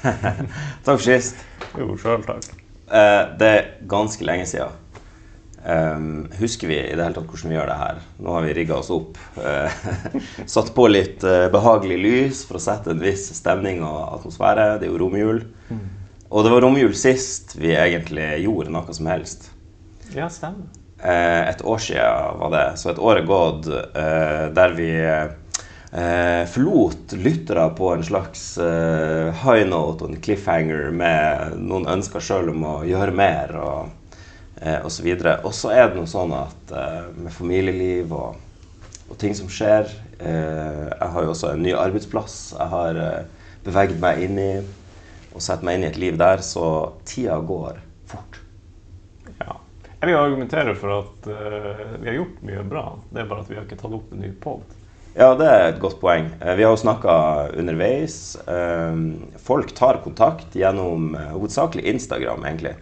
[0.84, 1.40] takk for sist.
[1.78, 2.46] Jo, sjøl takk.
[2.90, 4.78] Eh, det er ganske lenge siden.
[5.60, 7.98] Um, husker vi i det hele tatt hvordan vi gjør det her?
[8.24, 9.18] Nå har vi rigga oss opp.
[9.36, 9.68] Uh,
[10.54, 14.78] satt på litt uh, behagelig lys for å sette en viss stemning og atmosfære.
[14.80, 15.42] Det er jo romjul.
[15.68, 15.86] Mm.
[16.30, 19.50] Og det var romjul sist vi egentlig gjorde noe som helst.
[20.16, 20.70] Ja, stemmer.
[21.00, 22.66] Uh, et år siden var det.
[22.80, 23.68] Så et år er gått
[24.56, 24.90] der vi
[25.90, 28.42] forlot lyttere på en slags
[29.42, 33.56] high note og en cliffhanger med noen ønsker sjøl om å gjøre mer.
[33.58, 33.88] og
[34.60, 35.08] eh, osv.
[35.44, 38.40] Og så er det noe sånn at eh, med familieliv og,
[39.08, 43.48] og, ting som skjer eh, Jeg har jo også en ny arbeidsplass jeg har eh,
[43.64, 44.52] beveget meg inn i
[45.30, 46.64] og sett meg inn i et liv der, så
[47.06, 47.76] tida går
[48.10, 48.40] fort.
[49.38, 49.60] Ja.
[50.00, 52.82] Jeg vil argumentere for at uh, vi har gjort mye bra.
[53.12, 54.64] Det er bare at vi har ikke tatt opp en ny pod.
[55.14, 56.28] Ja, det er et godt poeng.
[56.40, 57.14] Eh, vi har jo snakka
[57.58, 58.36] underveis.
[59.42, 62.76] Folk tar kontakt gjennom hovedsakelig Instagram, egentlig.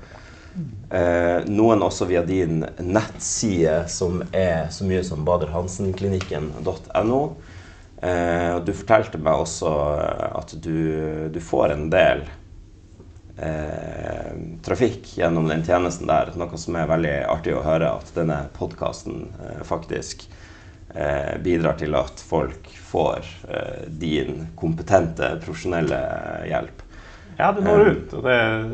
[0.91, 7.23] Eh, noen også via din nettside, som er så mye som baderhansenklinikken.no.
[8.03, 9.71] Eh, du fortalte meg også
[10.39, 12.25] at du, du får en del
[13.37, 14.33] eh,
[14.65, 16.33] trafikk gjennom den tjenesten der.
[16.39, 20.38] Noe som er veldig artig å høre, at denne podkasten eh, faktisk eh,
[21.45, 25.99] bidrar til at folk får eh, din kompetente, profesjonelle
[26.49, 26.85] hjelp.
[27.39, 28.65] Ja, det når ut, og det er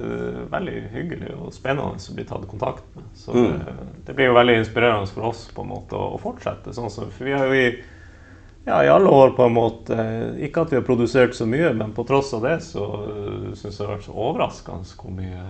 [0.48, 3.10] veldig hyggelig og spennende å bli tatt kontakt med.
[3.18, 3.50] Så mm.
[3.50, 3.74] det,
[4.06, 6.72] det, blir jo veldig inspirerende for oss på en måte å, fortsette.
[6.72, 7.66] Sånn så, for vi har jo i,
[8.64, 9.98] ja, i alle år på en måte
[10.40, 12.86] Ikke at vi har produsert så mye, men på tross av det så
[13.52, 15.44] syns jeg det har vært så overraskende hvor mye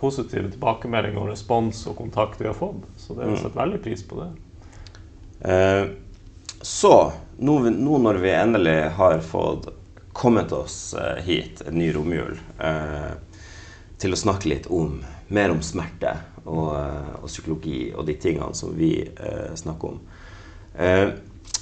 [0.00, 2.82] positive tilbakemeldinger og respons og kontakt vi har fått.
[2.98, 4.32] Så det har vi sett satt veldig pris på det.
[5.40, 5.84] Eh,
[6.60, 9.70] så, nå, nå når vi endelig har fått
[10.12, 13.12] kommet oss eh, hit, en ny romjul, eh,
[13.98, 14.98] til å snakke litt om
[15.32, 16.12] mer om smerte
[16.44, 18.92] og, eh, og psykologi og de tingene som vi
[19.56, 20.00] snakker om.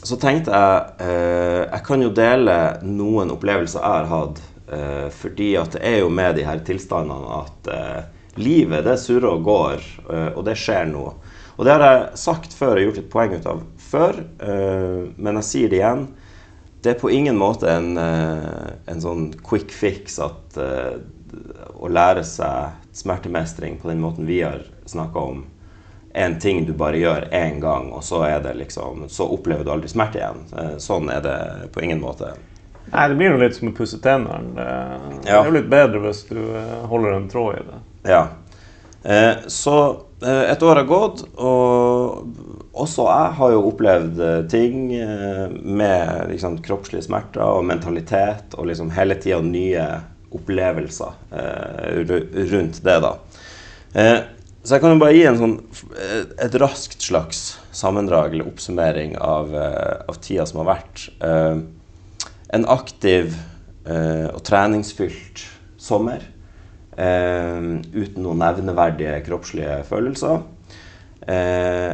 [0.02, 1.06] så tenkte jeg
[1.70, 4.40] Jeg kan jo dele noen opplevelser jeg har hatt,
[5.16, 7.70] fordi at det er jo med de her tilstandene at
[8.36, 9.88] livet det surrer og går,
[10.36, 11.14] og det skjer noe.
[11.56, 15.46] Og det har jeg sagt før og gjort et poeng ut av før, men jeg
[15.48, 16.08] sier det igjen
[16.80, 20.98] det er på ingen måte en, eh, en sånn quick fix at uh,
[21.78, 25.42] å lære seg smertemestring på den måten vi har snakka om,
[26.18, 29.70] en ting du bare gjør én gang, og så, er det liksom, så opplever du
[29.74, 30.40] aldri smerte igjen.
[30.56, 31.36] Eh, sånn er det
[31.74, 32.32] på ingen måte.
[32.88, 34.54] Nei, det blir jo litt som å pusse tennene.
[34.56, 36.40] Det, er jo litt bedre hvis du
[36.90, 37.78] holder en tråd i det.
[38.08, 38.22] Ja.
[39.04, 39.76] Eh, så
[40.24, 46.32] eh, et år har gått, og også jeg har jo opplevd eh, ting eh, med
[46.32, 49.84] liksom, kroppslige smerter og mentalitet og liksom hele tida nye
[50.34, 52.02] opplevelser eh,
[52.52, 53.12] rundt det, da.
[53.94, 54.18] Eh,
[54.62, 55.56] så jeg kan jo bare gi sånn,
[55.96, 57.42] eh, et raskt slags
[57.74, 61.06] sammendrag eller oppsummering av, av tida som har vært.
[61.24, 63.36] Eh, en aktiv
[63.88, 65.40] og treningsfylt
[65.80, 66.20] sommer
[66.92, 70.42] uten noen nevneverdige kroppslige følelser.
[71.28, 71.92] Eh,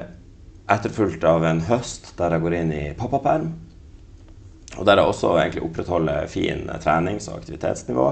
[0.71, 3.51] etterfulgt av en høst der jeg går inn i pappaperm.
[4.75, 8.07] Og der jeg også egentlig opprettholder fin trenings- og aktivitetsnivå.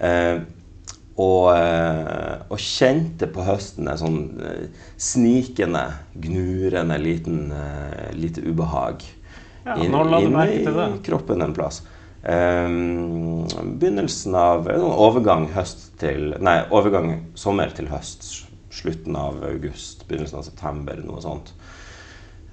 [0.00, 0.38] Eh,
[1.14, 5.84] og, eh, og, kjente på høsten en sånn eh, snikende,
[6.18, 9.04] gnurende liten, eh, lite ubehag
[9.64, 11.84] ja, inn, inn i kroppen en plass.
[12.24, 13.44] Um,
[13.76, 15.50] begynnelsen av overgang
[16.00, 18.24] til Nei, overgang sommer til høst.
[18.74, 21.52] Slutten av august, begynnelsen av september, noe sånt.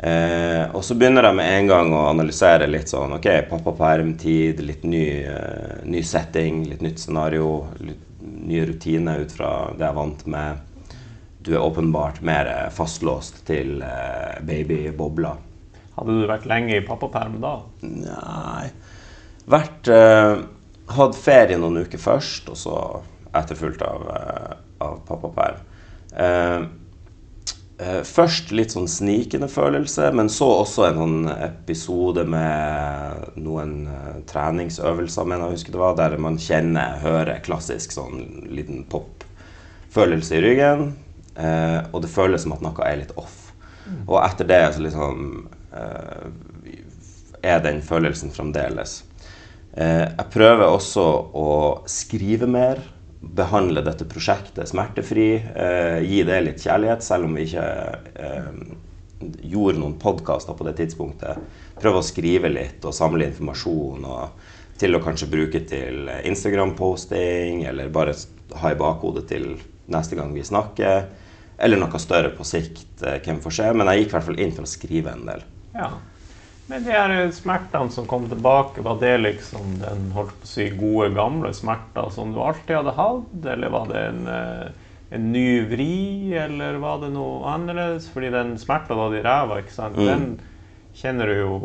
[0.02, 4.88] Eh, og så begynner jeg med en gang å analysere litt sånn OK, pappapermtid, litt
[4.90, 10.00] ny, eh, ny, setting, litt nytt scenario, litt nye rutiner ut fra det jeg er
[10.00, 10.66] vant med.
[11.42, 15.36] Du er åpenbart mer fastlåst til eh, babybobla.
[16.00, 17.56] Hadde du vært lenge i pappaperm da?
[17.86, 18.72] Nei
[19.52, 20.36] Vært eh,
[20.92, 22.78] Hatt ferie noen uker først, og så
[23.38, 24.02] etterfulgt av,
[24.82, 25.62] av pappaperm.
[26.12, 26.66] Eh,
[28.06, 35.26] først litt sånn snikende følelse, men så også en sånn episode med noen uh, treningsøvelser,
[35.26, 40.92] mener jeg husker det var, der man kjenner, hører klassisk sånn liten pop-følelse i ryggen.
[41.32, 43.54] Eh, og det føles som at noe er litt off.
[43.86, 44.02] Mm.
[44.04, 45.22] Og etter det så liksom
[45.72, 46.26] eh,
[47.42, 49.02] er den følelsen fremdeles.
[49.72, 51.52] jeg prøver også å
[51.90, 52.82] skrive mer
[53.22, 55.34] behandle dette prosjektet smertefri.
[55.36, 57.68] Eh, gi det litt kjærlighet, selv om vi ikke
[58.26, 58.50] eh,
[59.46, 61.42] gjorde noen podkaster på det tidspunktet.
[61.82, 64.48] Prøve å skrive litt og samle informasjon og
[64.82, 68.16] til å kanskje bruke til Instagram-posting, eller bare
[68.64, 69.52] ha i bakhodet til
[69.94, 71.04] neste gang vi snakker.
[71.62, 73.74] Eller noe større på sikt, eh, hvem får se.
[73.74, 75.46] Men jeg gikk i hvert fall inn for å skrive en del.
[75.76, 75.92] Ja.
[76.72, 80.70] Men de her smertene som kom tilbake, var det liksom den holdt på å si,
[80.80, 84.70] gode, gamle smerter som du alltid hadde hatt, eller var det en, eh,
[85.18, 88.08] en ny vri, eller var det noe annerledes?
[88.14, 90.08] Fordi den smerta da i ræva, ikke sant, Mm.
[90.08, 90.40] den
[90.96, 91.60] kjenner du jo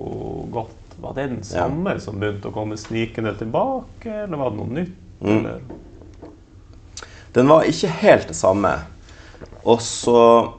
[0.51, 0.75] godt.
[0.99, 4.99] Var det den samme som begynte å komme snikende tilbake, eller var det noe nytt?
[5.23, 5.39] Mm.
[5.39, 5.61] Eller?
[7.33, 8.75] Den var ikke helt det samme.
[9.65, 10.53] Og så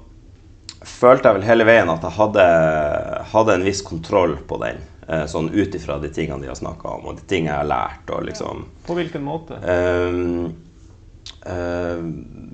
[0.88, 2.46] følte jeg vel hele veien at jeg hadde,
[3.32, 4.80] hadde en viss kontroll på den.
[5.08, 7.70] eh, Sånn ut ifra de tingene de har snakka om, og de tingene jeg har
[7.70, 8.10] lært.
[8.10, 8.66] og liksom...
[8.88, 9.60] På hvilken måte?
[9.64, 10.54] Um,
[11.48, 12.04] uh,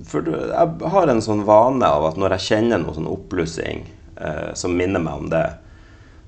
[0.09, 3.85] for jeg har en sånn vane av at når jeg kjenner noe sånn oppblussing
[4.19, 5.45] uh, som minner meg om det,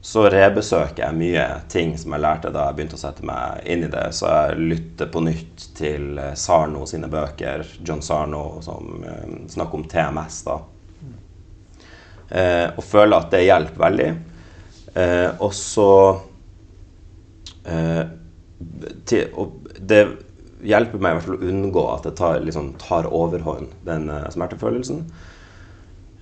[0.05, 3.87] så rebesøker jeg mye ting som jeg lærte da jeg begynte å sette meg inn
[3.87, 4.03] i det.
[4.13, 9.87] Så jeg lytter på nytt til Sarno sine bøker, John Sarno, som um, snakker om
[9.89, 10.43] TMS.
[10.45, 10.59] da.
[12.30, 14.12] Eh, og føler at det hjelper veldig.
[14.95, 15.89] Eh, og så
[17.69, 18.04] eh,
[19.06, 20.06] til, og det
[20.66, 24.27] hjelper meg i hvert fall å unngå at det tar, liksom, tar overhånd, den eh,
[24.33, 25.04] smertefølelsen.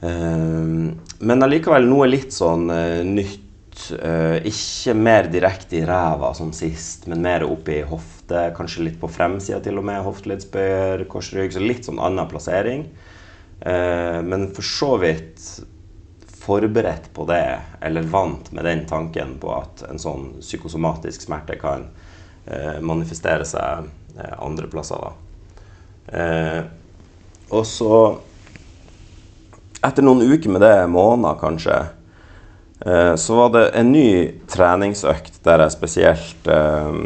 [0.03, 0.75] Eh,
[1.23, 3.39] men allikevel noe litt sånn eh, nytt.
[3.73, 8.43] ikke mer direkte i ræva som sist, men mer opp i hofte.
[8.53, 10.03] Kanskje litt på fremsida til og med.
[10.05, 11.55] Hofteleddsbøyer, korsrygg.
[11.55, 12.83] Så litt sånn annen plassering.
[14.29, 15.41] Men for så vidt
[16.43, 21.87] forberedt på det, eller vant med den tanken på at en sånn psykosomatisk smerte kan
[22.45, 23.87] eh, manifestere seg
[24.17, 25.13] eh, andre plasser.
[26.11, 26.59] Eh,
[27.53, 27.97] og så,
[29.83, 31.79] etter noen uker med det, måneder kanskje,
[32.85, 34.07] eh, så var det en ny
[34.51, 37.03] treningsøkt der jeg spesielt eh,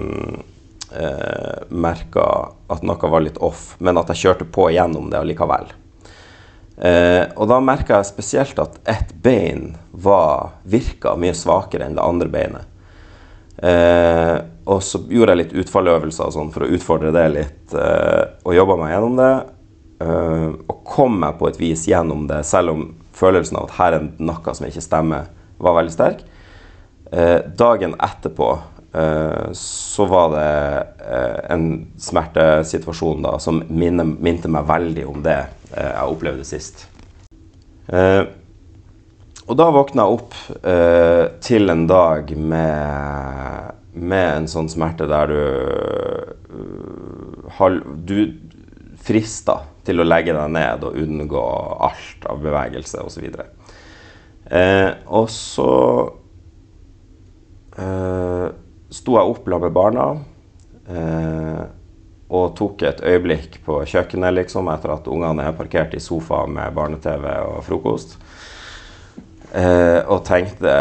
[0.97, 2.29] eh, merka
[2.73, 5.69] at noe var litt off, men at jeg kjørte på gjennom det allikevel.
[6.77, 12.05] Eh, og da merka jeg spesielt at ett bein var, virka mye svakere enn det
[12.05, 12.73] andre beinet.
[13.57, 14.37] Eh,
[14.69, 18.77] og så gjorde jeg litt utfalløvelser sånn for å utfordre det litt, eh, og jobba
[18.81, 19.33] meg gjennom det.
[20.05, 22.87] Eh, og kom meg på et vis gjennom det, selv om
[23.17, 26.21] følelsen av at her er noe som ikke stemmer, var veldig sterk.
[27.11, 28.51] Eh, dagen etterpå
[29.53, 31.65] så var det eh, en
[32.01, 35.39] smertesituasjon da, som minte meg veldig om det
[35.73, 36.87] eh, jeg opplevde sist.
[37.87, 38.23] Eh,
[39.47, 45.31] og da våkna jeg opp eh, til en dag med, med en sånn smerte der
[45.31, 45.43] du
[48.07, 48.19] Du
[49.07, 51.43] frister til å legge deg ned og unngå
[51.87, 53.29] alt av bevegelse osv.
[54.51, 55.71] Eh, og så
[57.79, 58.47] eh,
[58.93, 60.07] sto jeg opp med barna
[60.87, 61.63] eh,
[62.27, 66.75] og tok et øyeblikk på kjøkkenet liksom, etter at ungene er parkert i sofaen med
[66.75, 68.17] barne-TV og frokost.
[69.55, 70.71] Eh, og tenkte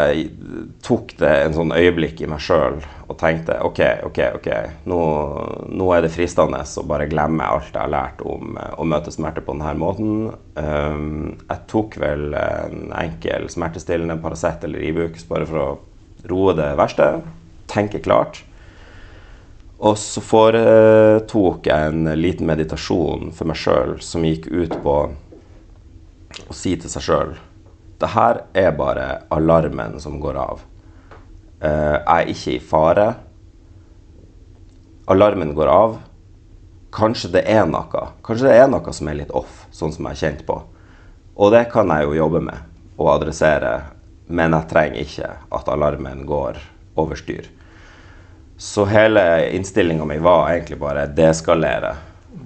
[0.83, 4.49] Tok det en sånn øyeblikk i meg sjøl og tenkte OK, OK, ok,
[4.91, 4.97] nå,
[5.71, 9.13] nå er det fristende å bare glemme alt jeg har lært om eh, å møte
[9.15, 10.33] smerte på denne måten.
[10.59, 10.99] Eh,
[11.47, 15.69] jeg tok vel en enkel smertestillende Paracet eller Ibux bare for å
[16.27, 17.13] roe det verste.
[17.67, 18.43] Tenke klart.
[19.77, 24.95] Og så foretok jeg en liten meditasjon for meg sjøl som gikk ut på
[26.47, 27.37] å si til seg sjøl
[27.97, 30.61] det her er bare alarmen som går av.
[31.61, 33.07] Eh, jeg er ikke i fare.
[35.09, 35.97] Alarmen går av.
[36.93, 38.03] Kanskje det er noe.
[38.25, 40.59] Kanskje det er noe som er litt off, sånn som jeg har kjent på.
[41.37, 43.73] Og det kan jeg jo jobbe med og adressere,
[44.27, 46.57] men jeg trenger ikke at alarmen går
[46.97, 47.47] over styr.
[48.57, 49.23] Så hele
[49.53, 51.93] innstillinga mi var egentlig bare deskalere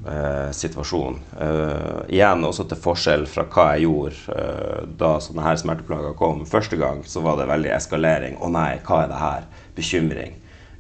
[0.05, 1.20] eh, situasjonen.
[1.39, 6.43] Eh, igjen også til forskjell fra hva jeg gjorde eh, da sånne her smerteplager kom.
[6.50, 8.38] Første gang så var det veldig eskalering.
[8.43, 9.50] Å nei, hva er det her?
[9.77, 10.36] Bekymring.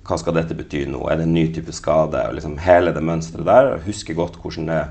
[0.07, 1.05] Hva skal dette bety nå?
[1.07, 2.25] Er det en ny type skade?
[2.27, 3.73] Og liksom hele det mønsteret der.
[3.75, 4.81] Jeg husker godt hvordan det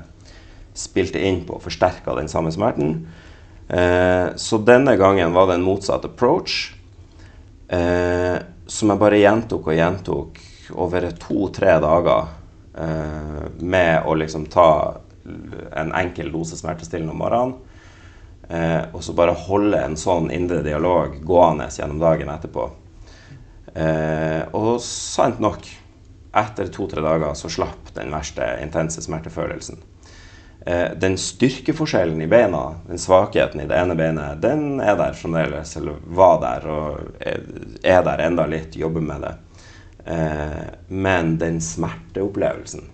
[0.77, 3.03] spilte inn på og forsterka den samme smerten.
[3.67, 6.71] Eh, så denne gangen var det en motsatt approach.
[7.71, 8.37] Eh,
[8.71, 10.39] som jeg bare gjentok og gjentok
[10.79, 12.29] over to-tre dager
[12.79, 14.69] eh, med å liksom ta
[15.75, 17.57] en enkel dose smertestillende om morgenen.
[18.47, 22.69] Eh, og så bare holde en sånn indre dialog gående gjennom dagen etterpå.
[23.75, 25.67] Eh, og sant nok,
[26.41, 29.83] etter to-tre dager så slapp den verste intense smertefølelsen.
[30.65, 35.73] Eh, den styrkeforskjellen i beina, den svakheten i det ene beinet, den er der fremdeles,
[35.77, 37.39] eller var der og er,
[37.81, 39.31] er der enda litt, jobber med det.
[40.05, 42.85] Eh, men den smerteopplevelsen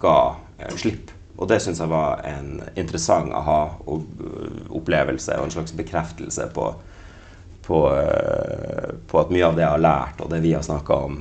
[0.00, 0.18] ga
[0.58, 1.14] eh, slipp.
[1.38, 6.66] Og det syns jeg var en interessant aha-opplevelse og en slags bekreftelse på,
[7.64, 7.82] på,
[9.06, 11.20] på, at mye av det jeg har lært, og det vi har snakka om,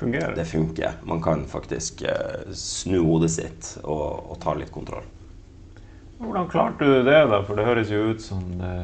[0.00, 0.34] fungerer.
[0.36, 0.98] det funker.
[1.04, 5.06] Man kan faktisk eh, snu hodet sitt og, og ta litt kontroll.
[6.20, 7.42] Hvordan klarte du det, da?
[7.46, 8.74] For det høres jo ut som det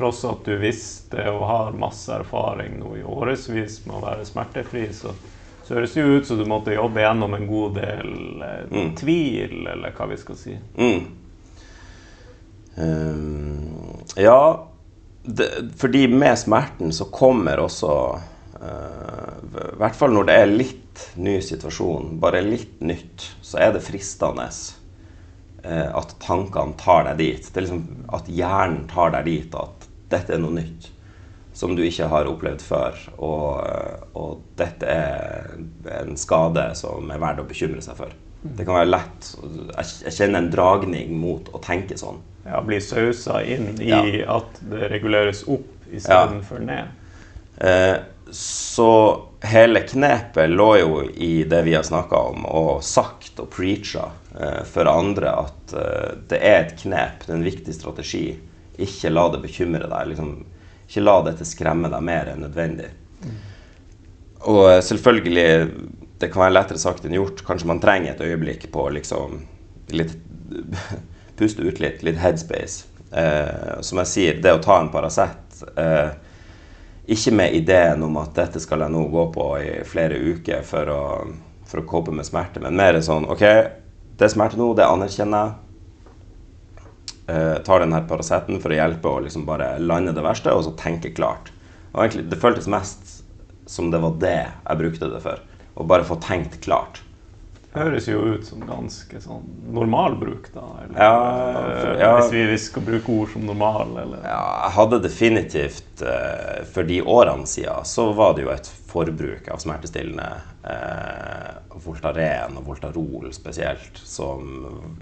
[0.00, 4.86] Tross at du visste og har masse erfaring nå i årevis med å være smertefri,
[4.96, 5.12] så
[5.70, 8.08] så høres det jo ut som du måtte jobbe gjennom en god del
[8.42, 8.88] eh, Mm.
[8.98, 10.56] tvil, eller hva vi skal si.
[10.74, 11.04] Mm.
[12.76, 14.66] Um, ja,
[15.22, 15.46] det,
[15.78, 17.92] fordi med smerten så kommer også
[18.60, 23.84] I hvert fall når det er litt ny situasjon, bare litt nytt, så er det
[23.86, 24.48] fristende
[25.64, 27.48] eh, at tankene tar deg dit.
[27.48, 30.90] Det er liksom At hjernen tar deg dit at dette er noe nytt
[31.56, 32.98] som du ikke har opplevd før.
[33.18, 35.56] Og, og dette er
[36.00, 38.14] en skade som er verdt å bekymre seg for.
[38.40, 39.26] Det kan være lett
[39.76, 42.22] Jeg, kjenner en dragning mot å tenke sånn.
[42.46, 44.00] Ja, Bli sausa inn i Ja.
[44.38, 46.94] at det reguleres opp istedenfor ned.
[47.60, 47.98] Eh,
[48.32, 48.90] så
[49.40, 54.62] hele knepet lå jo i det vi har snakka om, og sagt og preacha eh,
[54.68, 58.24] for andre at eh, det er et knep, det er en viktig strategi.
[58.80, 60.12] Ikke la det bekymre deg.
[60.12, 60.34] Liksom,
[60.86, 62.90] ikke la dette skremme deg mer enn nødvendig.
[64.48, 65.48] Og eh, selvfølgelig,
[66.20, 67.44] det kan være lettere sagt enn gjort.
[67.46, 69.42] Kanskje man trenger et øyeblikk på liksom
[69.96, 70.16] litt
[71.40, 72.82] Puste ut litt, litt headspace.
[73.16, 76.10] Eh, som jeg sier, det å ta en Paracet eh,
[77.10, 80.92] Ikke med ideen om at dette skal jeg nå gå på i flere uker for
[80.94, 81.02] å,
[81.66, 83.42] for å cope med smerte, men mer sånn OK,
[84.14, 85.56] det er smerte nå, det anerkjenner jeg.
[87.30, 90.74] Eh, tar denne Paraceten for å hjelpe å liksom bare lande det verste, og så
[90.78, 91.52] tenke klart.
[91.92, 93.20] Og egentlig, det føltes mest
[93.70, 95.42] som det var det jeg brukte det for.
[95.74, 97.02] Å bare få tenkt klart.
[97.70, 100.64] Høres jo ut som ganske sånn normalbruk, da.
[100.82, 102.08] Eller, Ja, ja.
[102.18, 106.98] Hvis vi skal bruke ord som normal, eller Ja, jeg hadde definitivt uh, For de
[107.06, 110.26] årene siden så var det jo et forbruk av smertestillende,
[110.66, 114.50] uh, Voltaren og Voltarol spesielt, som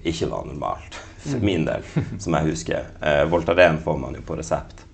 [0.05, 1.01] ikke var normalt.
[1.25, 1.89] For min del,
[2.21, 2.93] som jeg husker.
[3.01, 4.85] Uh, Voltaren får man jo på resept.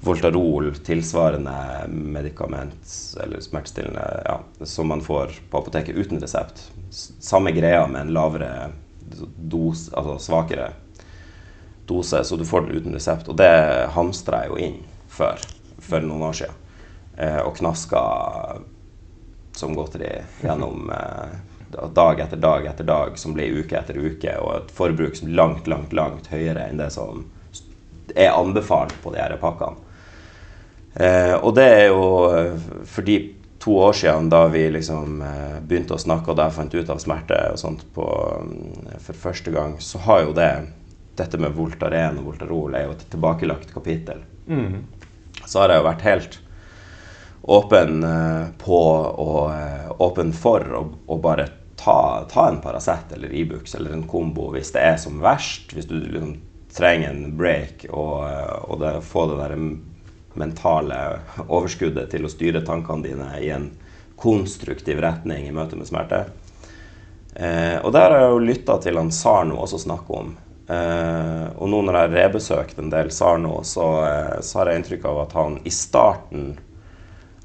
[0.00, 1.52] Voltarol, tilsvarende
[1.88, 2.92] medikament
[3.24, 6.70] eller smertestillende ja, som man får på apoteket uten resept.
[7.20, 8.70] Samme greia med en lavere
[9.36, 10.70] dose, altså svakere
[11.86, 13.28] dose, så du får den uten resept.
[13.28, 13.52] Og det
[13.92, 14.80] hamstra jeg jo inn
[15.12, 15.44] før,
[15.78, 16.56] for noen år siden.
[17.20, 18.00] Eh, og knaska
[19.60, 21.36] som godteri gjennom eh,
[21.92, 25.68] dag etter dag etter dag, som ble uke etter uke, og et forbruk som langt,
[25.68, 27.26] langt, langt høyere enn det som
[28.16, 29.89] er anbefalt på de her pakkene.
[30.94, 32.04] Eh, og det er jo
[32.88, 33.18] fordi
[33.60, 36.92] to år siden da vi liksom eh, begynte å snakke, og da jeg fant ut
[36.92, 38.06] av smerte og sånt på,
[38.46, 40.52] mm, for første gang, så har jo det
[41.20, 44.22] Dette med Voltaren og Voltarol er jo et tilbakelagt kapittel.
[44.48, 44.86] Mm.
[45.44, 46.38] Så har jeg jo vært helt
[47.42, 48.78] åpen eh, på
[49.24, 54.50] og eh, åpen for å, bare ta, ta en Paracet eller Ibux eller en kombo
[54.54, 55.74] hvis det er som verst.
[55.76, 56.38] Hvis du liksom
[56.72, 59.56] trenger en break og, eh, og det, få det der
[60.38, 60.98] mentale
[61.46, 63.70] overskuddet til å styre tankene dine i en
[64.20, 66.24] konstruktiv retning i møte med smerte.
[67.34, 70.32] Eh, og der har jeg jo lytta til han Sarno også snakke om.
[70.70, 74.82] Eh, og nå når jeg har rebesøkt en del Sarno, så, eh, så har jeg
[74.82, 76.52] inntrykk av at han i starten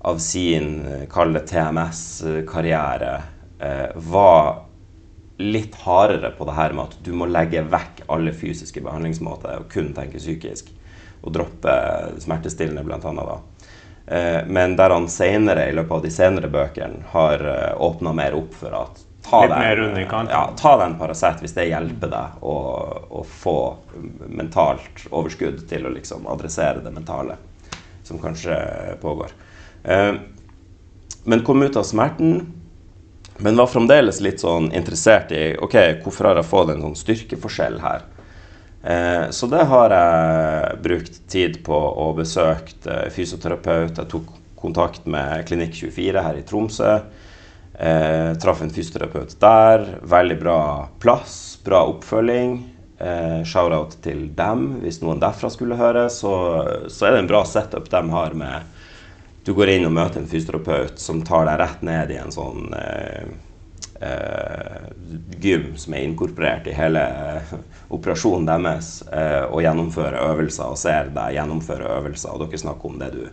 [0.06, 3.24] av sin, eh, kall TMS-karriere,
[3.60, 4.66] eh, var
[5.40, 9.70] litt hardere på det her med at du må legge vekk alle fysiske behandlingsmåter og
[9.70, 10.70] kun tenke psykisk.
[11.26, 11.74] Og droppe
[12.22, 13.00] smertestillende.
[13.02, 13.40] Da.
[14.08, 18.38] Eh, men der han senere, i løpet av de senere bøkene, har uh, åpna mer
[18.38, 20.30] opp for at ta Litt deg- mer underkant.
[20.30, 22.56] Ja, ta deg en Paracet hvis det hjelper deg å,
[23.10, 23.58] å få
[24.30, 27.40] mentalt overskudd til å liksom adressere det mentale
[28.06, 28.54] som kanskje
[29.02, 29.34] pågår.
[29.84, 30.14] Eh,
[31.26, 32.44] men kom ut av smerten,
[33.38, 37.82] men var fremdeles litt sånn interessert i ok, hvorfor har jeg fått en sånn styrkeforskjell
[37.82, 38.06] her.
[38.86, 43.98] Eh, så det har jeg brukt tid på og besøkt eh, fysioterapeut.
[43.98, 44.28] Jeg tok
[44.62, 46.92] kontakt med Klinikk 24 her i Tromsø.
[47.80, 49.88] Eh, traff en fysioterapeut der.
[50.06, 50.60] Veldig bra
[51.02, 52.60] plass, bra oppfølging.
[53.02, 56.06] Eh, Shout-out til dem hvis noen derfra skulle høre.
[56.14, 56.36] Så,
[56.86, 58.72] så er det en bra setup de har med
[59.46, 62.70] Du går inn og møter en fysioterapeut som tar deg rett ned i en sånn
[62.78, 63.26] eh,
[64.02, 64.88] eh,
[65.42, 67.04] gym som er inkorporert i hele
[67.90, 73.00] operasjonen deres, eh, og gjennomfører øvelser og ser deg gjennomføre øvelser, og dere snakker om
[73.00, 73.24] det du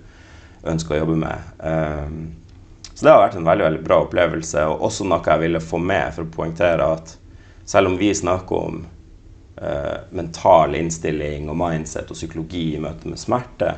[0.73, 1.51] ønsker å jobbe med.
[1.65, 2.09] Eh,
[2.95, 5.79] Så det har vært en veldig veldig bra opplevelse, og også noe jeg ville få
[5.81, 7.17] med for å poengtere at
[7.65, 8.85] selv om vi snakker om
[9.57, 13.77] eh, mental innstilling og mindset og psykologi i møte med smerte,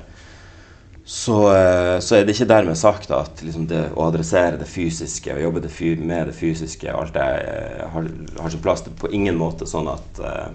[1.06, 5.34] så, eh, så, er det ikke dermed sagt at liksom det å adressere det fysiske
[5.34, 8.06] og jobbe det med det fysiske alt det eh, har,
[8.40, 8.82] har sin plass.
[8.87, 10.49] Det på ingen måte sånn at, uh,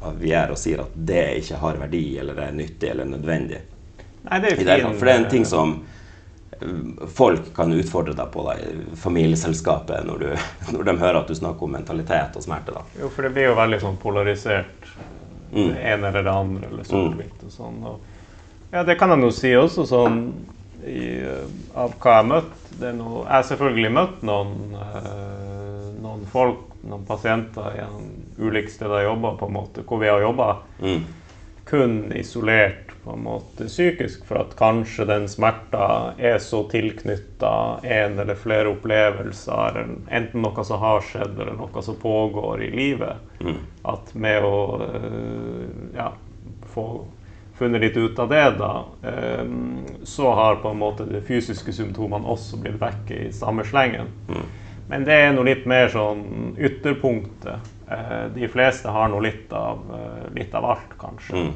[0.00, 3.60] at vi er og sier at det ikke har verdi eller er nyttig eller nødvendig.
[4.22, 5.82] Nei, det er fin, For det er en ting som
[7.12, 10.46] folk kan utfordre deg på da, i familieselskapet når, du,
[10.76, 12.72] når, de hører at du snakker om mentalitet og smerte.
[12.72, 12.86] Da.
[13.02, 14.88] Jo, for det blir jo veldig sånn polarisert.
[15.52, 15.68] Mm.
[15.68, 17.78] Det ene eller det andre, eller sort-hvitt og sånn.
[17.90, 18.11] Og
[18.72, 20.18] ja, det kan jeg nå si også, sånn
[20.82, 21.22] i,
[21.74, 22.60] av hva jeg har møtt.
[22.82, 27.84] Noe, jeg har selvfølgelig møtt noen, øh, noen folk, noen pasienter i
[28.42, 30.48] ulike steder jeg jobber, på en måte, hvor vi har jobba
[30.82, 31.04] mm.
[31.68, 38.20] kun isolert på en måte psykisk, for at kanskje den smerta er så tilknytta en
[38.22, 43.58] eller flere opplevelser, enten noe som har skjedd, eller noe som pågår i livet, mm.
[43.90, 45.66] at med å øh,
[45.98, 46.12] ja,
[46.72, 46.86] få
[47.62, 48.72] funnet litt ut av det, da,
[49.08, 54.10] ehm, så har på en måte de fysiske symptomene også blitt vekk i samme slengen.
[54.28, 54.50] Mm.
[54.92, 57.70] Men det er noe litt mer sånn ytterpunktet.
[57.92, 61.36] Eh, de fleste har nå litt, eh, litt, av alt, kanskje.
[61.36, 61.52] Mm.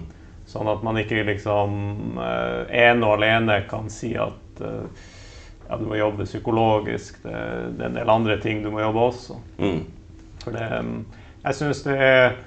[0.46, 5.98] Sånn at man ikke liksom eh, ene og alene kan si at ja, du må
[5.98, 7.18] jobbe psykologisk.
[7.24, 7.34] Det,
[7.76, 9.36] det, er en del andre ting du må jobbe også.
[9.58, 9.82] Mm.
[10.44, 10.68] For det
[11.46, 12.38] Jeg syns det er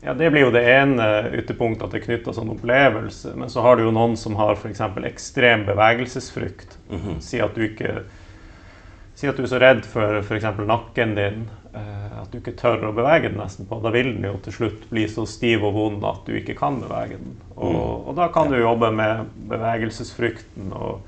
[0.00, 3.34] ja, Det blir jo det ene ytterpunktet, at det er knytta sånn opplevelse.
[3.36, 4.80] Men så har du jo noen som har f.eks.
[5.10, 6.78] ekstrem bevegelsesfrykt.
[6.90, 7.20] Mm -hmm.
[7.20, 8.02] Si at du ikke
[9.14, 10.44] Si at du er så redd for f.eks.
[10.66, 13.80] nakken din eh, at du ikke tør å bevege den nesten på.
[13.80, 16.80] Da vil den jo til slutt bli så stiv og vond at du ikke kan
[16.80, 17.36] bevege den.
[17.56, 18.08] Og, mm.
[18.08, 21.00] og da kan du jobbe med bevegelsesfrykten, og,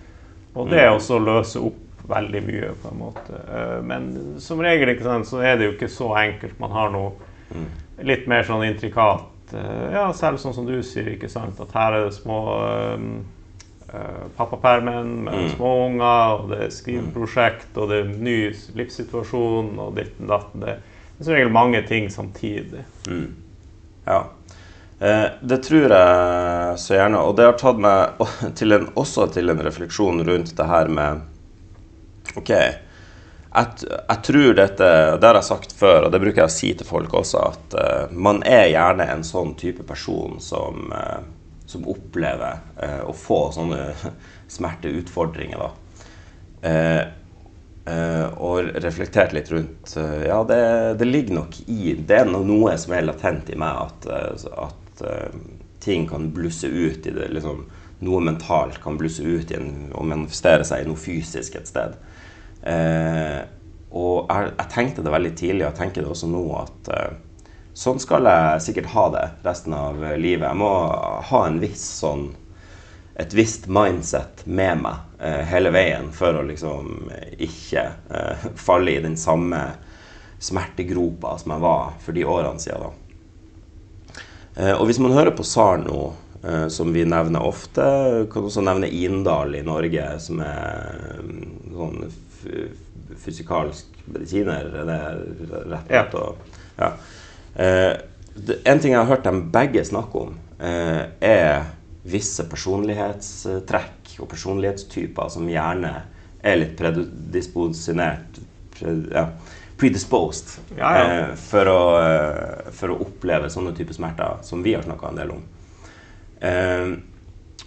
[0.55, 0.93] og det mm.
[0.93, 3.33] også løse opp veldig mye, på en måte.
[3.33, 6.61] Eh, men som regel ikke sant, så er det jo ikke så enkelt.
[6.61, 7.13] Man har noe
[7.55, 11.75] mm litt mer sånn intrikat eh, Ja, selv sånn som du sier, ikke sant, at
[11.77, 15.49] her er det små uh, pappapermen med mm.
[15.57, 18.37] små unger, og det er skriveprosjekt, og det er ny
[18.79, 20.65] livssituasjon, og ditten datten.
[20.65, 22.87] Det er som regel mange ting samtidig.
[23.09, 23.27] Mm.
[24.07, 24.23] Ja.
[25.03, 27.21] Eh, det tror jeg så gjerne.
[27.27, 28.23] Og det har tatt meg
[28.59, 31.29] til en, også til en refleksjon rundt det her med
[32.39, 32.53] OK
[33.55, 34.89] jeg, jeg, tror dette
[35.21, 37.77] Det har jeg sagt før, og det bruker jeg å si til folk også, at
[37.77, 41.21] uh, man er gjerne en sånn type person som, uh,
[41.69, 43.91] som opplever uh, å få sånne
[44.57, 45.71] smerteutfordringer, da.
[48.39, 50.59] og reflektert litt rundt Ja, det,
[51.01, 55.03] det, ligger nok i Det er noe som er latent i meg, at, at
[55.83, 57.65] ting kan blusse ut i det liksom,
[58.07, 61.97] Noe mentalt kan blusse ut en, og manifestere seg i noe fysisk et sted.
[62.63, 63.41] Eh,
[63.93, 68.01] og jeg, jeg, tenkte det veldig tidlig, og tenker det også nå, at eh, sånn
[68.03, 70.49] skal jeg sikkert ha det resten av livet.
[70.49, 70.73] Jeg må
[71.33, 72.31] ha en viss sånn
[73.15, 79.03] et visst mindset med meg eh, hele veien for å liksom ikke eh, falle i
[79.05, 79.61] den samme
[80.43, 82.89] smertegropa som jeg var for de årene siden.
[82.89, 84.23] Da.
[84.57, 86.01] Eh, og hvis man hører på SAR nå,
[86.43, 87.85] eh, som vi nevner ofte,
[88.33, 91.45] kan også nevne Indal i Norge, som er mm,
[91.77, 92.03] sånn
[93.23, 96.05] fysikalsk medisiner, er det rett ja.
[96.19, 96.37] og
[96.79, 96.91] ja.
[97.55, 97.93] Eh,
[98.65, 101.67] en ting jeg har hørt dem begge snakke om, eh, er
[102.09, 105.93] visse personlighetstrekk og personlighetstyper som gjerne
[106.43, 108.41] er litt predisposjonert
[109.13, 109.27] ja,
[109.79, 111.05] predisposed ja, ja.
[111.05, 115.21] Eh, for, å, eh, for, å, oppleve sånne typer smerter som vi har snakka en
[115.21, 115.43] del om.
[116.43, 116.93] Eh,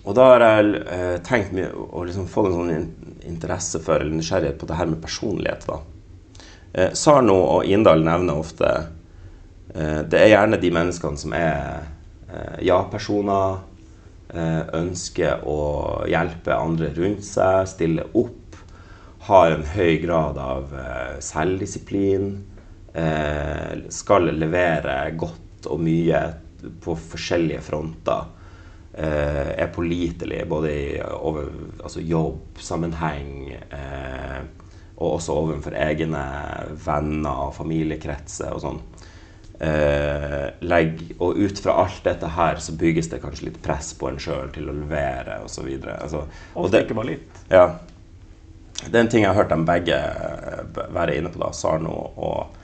[0.06, 2.90] og da har jeg eh, tenkt mye å liksom få en sånn
[3.26, 5.66] interesse for eller nysgjerrighet på det her med personlighet.
[5.66, 5.80] da.
[6.74, 8.70] Eh, Sarno og Indal nevner ofte
[9.74, 11.92] eh, Det er gjerne de menneskene som er
[12.66, 13.60] ja-personer,
[14.76, 15.60] ønsker å
[16.10, 18.58] hjelpe andre rundt seg, stille opp,
[19.30, 20.74] har en høy grad av
[21.24, 22.34] selvdisiplin,
[23.94, 26.24] skal levere godt og mye
[26.84, 28.35] på forskjellige fronter
[28.96, 31.50] er pålitelig både i over,
[31.84, 34.44] altså jobbsammenheng eh,
[34.96, 36.22] og også overfor egne
[36.86, 38.80] venner og familiekretser og sånn.
[39.56, 44.10] Eh, legg, og ut fra alt dette her så bygges det kanskje litt press på
[44.10, 45.70] en sjøl til å levere osv.
[45.96, 47.44] Altså, og det ikke bare litt.
[47.52, 47.68] Ja.
[48.86, 50.64] Det er en ting jeg har hørt dem begge eh,
[50.96, 52.58] være inne på, da, Sarno og,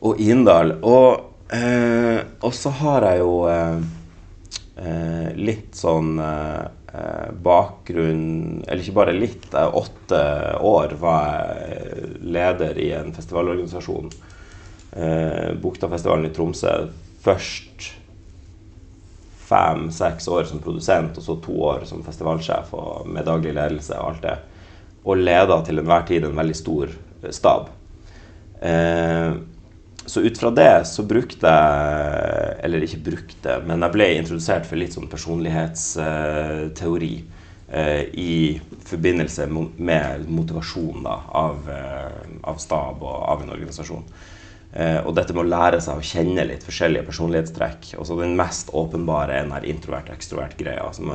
[0.00, 0.78] og Indal.
[0.84, 3.36] Og, eh, så har jeg jo
[4.76, 9.48] eh, litt sånn eh, bakgrunn Eller ikke bare litt.
[9.52, 10.22] Jeg, åtte
[10.64, 14.10] år var jeg leder i en festivalorganisasjon.
[14.96, 16.74] Eh, Buktafestivalen i Tromsø.
[17.26, 17.92] Først
[19.46, 24.14] fem-seks år som produsent, og så to år som festivalsjef og med daglig ledelse og
[24.14, 24.36] alt det.
[25.06, 26.94] Og leda til enhver tid en veldig stor
[27.34, 27.68] stab.
[28.60, 29.36] Eh,
[30.06, 34.76] så ut fra det så brukte jeg Eller ikke brukte, men jeg ble introdusert for
[34.80, 37.16] litt sånn personlighetsteori
[37.68, 44.04] eh, i forbindelse med motivasjon da, av, eh, av, stab og av en organisasjon.
[44.72, 47.80] Eh, og dette med å lære seg å kjenne litt forskjellige personlighetstrekk.
[48.02, 51.06] Også den mest åpenbare er den introvert-ekstrovert-greia, som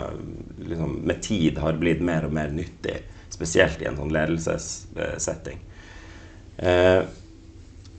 [0.59, 2.97] liksom, med tid har blitt mer og mer nyttig,
[3.31, 5.59] spesielt i en sånn ledelsessetting.
[6.61, 7.01] Eh,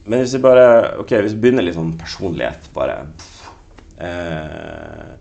[0.04, 0.66] men hvis vi bare
[1.02, 2.98] Ok, hvis vi begynner litt sånn personlighet, bare
[4.02, 5.12] eh,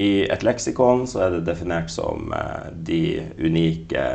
[0.00, 3.02] I et leksikon så er det definert som eh, de
[3.42, 4.06] unike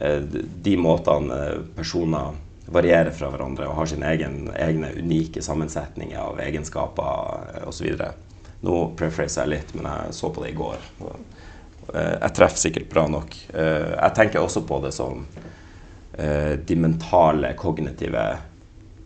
[0.00, 0.20] eh,
[0.66, 1.40] De måtene
[1.76, 8.00] personer varierer fra hverandre og har sine egne unike sammensetninger av egenskaper eh, osv.
[8.66, 10.88] Nå prefraser jeg litt, men jeg så på det i går.
[11.06, 13.36] Eh, jeg treffer sikkert bra nok.
[13.54, 15.26] Eh, jeg tenker også på det som
[16.16, 18.22] de mentale, kognitive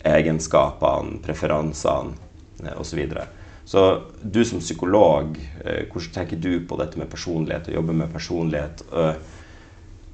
[0.04, 2.16] egenskapene, preferansene
[2.64, 2.90] eh, osv.
[2.90, 3.26] Så, videre.
[3.64, 3.84] så
[4.22, 8.84] du som psykolog, eh, hvordan tenker du på dette med personlighet og jobber med personlighet?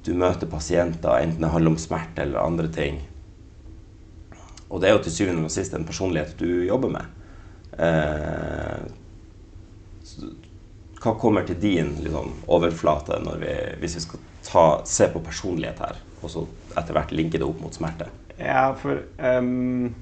[0.07, 3.01] Du møter pasienter, enten det handler om smerte eller andre ting.
[4.67, 7.17] Og det er jo til syvende og sist en personlighet du jobber med.
[7.77, 8.79] Eh,
[10.97, 15.99] hva kommer til din liksom, overflate vi, hvis vi skal ta, se på personlighet her,
[16.21, 18.09] og så etter hvert linke det opp mot smerte?
[18.37, 19.95] Ja, for um,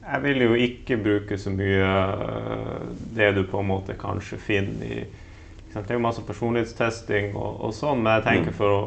[0.00, 4.86] jeg vil jo ikke bruke så mye uh, det du på en måte kanskje finner
[4.86, 5.00] i
[5.70, 8.56] Det er jo masse personlighetstesting og, og sånn, men jeg tenker mm.
[8.58, 8.80] for å,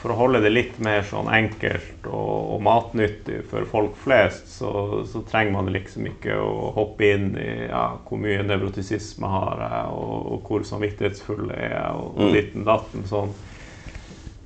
[0.00, 4.72] for å holde det litt mer sånn enkelt og, og matnyttig for folk flest, så,
[5.08, 9.94] så, trenger man liksom ikke å hoppe inn i ja, hvor mye nevrotisisme har jeg,
[9.96, 13.32] og, og hvor samvittighetsfull er jeg, og, og liten ditten datten sånn.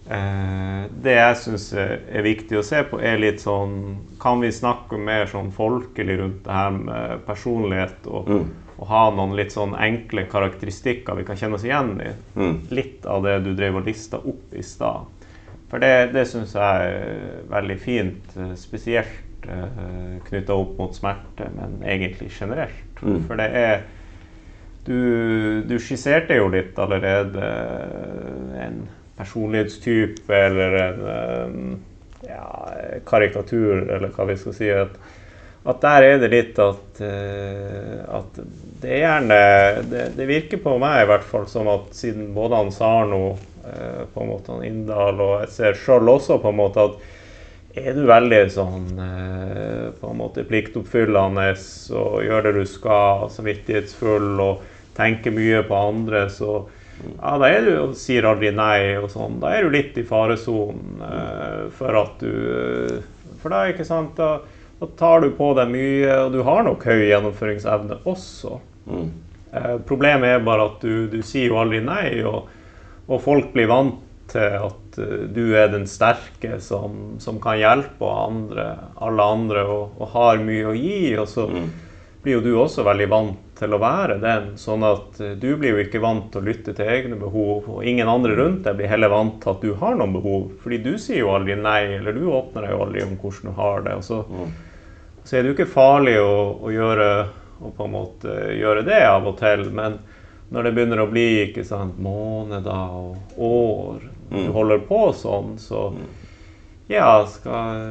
[0.05, 4.99] Eh, det jeg syns er viktig å se på, er litt sånn Kan vi snakke
[5.01, 8.05] mer sånn folkelig rundt det her med personlighet?
[8.05, 8.75] Og, mm.
[8.77, 12.13] og ha noen litt sånn enkle karakteristikker vi kan kjenne oss igjen i?
[12.37, 12.59] Mm.
[12.77, 15.09] Litt av det du drev og lista opp i stad.
[15.73, 21.49] For det, det syns jeg er veldig fint, eh, spesielt uh, knytta opp mot smerte,
[21.57, 23.01] men egentlig generelt.
[23.01, 23.23] Mm.
[23.25, 23.81] For det er
[24.85, 27.49] du, du skisserte jo litt allerede
[28.61, 28.85] en
[29.17, 31.75] personlighetstype eller en um,
[32.27, 32.47] ja,
[33.07, 34.71] karikatur, eller hva vi skal si.
[34.75, 34.95] At,
[35.65, 38.41] at der er det litt at, uh, at
[38.83, 39.41] det er gjerne
[39.91, 44.05] det, det, virker på meg i hvert fall som at siden både han Sarno, uh,
[44.13, 47.11] på en måte han Inndal, og jeg ser sjøl også på en måte at
[47.75, 48.85] er du veldig sånn
[49.99, 51.49] på en måte pliktoppfyllende
[51.99, 54.61] og gjør det du skal, samvittighetsfull og
[54.95, 56.61] tenker mye på andre, så
[57.03, 59.39] ja, da er du og sier aldri nei og sånn.
[59.43, 63.03] Da er du litt i faresonen uh, for at du uh,
[63.43, 64.39] For da, ikke sant, da,
[64.81, 68.57] da, tar du på deg mye, og du har nok høy gjennomføringsevne også.
[68.89, 69.11] Mm.
[69.53, 72.49] Uh, problemet er bare at du, du, sier jo aldri nei, og,
[73.05, 74.01] og folk blir vant
[74.33, 74.97] til at
[75.37, 78.71] du er den sterke som, som kan hjelpe andre,
[79.05, 81.01] alle andre og, og, har mye å gi.
[81.21, 81.67] Og så mm.
[82.25, 84.49] blir jo du også veldig vant til å være den.
[84.61, 87.87] Sånn at eh, du blir jo ikke vant til å lytte til egne behov, og
[87.87, 90.49] ingen andre rundt deg blir heller vant til at du har noen behov.
[90.63, 93.61] Fordi du sier jo aldri nei, eller du åpner deg jo aldri om hvordan du
[93.61, 93.97] har det.
[94.01, 95.23] Og så, mm.
[95.23, 97.09] så er det jo ikke farlig å, å, gjøre,
[97.61, 99.65] å på en måte gjøre det av og til.
[99.75, 100.01] Men
[100.55, 104.37] når det begynner å bli ikke sant, måneder og år, mm.
[104.37, 106.05] du holder på sånn, så mm.
[106.91, 107.83] ja, skal,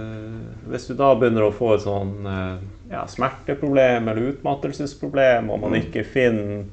[0.69, 5.73] Hvis du da begynner å få et sånn eh, ja, smerteproblem eller utmattelsesproblem, og man
[5.73, 5.79] mm.
[5.81, 6.63] ikke finner,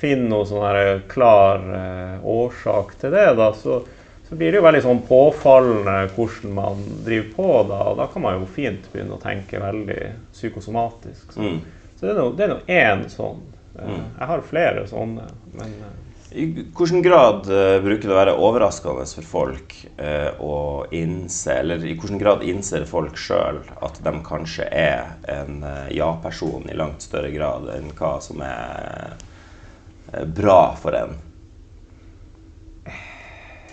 [0.00, 3.80] finner noen sånn klar eh, årsak til det, da, så,
[4.28, 7.48] så, blir det jo veldig sånn påfallende hvordan man driver på.
[7.70, 10.00] Da, og da kan man jo fint begynne å tenke veldig
[10.34, 11.32] psykosomatisk.
[11.32, 11.60] Så, mm.
[11.98, 13.44] så det er nå én sånn.
[13.78, 14.08] Eh, mm.
[14.20, 15.28] Jeg har flere sånne.
[15.56, 15.78] men...
[15.80, 16.00] Eh,
[16.34, 20.56] i hvilken grad uh, bruker det å være overraskende for folk uh, å
[20.90, 26.66] innse, eller i hvilken grad innser folk sjøl at de kanskje er en uh, ja-person
[26.66, 29.14] i langt større grad enn hva som er
[30.34, 31.14] bra for en?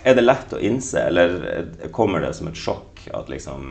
[0.06, 3.68] Er det lett å innse, eller kommer det som et sjokk at liksom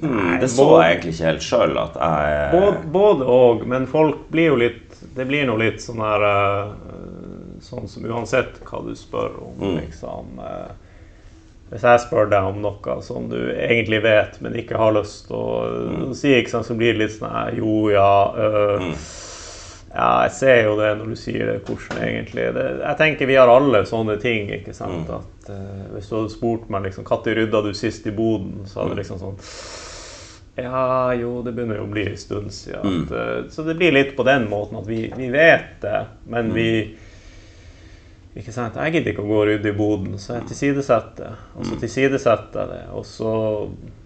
[0.00, 4.52] hmm, Det så jeg egentlig ikke helt sjøl at jeg Både òg, men folk blir
[4.52, 6.26] jo litt Det blir nå litt sånn her
[7.70, 9.80] sånn som uansett hva du spør om, Mm.
[9.80, 10.70] liksom eh,
[11.70, 15.36] Hvis jeg spør deg om noe som du egentlig vet, men ikke har lyst til
[15.36, 18.94] å si, ikke sant, så blir det litt sånn Jo, ja øh, Mm.
[19.90, 23.34] Ja, jeg ser jo det når du sier det, hvordan egentlig det, Jeg tenker vi
[23.34, 25.08] har alle sånne ting, ikke sant.
[25.08, 25.16] Mm.
[25.16, 28.76] At uh, Hvis du hadde spurt meg liksom, når rydda du sist i boden, så
[28.78, 28.82] Mm.
[28.82, 29.38] hadde det liksom sånn
[30.58, 32.82] Ja, jo, det begynner jo å bli en stund siden.
[32.84, 33.02] Mm.
[33.06, 36.30] At, uh, så det blir litt på den måten at vi, vi vet det, Mm.
[36.30, 36.68] men vi
[38.36, 38.76] ikke sant?
[38.78, 41.32] Jeg gidder ikke å gå og rydde i boden, så jeg tilsidesetter det.
[41.58, 42.82] Og så tilsidesetter jeg det.
[42.94, 43.32] Og så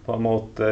[0.07, 0.71] på en måte,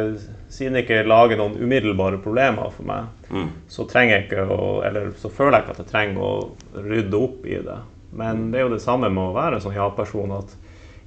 [0.53, 3.47] siden det ikke lager noen umiddelbare problemer for meg, Mm.
[3.67, 6.33] så trenger jeg ikke å Eller så føler jeg ikke at jeg trenger å
[6.85, 7.77] rydde opp i det.
[8.11, 10.53] Men det er jo det samme med å være en sånn ja-person at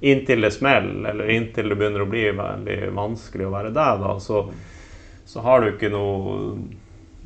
[0.01, 4.17] inntil det smeller, eller inntil det begynner å bli veldig vanskelig å være deg, da,
[4.19, 4.41] så,
[5.25, 6.57] så har du ikke noe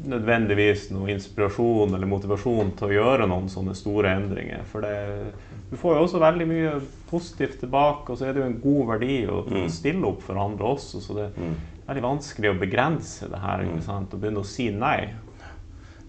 [0.08, 4.64] nødvendigvis noe inspirasjon eller motivasjon til å gjøre noen sånne store endringer.
[4.72, 5.34] For det,
[5.70, 6.72] du får jo også veldig mye
[7.12, 9.70] positivt tilbake, og så er det jo en god verdi å Mm.
[9.70, 11.02] stille opp for andre også.
[11.02, 11.56] Så det Mm.
[11.88, 14.14] er veldig vanskelig å begrense det her ikke sant?
[14.14, 15.10] og begynne å si nei.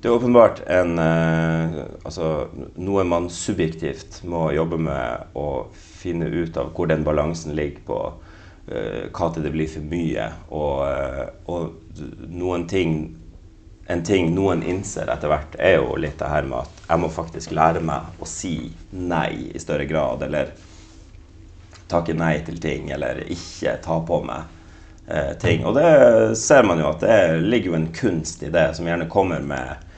[0.00, 6.56] Det er åpenbart en, eh, altså, noe man subjektivt må jobbe med å finne ut
[6.56, 8.12] av hvor den balansen ligger på
[8.68, 10.32] eh, hva til det blir for mye.
[10.50, 11.72] Og, eh, og
[12.30, 13.16] noen ting
[13.90, 17.08] En ting noen innser etter hvert, er jo litt det her med at jeg må
[17.10, 18.56] faktisk lære meg å si
[18.94, 20.22] nei i større grad.
[20.22, 20.52] Eller
[21.90, 24.44] takke nei til ting, eller ikke ta på meg
[25.08, 25.66] eh, ting.
[25.66, 29.10] Og det ser man jo at det ligger jo en kunst i det, som gjerne
[29.12, 29.88] kommer med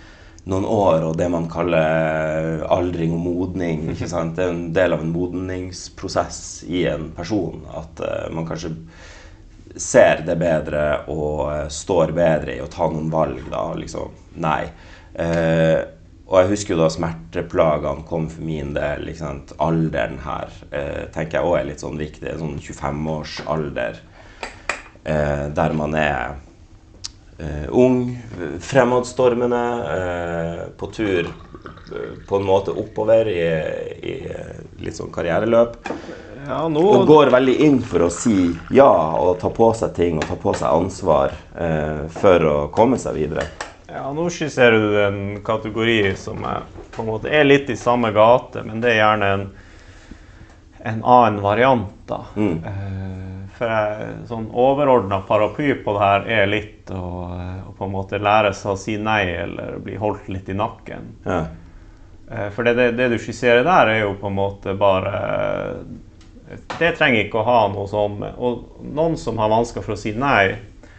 [0.51, 3.87] noen år og det man kaller aldring og modning.
[3.95, 4.37] ikke sant?
[4.37, 7.65] Det er en del av en modningsprosess i en person.
[7.73, 8.75] At eh, man kanskje
[9.77, 13.43] ser det bedre og eh, står bedre i å ta noen valg.
[13.51, 14.63] da, liksom, Nei.
[15.15, 15.81] Eh,
[16.25, 19.11] og jeg husker jo da smerteplagene kom for min del.
[19.19, 22.39] sant, Alderen her eh, tenker jeg òg er litt sånn viktig.
[22.41, 24.01] Sånn 25-årsalder
[25.05, 26.39] eh, der man er
[27.39, 28.17] eh, ung,
[28.65, 31.29] fremadstormende, eh, på tur
[32.27, 33.45] på en måte oppover i,
[34.09, 34.15] i
[34.83, 35.77] litt sånn karriereløp.
[36.47, 40.27] Ja, Og går veldig inn for å si ja og ta på seg ting og
[40.29, 43.47] ta på seg ansvar eh, for å komme seg videre.
[43.89, 48.11] ja, nå skisserer du en kategori som er, på en måte er litt i samme
[48.13, 49.45] gate, men det er gjerne en,
[50.93, 51.93] en annen variant.
[52.07, 52.21] da.
[52.37, 52.57] Mm.
[52.67, 57.03] Eh, for jeg, sånn overordna paraply på det her er litt å,
[57.71, 61.13] å på en måte lære seg å si nei eller bli holdt litt i nakken.
[61.25, 61.45] Ja.
[62.29, 65.23] Eh, For det, det, det du skisserer der, er jo på en måte bare
[66.79, 70.13] Det trenger ikke å ha noe sånn Og noen som har vansker for å si
[70.13, 70.57] nei,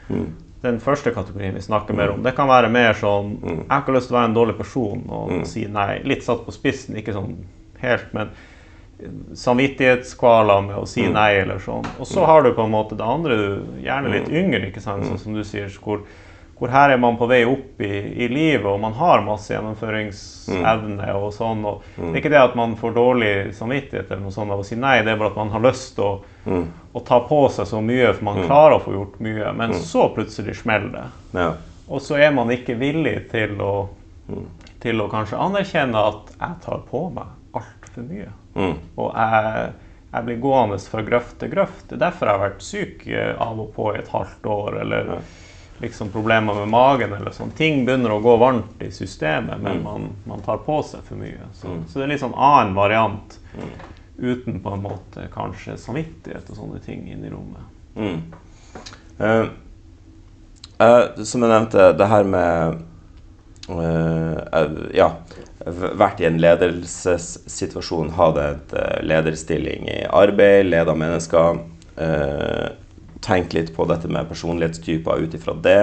[0.09, 0.33] Mm.
[0.61, 3.57] den første kategorien vi snakker mer om, det kan være mer sånn Mm.
[3.57, 5.45] Jeg har ikke lyst til å være en dårlig person og Mm.
[5.45, 6.01] si nei.
[6.03, 7.35] Litt satt på spissen, ikke sånn
[7.81, 8.29] helt, men
[9.33, 11.13] samvittighetskvaler med å si Mm.
[11.13, 11.85] nei eller sånn.
[11.99, 14.35] Og så har du på en måte det andre, du, gjerne litt Mm.
[14.35, 16.01] yngre, ikke sant, sånn som du sier, hvor,
[16.57, 17.89] hvor her er man på vei opp i,
[18.23, 21.65] i livet, og man har masse gjennomføringsevne og sånn.
[21.65, 22.11] og Mm.
[22.13, 24.75] Det er ikke det at man får dårlig samvittighet eller noe sånt av å si
[24.75, 26.67] nei, det er bare at man har lyst til å, Mm.
[26.93, 29.53] å ta på seg så mye, for man klarer å få gjort mye.
[29.55, 31.05] Men så plutselig smeller det.
[31.39, 31.53] Ja.
[31.89, 33.87] Og så er man ikke villig til å,
[34.29, 34.45] Mm.
[34.79, 38.29] til å kanskje anerkjenne at jeg tar på meg altfor mye.
[38.55, 38.77] Mm.
[38.97, 39.73] Og jeg,
[40.13, 41.87] jeg blir gående fra grøft til grøft.
[41.89, 43.07] Det er derfor jeg har vært syk
[43.41, 44.81] av og på i et halvt år.
[44.81, 45.17] Eller Ja.
[45.77, 47.51] Liksom problemer med magen eller sånn.
[47.51, 49.83] Ting begynner å gå varmt i systemet, men Mm.
[49.83, 51.49] man, man tar på seg for mye.
[51.53, 51.83] Så, Mm.
[51.87, 53.39] så det er litt sånn annen variant.
[53.55, 53.69] Mm.
[54.17, 57.63] Uten på en måte kanskje samvittighet og sånne ting inn i rommet.
[57.95, 58.21] Mm.
[59.19, 59.47] uh,
[60.79, 62.81] eh, som jeg nevnte, det her med
[63.69, 65.15] uh, Ja,
[65.65, 71.59] vært i en ledelsessituasjon, hatt et lederstilling i arbeid, leda mennesker.
[71.97, 72.69] Uh,
[73.25, 75.81] Tenk litt på dette med personlighetstyper ut ifra det.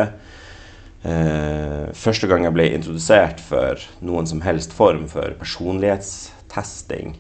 [1.02, 7.16] Eh, første gang jeg ble introdusert for noen som helst form for personlighetstesting,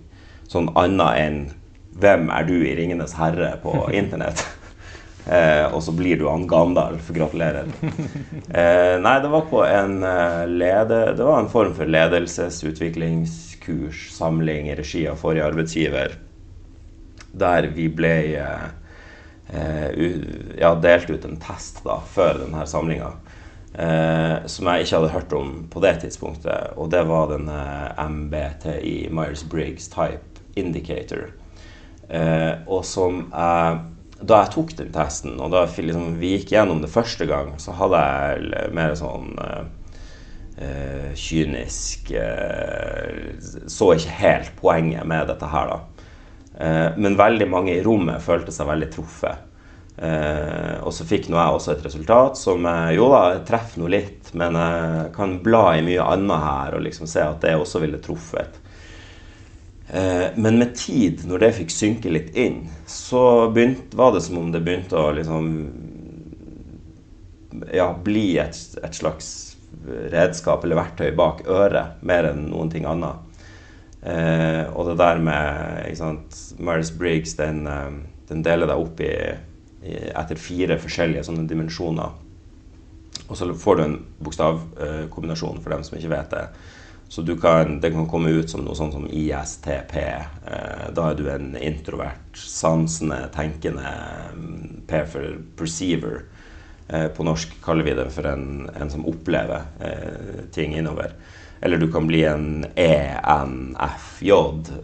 [0.46, 1.42] sånn annet enn
[1.92, 4.46] 'Hvem er du i 'Ringenes herre' på internett'?
[5.26, 7.10] Eh, og så blir du han Gandalf.
[7.14, 7.66] Gratulerer.
[7.82, 11.14] Eh, nei, det var på en eh, lede...
[11.16, 16.10] Det var en form for ledelsesutviklingskurs, samling i regi av forrige arbeidsgiver,
[17.38, 18.66] der vi ble eh,
[19.52, 23.10] ja, delt ut en test da, før denne samlinga.
[23.72, 26.74] Eh, som jeg ikke hadde hørt om på det tidspunktet.
[26.76, 31.30] Og det var den eh, MBTI, Myers-Briggs Type Indicator.
[32.08, 33.80] Eh, og som jeg
[34.22, 37.72] Da jeg tok den testen, og da liksom, vi gikk gjennom det første gang, så
[37.74, 39.64] hadde jeg mer sånn eh,
[40.62, 42.12] eh, kynisk.
[42.14, 43.32] Eh,
[43.66, 45.80] så ikke helt poenget med dette her, da.
[46.58, 49.48] Eh, men veldig mange i rommet følte seg veldig truffet.
[49.96, 53.90] Eh, og så fikk nå jeg også et resultat som eh, jo da, treffer nå
[53.92, 57.82] litt, men jeg kan bla i mye annet her og liksom se at det også
[57.84, 58.58] ville truffet.
[59.92, 64.46] Men med tid, når det fikk synke litt inn, så begynt, var det som om
[64.54, 65.50] det begynte å liksom
[67.76, 69.28] ja, bli et, et slags
[70.14, 73.20] redskap eller verktøy bak øret, mer enn noen ting annet.
[74.02, 77.92] Eh, og det der med ikke Briggs, den, eh,
[78.28, 79.14] den deler deg opp i,
[79.86, 82.18] i, etter fire forskjellige sånne dimensjoner.
[83.28, 86.46] Og så får du en bokstavkombinasjon, for dem som ikke vet det.
[87.12, 89.96] Så kan, det kan komme ut som noe sånt som ISTP.
[90.00, 93.90] Eh, da er du en introvert, sansende, tenkende
[94.32, 96.22] mm, P for perceiver.
[96.88, 101.12] Eh, på norsk kaller vi det for en, en som opplever eh, ting innover.
[101.62, 104.30] Eller du kan bli en ENFJ.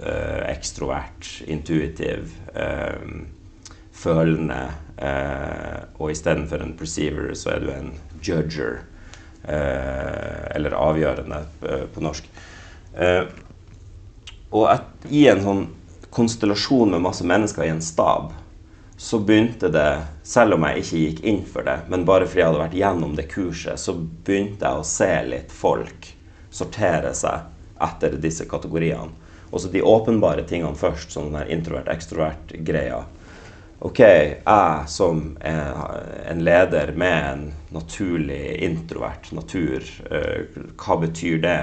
[0.07, 2.93] Eh, ekstrovert, intuitiv, eh,
[3.93, 4.61] følende.
[4.97, 7.91] Eh, og istedenfor en perceiver, så er du en
[8.23, 8.79] judger.
[9.43, 12.29] Eh, eller avgjørende eh, på norsk.
[12.95, 13.25] Eh,
[14.51, 15.64] og at, i en sånn
[16.14, 18.31] konstellasjon med masse mennesker i en stab,
[18.99, 19.88] så begynte det,
[20.27, 23.19] selv om jeg ikke gikk inn for det, men bare fordi jeg hadde vært gjennom
[23.19, 26.09] det kurset, så begynte jeg å se litt folk
[26.59, 27.47] sortere seg
[27.88, 29.14] etter disse kategoriene.
[29.49, 33.01] Også de åpenbare tingene først, sånn den introvert-ekstrovert-greia.
[33.81, 41.59] Ok, jeg som en leder med en naturlig introvert natur, eh, hva betyr det?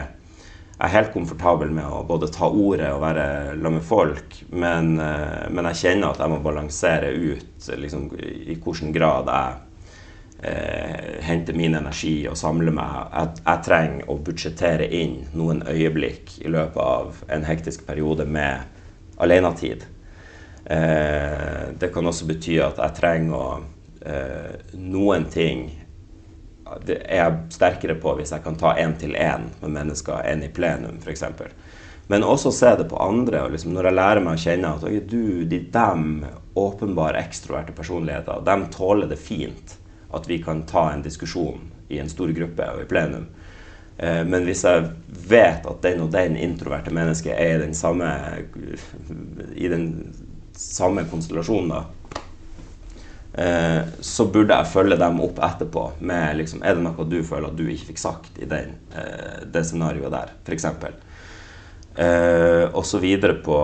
[0.75, 4.97] Jeg er helt komfortabel med å både ta ordet og være sammen med folk, men,
[4.99, 9.61] eh, men, jeg kjenner at jeg må balansere ut liksom, i hvilken grad jeg
[10.41, 12.95] eh, hente min energi og samle meg.
[13.13, 18.65] Jeg, jeg, trenger å budsjettere inn noen øyeblikk i løpet av en hektisk periode med
[19.21, 19.85] alenetid.
[20.65, 23.49] Eh, det kan også bety at jeg trenger å
[24.05, 25.67] eh, Noen ting
[26.85, 30.97] det er jeg sterkere på hvis jeg kan ta én-til-én med mennesker enn i plenum,
[30.97, 31.23] f.eks.
[32.09, 33.43] Men også se det på andre.
[33.45, 36.25] og liksom Når jeg lærer meg å kjenne at du, de, dem
[36.57, 39.77] åpenbare ekstroverte personligheter, de tåler det fint
[40.15, 43.27] at vi kan ta en diskusjon i en stor gruppe og i plenum.
[43.97, 44.89] Eh, men hvis jeg
[45.29, 48.09] vet at den og den introverte mennesket er i den samme,
[49.55, 49.87] i den
[50.55, 52.21] samme konstellasjonen, da,
[53.43, 57.51] eh, så burde jeg følge dem opp etterpå med liksom, Er det noe du føler
[57.51, 60.67] at du ikke fikk sagt i den, eh, det scenarioet der, f.eks.?
[61.95, 63.55] Eh, og så videre på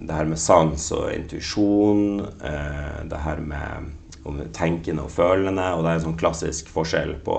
[0.00, 2.22] det her med sans og intuisjon,
[3.04, 3.90] det her med
[4.56, 7.38] tenkende og følende, og det er en sånn klassisk forskjell på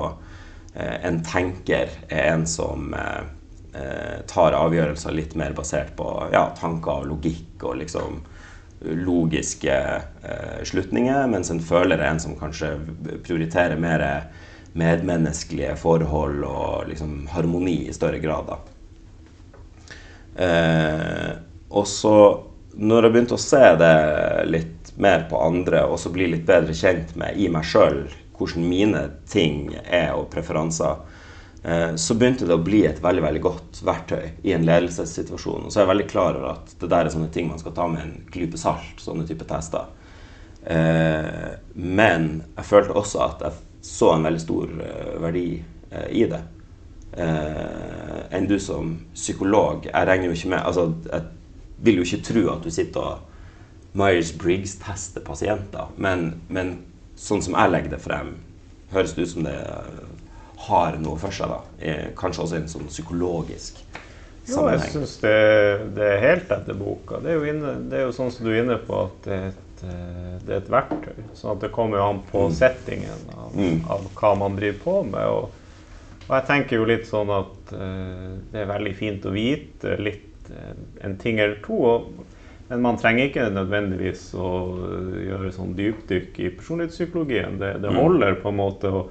[0.76, 2.94] eh, en tenker er en som
[4.26, 8.16] tar avgjørelser litt mer basert på ja, tanker og logikk og liksom
[8.82, 12.76] logiske eh, slutninger, mens en føler er en som kanskje
[13.26, 14.04] prioriterer mer
[14.78, 18.52] medmenneskelige forhold og liksom harmoni i større grad.
[20.38, 21.32] Eh,
[21.70, 22.18] og så,
[22.78, 23.96] når jeg begynte å se det
[24.52, 28.06] litt mer på andre, og så bli litt bedre kjent med i meg sjøl
[28.38, 31.00] hvordan mine ting er og preferanser,
[31.68, 35.66] Eh, så begynte det å bli et veldig veldig godt verktøy i en ledelsessituasjon.
[35.68, 37.74] Og så er jeg veldig klar over at det der er sånne ting man skal
[37.76, 39.02] ta med en klype salt.
[39.04, 39.90] sånne type tester.
[40.64, 45.50] Eh, men jeg følte også at jeg så en veldig stor eh, verdi
[46.12, 46.44] i det.
[47.18, 49.86] Enn du som psykolog.
[49.88, 51.24] Jeg regner jo ikke med altså, Jeg
[51.88, 53.27] vil jo ikke tro at du sitter og
[53.98, 56.78] Myers-Briggs-tester pasienter, men, men
[57.18, 58.36] sånn som jeg legger det frem,
[58.94, 59.58] høres det ut som det
[60.68, 61.52] har noe for seg.
[61.52, 63.80] da, Kanskje også en sånn psykologisk
[64.48, 64.48] sammenheng.
[64.48, 65.38] Jo, jeg syns det,
[65.98, 67.22] det, er helt etter boka.
[67.24, 69.38] Det er, jo inne, det er jo sånn som du er inne på, at det
[69.38, 71.26] er et, eh, det er et verktøy.
[71.38, 72.56] sånn at det kommer jo an på mm.
[72.58, 73.82] settingen av, mm.
[73.94, 75.36] av, hva man driver på med.
[75.36, 75.52] Og,
[76.24, 80.50] og, jeg tenker jo litt sånn at uh, det er veldig fint å vite litt
[80.52, 80.74] uh,
[81.06, 81.78] en ting eller to.
[81.92, 82.26] Og,
[82.68, 84.50] men man trenger ikke nødvendigvis å
[85.24, 87.62] gjøre sånn dypdykk i personlighetspsykologien.
[87.62, 88.00] Det, det mm.
[88.02, 89.06] holder på en måte å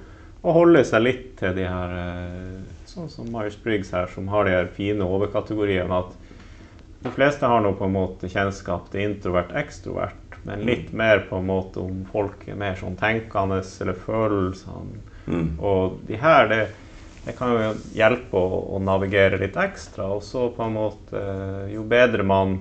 [0.46, 4.46] å, holde seg litt til de her eh, Sånn som Myers Briggs her, som har
[4.46, 5.98] de her fine overkategoriene.
[5.98, 10.64] At de fleste har nå på en måte kjennskap til introvert-ekstrovert, men mm.
[10.70, 15.02] litt mer på en måte om folk er mer sånn tenkende eller følelsene.
[15.26, 15.48] Mm.
[15.58, 16.62] Og de her, det,
[17.26, 20.08] det, kan jo hjelpe å, å, navigere litt ekstra.
[20.14, 21.26] Og så på en måte
[21.74, 22.60] Jo bedre man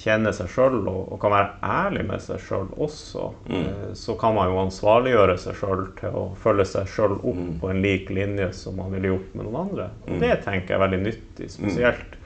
[0.00, 3.58] kjenner seg sjøl og, og, kan være ærlig med seg sjøl også, mm.
[3.58, 7.50] eh, så kan man jo ansvarliggjøre seg sjøl til å følge seg sjøl opp mm.
[7.60, 9.90] på en lik linje som man ville gjort med noen andre.
[10.06, 10.22] Og mm.
[10.24, 12.16] det tenker jeg er veldig nyttig, spesielt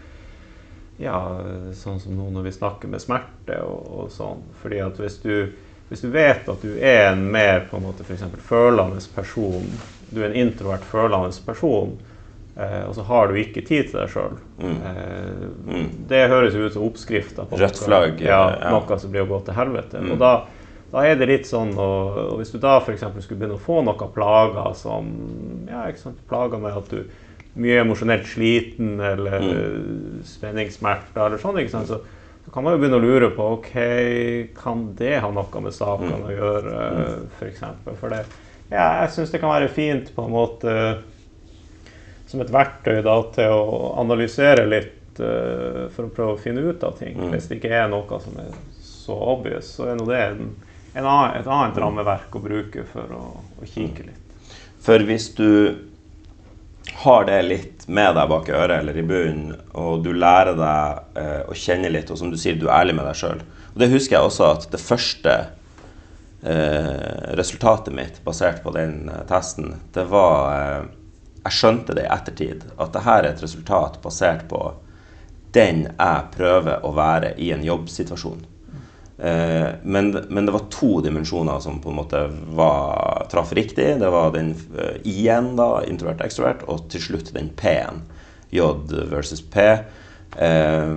[1.03, 1.18] ja,
[1.75, 4.45] sånn som nå når vi snakker med smerte og, og sånn.
[4.62, 5.35] Fordi at hvis du,
[5.91, 9.66] hvis du, vet at du er en mer på en måte for følende person,
[10.11, 11.97] du er en introvert følende person,
[12.57, 14.37] Eh, og så har du ikke tid til deg sjøl.
[14.63, 14.75] Mm.
[14.87, 15.87] Eh, mm.
[16.11, 18.21] Det høres jo ut som oppskrifta Rødt flagg.
[18.23, 18.75] Ja, ja.
[18.77, 20.03] Noe som blir å gå til helvete.
[20.03, 20.13] Mm.
[20.15, 20.33] Og da,
[20.93, 23.03] da, er det litt sånn og, og Hvis du da f.eks.
[23.25, 25.11] skulle begynne å få noen plager som
[25.67, 27.09] ja, ikke sant, plager med at du er
[27.65, 30.21] mye emosjonelt sliten eller mm.
[30.27, 31.99] spenningssmerter eller sånn, ikke sant, så,
[32.45, 33.75] så, kan man jo begynne å lure på ok,
[34.59, 36.25] kan det ha noe med sakene mm.
[36.27, 37.03] å gjøre, mm.
[37.03, 37.35] f.eks.
[37.39, 37.99] For, eksempel?
[37.99, 38.23] for det,
[38.71, 40.77] ja, jeg syns det kan være fint på en måte
[42.35, 46.85] som et verktøy da, til å analysere litt uh, for å prøve å finne ut
[46.87, 47.16] av ting.
[47.16, 47.32] Mm.
[47.32, 48.53] Hvis det ikke er noe som er
[48.85, 50.53] så obvious, så er nå det en,
[50.93, 53.24] en annen, et annet rammeverk å bruke for å,
[53.59, 54.55] å, kikke litt.
[54.85, 55.51] For hvis du
[57.01, 61.43] har det litt med deg bak øret eller i bunnen, og du lærer deg uh,
[61.49, 64.16] å kjenne litt, og som du sier, du er ærlig med deg sjøl det husker
[64.16, 65.32] jeg også at det første
[66.47, 70.87] uh, resultatet mitt basert på den testen, det var
[71.45, 74.63] jeg skjønte det i ettertid, at dette er et resultat basert på
[75.55, 78.43] den jeg prøver å være i en jobbsituasjon.
[79.19, 82.23] Eh, men, men, det var to dimensjoner som på en måte
[82.57, 83.93] var, traff riktig.
[84.01, 88.03] Det var den uh, I-en, da, introvert ekstrovert, og til slutt den P-en.
[88.55, 88.73] J
[89.11, 89.69] versus P.
[90.35, 90.97] Eh,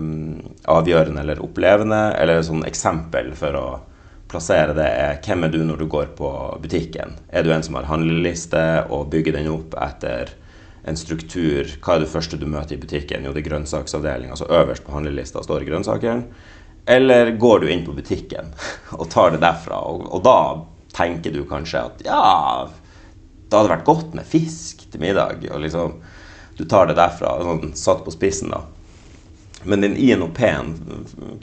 [0.66, 3.68] avgjørende eller opplevende, eller et sånn eksempel for å
[4.32, 6.32] plassere det er hvem er du når du går på
[6.64, 7.16] butikken?
[7.30, 8.64] Er du en som har handleliste
[8.94, 10.34] og bygger den opp etter
[10.88, 11.70] en struktur?
[11.84, 13.26] Hva er det første du møter i butikken?
[13.28, 14.36] Jo, det er grønnsaksavdelinga.
[14.36, 16.26] Altså øverst på handlelista står grønnsakeren.
[16.88, 18.54] Eller går du inn på butikken
[19.00, 19.82] og tar det derfra?
[19.92, 20.38] Og, og da
[20.98, 22.22] tenker du kanskje at ja,
[23.48, 25.44] det hadde vært godt med fisk til middag.
[25.52, 26.00] Og liksom,
[26.58, 27.38] du tar det derfra.
[27.44, 28.64] Sånn, satt på spissen, da.
[29.68, 30.72] Men den I-en og P-en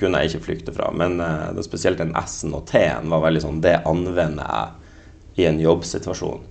[0.01, 0.89] kunne jeg ikke flykte fra.
[0.97, 5.61] Men uh, spesielt den S-en og T-en var veldig sånn Det anvender jeg i en
[5.61, 6.43] jobbsituasjon.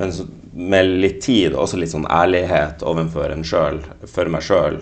[0.00, 4.46] Men så, med litt tid og også litt sånn ærlighet overfor en sjøl, for meg
[4.46, 4.80] sjøl,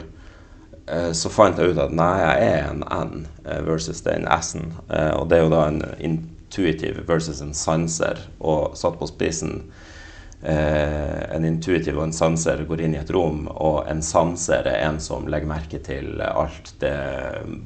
[0.93, 4.71] uh, så fant jeg ut at nei, jeg er en N uh, versus den S-en.
[5.19, 8.23] og det er jo da en intuitiv versus en sanser.
[8.41, 9.65] Og satt på spissen
[10.43, 14.83] eh, en intuitiv og en sanser går inn i et rom, og en sanser er
[14.87, 16.95] en som legger merke til alt det,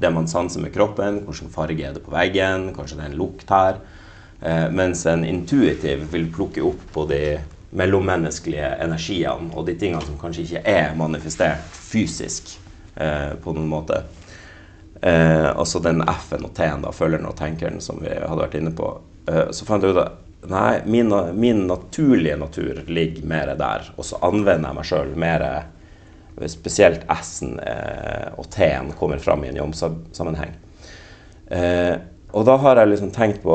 [0.00, 1.22] det man sanser med kroppen.
[1.26, 2.70] Hvilken farge er det på veggen?
[2.76, 3.80] Kanskje det er en lukt her?
[4.40, 7.22] Eh, mens en intuitiv vil plukke opp på de
[7.76, 12.54] mellommenneskelige energiene og de tingene som kanskje ikke er manifestert fysisk
[12.94, 14.04] eh, på noen måte.
[15.02, 18.94] Eh, altså den F-en og T-en, følgeren og tenkeren, som vi hadde vært inne på.
[19.28, 23.88] Eh, så fant jeg ut at Nei, min, min, naturlige natur ligger mer der.
[23.96, 25.46] Og så anvender jeg meg sjøl mer
[26.52, 30.50] Spesielt S-en eh, og T-en kommer fram i en jobbsammenheng.
[31.48, 31.94] Eh,
[32.36, 33.54] og da har jeg liksom tenkt på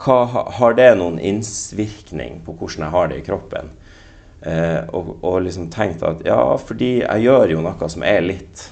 [0.00, 0.16] hva,
[0.56, 3.70] Har det noen innvirkning på hvordan jeg har det i kroppen?
[4.42, 8.66] Eh, og, og, liksom tenkt at ja, fordi jeg gjør jo noe som er litt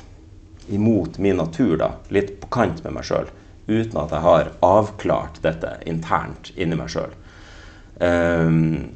[0.72, 1.92] imot min natur, da.
[2.10, 3.30] Litt på kant med meg sjøl
[3.68, 7.12] uten at jeg har avklart dette internt inni meg sjøl.
[7.98, 8.86] Um, ehm,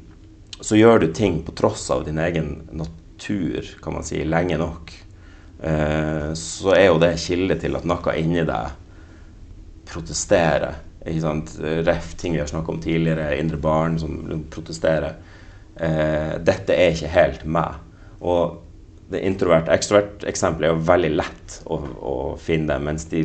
[0.63, 4.95] så gjør du ting på tross av din egen natur, kan man si, lenge nok.
[5.63, 8.79] Uh, så er jo det kilde til at noe inni deg
[9.93, 10.81] protesterer.
[11.03, 11.57] Ikke sant?
[11.61, 15.19] Ref ting vi har snakka om tidligere, indre barn som protesterer.
[15.77, 17.81] Uh, dette er ikke helt meg.
[18.23, 18.62] Og
[19.13, 23.23] det introvert-ekstrovert-eksempelet er jo veldig lett å, å finne, mens de,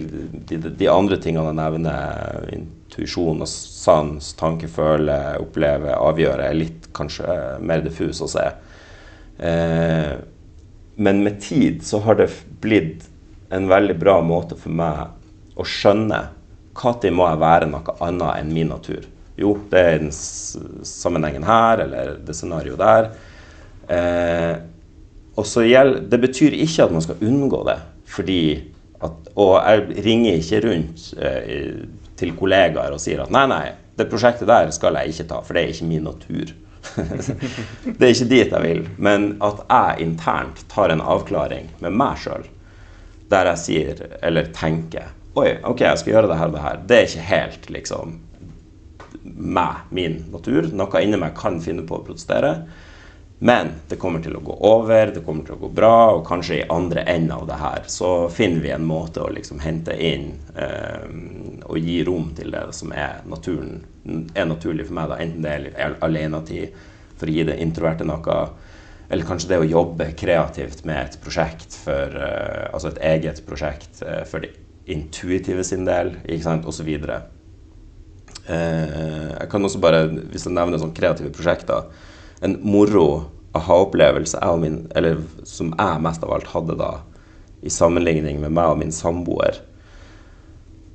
[0.50, 6.90] de, de, andre tingene jeg nevner, intuisjon og sans, tanke, føle, oppleve, avgjøre, er litt
[6.98, 8.48] kanskje mer diffus å se.
[9.38, 10.14] Eh,
[10.98, 12.32] men med tid så har det
[12.62, 13.06] blitt
[13.54, 16.24] en veldig bra måte for meg å skjønne
[16.78, 19.06] når må jeg være noe annet enn min natur.
[19.38, 23.08] Jo, det er den sammenhengen her, eller det scenarioet der.
[23.88, 24.54] Eh,
[25.46, 27.80] gjeld, Det betyr ikke at man skal unngå det.
[29.02, 31.86] at, og jeg ringer ikke rundt eh,
[32.18, 33.66] til kollegaer og sier at nei, nei,
[33.98, 36.54] det prosjektet der skal jeg ikke ta, for det er ikke min natur.
[38.00, 38.88] det er ikke dit jeg vil.
[38.98, 42.48] Men at jeg internt tar en avklaring med meg sjøl,
[43.30, 46.78] der jeg sier eller tenker Oi, OK, jeg skal gjøre det her og det her.
[46.90, 48.16] Det er ikke helt liksom
[49.38, 50.66] meg, min natur.
[50.74, 52.56] Noe inni meg kan finne på å protestere.
[53.40, 56.56] Men det kommer til å gå over, det kommer til å gå bra, og kanskje
[56.56, 60.32] i andre enden av det her så finner vi en måte å liksom hente inn
[60.58, 61.06] eh,
[61.70, 63.84] og gi rom til det som er, naturen,
[64.34, 65.12] er naturlig for meg.
[65.12, 66.82] da, Enten det er alenetid
[67.18, 68.40] for å gi det introverte noe,
[69.08, 74.02] eller kanskje det å jobbe kreativt med et prosjekt for eh, Altså et eget prosjekt
[74.02, 74.56] eh, for det
[74.88, 76.88] intuitive sin del, ikke sant, osv.
[76.88, 77.24] Eh,
[78.48, 81.90] jeg kan også bare, hvis jeg nevner sånne kreative prosjekter
[82.42, 83.08] en moro
[83.58, 84.42] aha-opplevelse
[85.44, 86.92] som jeg mest av alt hadde da,
[87.62, 89.58] i sammenligning med meg og min samboer,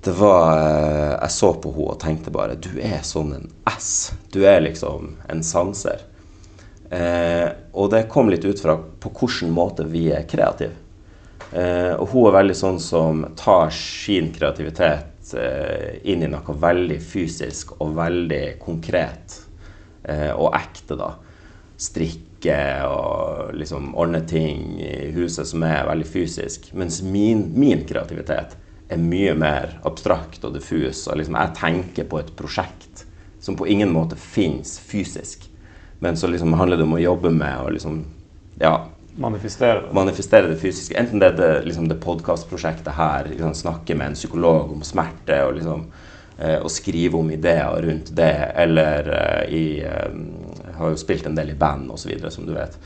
[0.02, 4.10] det var eh, Jeg så på henne og tenkte bare Du er sånn en S.
[4.34, 6.02] Du er liksom en sanser.
[6.90, 10.74] Eh, og det kom litt ut fra på hvilken måte vi er kreative.
[11.52, 16.98] Eh, og hun er veldig sånn som tar sin kreativitet eh, inn i noe veldig
[16.98, 19.38] fysisk og veldig konkret
[20.02, 21.12] eh, og ekte, da
[21.82, 26.70] strikke og liksom ordne ting i huset som er veldig fysisk.
[26.78, 28.56] Mens min, min kreativitet
[28.92, 31.06] er mye mer abstrakt og diffus.
[31.08, 33.06] Og liksom jeg tenker på et prosjekt
[33.42, 35.48] som på ingen måte fins fysisk.
[36.02, 38.02] Men så liksom handler det om å jobbe med å liksom,
[38.62, 38.74] ja,
[39.22, 39.88] manifestere.
[39.94, 40.98] manifestere det fysiske.
[40.98, 45.42] Enten det er det, liksom det podkastprosjektet her, liksom, snakke med en psykolog om smerte
[45.46, 45.86] og liksom
[46.38, 50.14] Eh, skrive om ideer rundt det, eller eh, i eh,
[50.82, 52.76] har jo spilt en del i band osv., som du vet.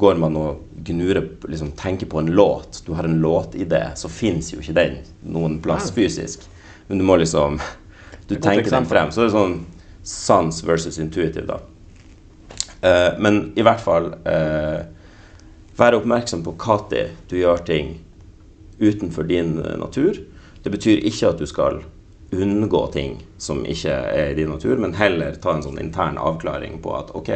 [0.00, 4.52] går man og gnurer, liksom, tenker på en låt, du har en låtidé, så fins
[4.54, 4.96] jo ikke den
[5.28, 6.46] noen plass fysisk.
[6.88, 7.60] Men du må liksom
[8.28, 9.10] Du tenker den frem.
[9.12, 9.58] Så det er sånn
[10.04, 11.58] sans versus intuitive, da.
[13.18, 14.10] men i hvert fall
[15.74, 17.96] Være oppmerksom på når du gjør ting
[18.78, 20.20] utenfor din natur.
[20.62, 21.82] Det betyr ikke at du skal
[22.42, 26.80] unngå ting som ikke er i din natur, men heller ta en sånn intern avklaring
[26.82, 27.30] på at OK,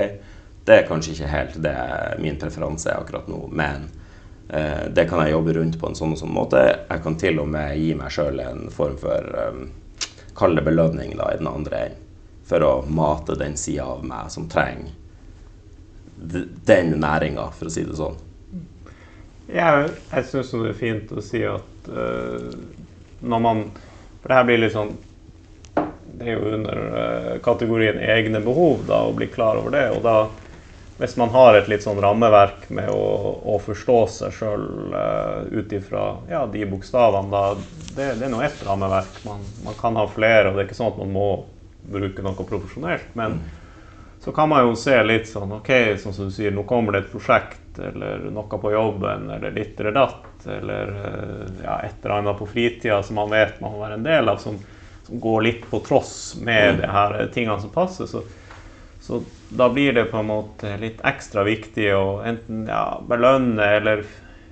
[0.69, 1.77] det er kanskje ikke helt det
[2.21, 3.89] min preferanse er akkurat nå, men
[4.49, 6.63] eh, det kan jeg jobbe rundt på en sånn og sånn måte.
[6.89, 9.69] Jeg kan til og med gi meg sjøl en form for um,
[10.39, 12.05] Kall det belønning da, i den andre enden.
[12.49, 14.95] For å mate den sida av meg som trenger
[16.19, 18.17] den næringa, for å si det sånn.
[19.49, 22.49] Ja, jeg syns det er fint å si at uh,
[23.21, 23.63] når man
[24.29, 24.91] for det her blir litt sånn
[26.19, 29.87] Det er jo under uh, kategorien egne behov da, å bli klar over det.
[29.95, 30.29] Og da,
[30.99, 33.05] hvis man har et litt sånn rammeverk med å,
[33.55, 37.55] å forstå seg sjøl uh, eh, ut ifra ja, de bokstavene, da
[37.95, 39.23] det, det er nå ett rammeverk.
[39.25, 41.29] Man, man, kan ha flere, og det er ikke sånn at man må
[41.89, 43.15] bruke noe profesjonelt.
[43.17, 43.39] Men
[44.21, 45.73] så kan man jo se litt sånn OK,
[46.03, 49.79] sånn som du sier, nå kommer det et prosjekt eller noe på jobben eller ditt
[49.81, 53.83] eller datt eller eh, ja, et eller annet på fritida som man vet man må
[53.83, 54.59] være en del av, som,
[55.07, 56.81] som går litt på tross med mm.
[56.83, 58.07] de her tingene som passer.
[58.07, 58.23] Så,
[59.01, 64.05] så, da blir det på en måte litt ekstra viktig å enten ja, belønne eller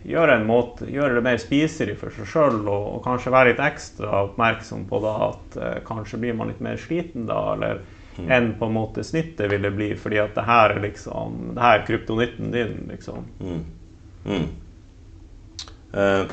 [0.07, 4.23] gjøre, måte, gjøre, det mer spiselig for seg sjøl, og, og, kanskje være litt ekstra
[4.29, 7.81] oppmerksom på da at eh, kanskje blir man litt mer sliten da, eller
[8.17, 8.29] mm.
[8.33, 11.81] enn på en måte snittet ville bli, fordi at det her er liksom Det her
[11.81, 13.27] er kryptonitten din, liksom.
[13.41, 13.65] Mm.
[14.27, 14.47] Mm.
[15.97, 16.25] Uh,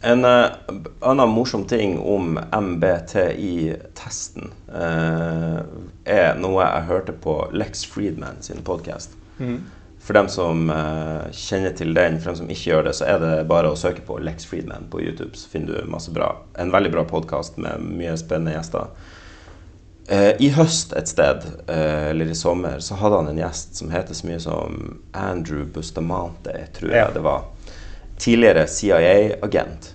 [0.00, 0.46] en uh,
[1.00, 5.60] annen morsom ting om MBTI-testen uh,
[6.04, 9.10] er noe jeg hørte på Lex Friedman sin podkast.
[9.38, 9.58] Mm.
[10.06, 10.70] For dem som
[11.34, 14.04] kjenner til den, for dem som ikke gjør det, så er det bare å søke
[14.06, 16.28] på Lex Friedman på YouTube, så finner du masse bra.
[16.62, 18.86] En veldig bra podkast med mye spennende gjester.
[20.38, 24.30] I høst et sted, eller i sommer, så hadde han en gjest som heter så
[24.30, 24.78] mye som
[25.10, 27.50] Andrew Bustamante, tror jeg det var
[28.18, 29.92] tidligere CIA-agent.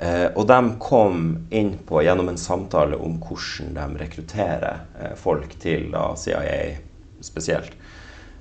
[0.00, 5.58] Eh, og de kom inn på gjennom en samtale om hvordan de rekrutterer eh, folk
[5.60, 6.78] til da, CIA
[7.20, 7.76] spesielt.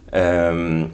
[0.10, 0.86] Um,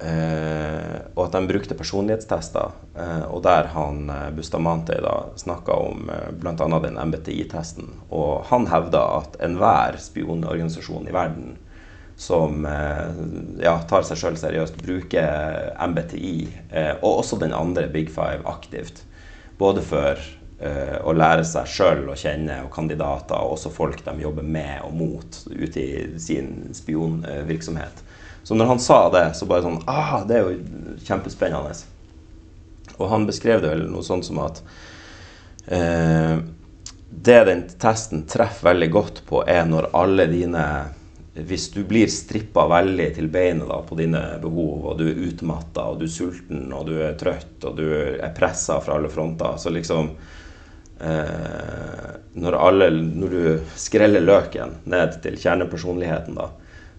[0.00, 2.72] eh, og at de brukte personlighetstester.
[2.96, 6.54] Eh, og der han eh, Bustamante da snakka om eh, bl.a.
[6.56, 7.92] den MBTI-testen.
[8.08, 11.54] Og han hevda at enhver spionorganisasjon i verden
[12.16, 16.36] som eh, ja, tar seg sjøl seriøst, bruker MBTI,
[16.70, 19.02] eh, og også den andre Big Five, aktivt.
[19.58, 20.20] Både for
[20.60, 24.86] eh, å lære seg sjøl å kjenne, og kandidater, og også folk de jobber med
[24.86, 28.04] og mot ute i sin spionvirksomhet.
[28.44, 31.72] Så når han sa det, så bare sånn ah, Det er jo kjempespennende.
[32.98, 34.60] Og han beskrev det vel noe sånt som at
[35.72, 36.36] eh,
[37.24, 40.66] det den testen treffer veldig godt på, er når alle dine
[41.34, 45.98] hvis du blir strippa veldig til beinet på dine behov, og du er utmatta, og
[45.98, 49.72] du er sulten, og du er trøtt, og du er pressa fra alle fronter, så
[49.74, 50.12] liksom
[51.02, 56.52] eh, når, alle, når, du skreller løken ned til kjernepersonligheten, da,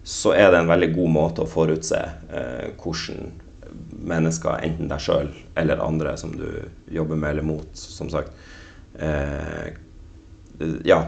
[0.06, 3.32] så er det en veldig god måte å forutse eh, hvordan
[4.06, 6.48] mennesker, enten deg sjøl eller andre som du
[6.92, 8.36] jobber med eller mot, som sagt,
[9.00, 9.72] eh,
[10.84, 11.06] ja,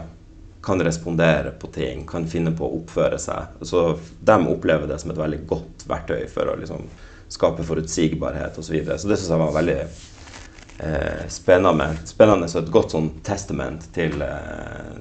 [0.61, 3.61] kan respondere på ting, kan finne på å oppføre seg.
[3.61, 3.83] Så
[4.19, 6.83] de opplever det som et veldig godt verktøy for å liksom,
[7.31, 8.67] skape forutsigbarhet osv.
[8.67, 8.97] Så, videre.
[8.99, 14.19] så det syns jeg var veldig eh, spennende, spennende og et godt sånn testament til,
[14.25, 14.99] eh,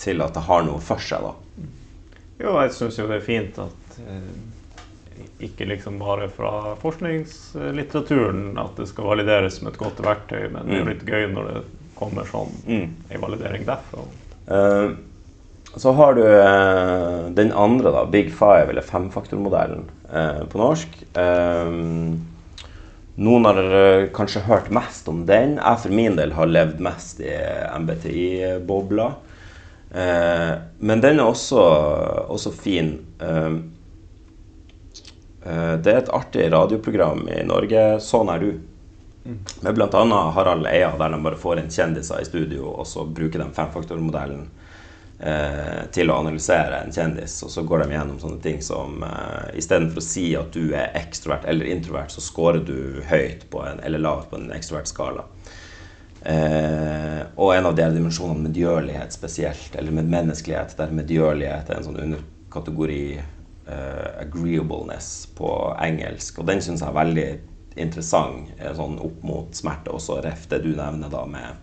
[0.00, 1.28] til at det har noe for seg.
[1.28, 1.68] da.
[2.40, 4.34] Jo, jeg syns jo det er fint at eh,
[5.46, 10.74] ikke liksom bare fra forskningslitteraturen at det skal valideres som et godt verktøy, men det
[10.74, 12.88] er jo litt gøy når det kommer sånn Mm.
[13.08, 14.02] en validering derfra.
[14.46, 14.90] Eh,
[15.76, 20.88] så har du eh, den andre, da, Big Five, eller femfaktormodellen eh, på norsk.
[23.14, 23.58] Noen har
[24.14, 25.54] kanskje hørt mest om den.
[25.60, 27.30] Jeg for min del har levd mest i
[27.78, 29.06] MBTI-bobla.
[29.94, 31.62] Men den er også,
[32.34, 32.96] også fin.
[35.46, 37.84] Det er et artig radioprogram i Norge.
[38.02, 38.50] Sånn er du.
[39.60, 40.30] Med bl.a.
[40.34, 44.42] Harald Eia, der de bare får inn kjendiser i studio, og så bruker de femfaktormodellen
[45.18, 47.38] eh, til å analysere en kjendis.
[47.46, 50.92] Og så går de gjennom sånne ting som eh, istedenfor å si at du er
[51.00, 55.24] ekstrovert eller introvert, så scorer du høyt en, eller lavt på en ekstrovert skala.
[56.24, 62.00] Eh, og en av de dimensjonene medgjørlighet spesielt, eller medmenneskelighet, der medgjørlighet er en sånn
[62.04, 65.10] underkategori eh, agreeableness
[65.40, 66.44] på engelsk.
[66.44, 67.28] Og den syns jeg er veldig
[67.76, 71.62] interessant eh, sånn opp mot smerte, også ref det du nevner da med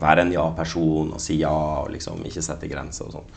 [0.00, 1.52] være en ja-person og si ja
[1.82, 3.32] og liksom ikke sette grenser og sånn.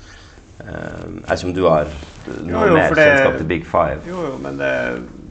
[0.63, 1.89] Eh, jeg vet ikke om du har
[2.45, 3.99] noe Jo, jo, mer det- kjennskap til Big Five?
[4.07, 4.71] Jo, jo, men det,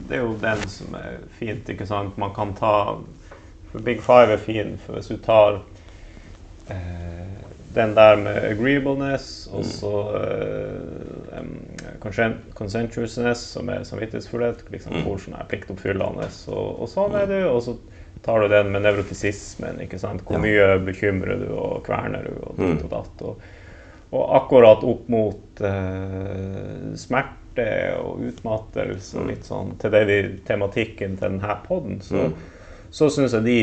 [0.07, 2.17] det er jo den som er fint, ikke sant.
[2.21, 2.75] Man kan ta
[3.71, 5.57] For Big Five er fin, for hvis du tar
[6.69, 9.91] eh, den der med agreeableness, og så
[11.37, 11.51] em,
[12.03, 17.37] consent- consensuousness, som er samvittighetsfullhet, liksom Hvor sånn er pliktoppfyllende, og, og sånn er du.
[17.51, 17.75] Og så
[18.25, 20.23] tar du den med nevrotisismen, ikke sant.
[20.25, 23.25] Hvor mye bekymrer du og kverner du, og ditt og datt.
[23.27, 23.47] Og,
[24.15, 27.67] og akkurat opp mot uh, smerte
[27.99, 32.29] og utmattelse litt sånn til det vi, tematikken til denne poden, så,
[32.95, 33.59] så syns jeg de,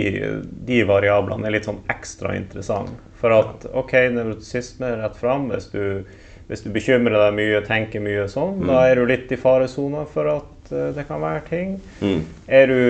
[0.68, 2.98] de variablene er litt sånn ekstra interessante.
[3.22, 5.46] For at OK, nevrotisisme rett fram.
[5.54, 6.02] Hvis du,
[6.50, 10.28] hvis du bekymrer deg mye, tenker mye sånn, da er du litt i faresona for
[10.34, 11.78] at uh, det kan være ting.
[12.02, 12.26] Mm.
[12.60, 12.82] Er du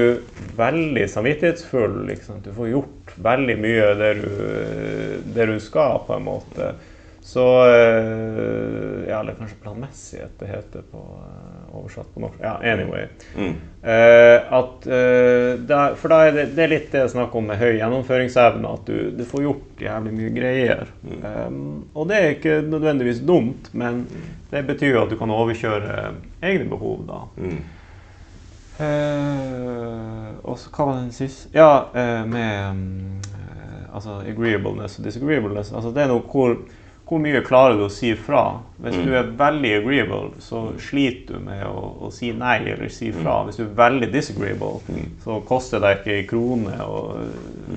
[0.59, 4.33] veldig samvittighetsfull, liksom, du får gjort veldig mye det du,
[5.37, 6.73] det du skal, på en måte,
[7.23, 12.39] så eh, Ja, eller kanskje planmessighet det heter på eh, oversatt på norsk.
[12.43, 13.07] Ja, anyway.
[13.37, 13.55] Mm.
[13.83, 17.51] Eh, at, eh, der, for da er det, det er litt det jeg snakker om
[17.51, 20.91] med høy gjennomføringsevne, at du, du får gjort jævlig mye greier.
[21.03, 21.61] Um,
[21.95, 24.05] og det er ikke nødvendigvis dumt, men
[24.51, 26.03] det betyr jo at du kan overkjøre
[26.43, 27.23] egne behov, da.
[27.39, 27.63] Mm.
[28.83, 35.05] Eh, og så hva var den siste Ja, eh, med mm, eh, altså agreeableness og
[35.05, 35.73] disagreeableness.
[35.77, 36.57] Altså det er noe hvor,
[37.13, 38.41] hvor mye klarer du å si fra?
[38.81, 43.11] Hvis du er veldig agreeable, så sliter du med å, å si nei eller si
[43.13, 43.35] fra.
[43.45, 44.81] Hvis du er veldig disagreeable,
[45.23, 47.03] så koster det ikke en krone å,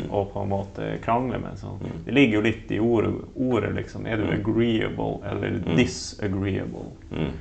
[0.08, 1.60] å på en måte krangle med.
[1.60, 1.74] Så
[2.06, 4.08] det ligger jo litt i ordet, ordet liksom.
[4.08, 6.88] Er du agreeable eller disagreeable?
[7.12, 7.36] Mm.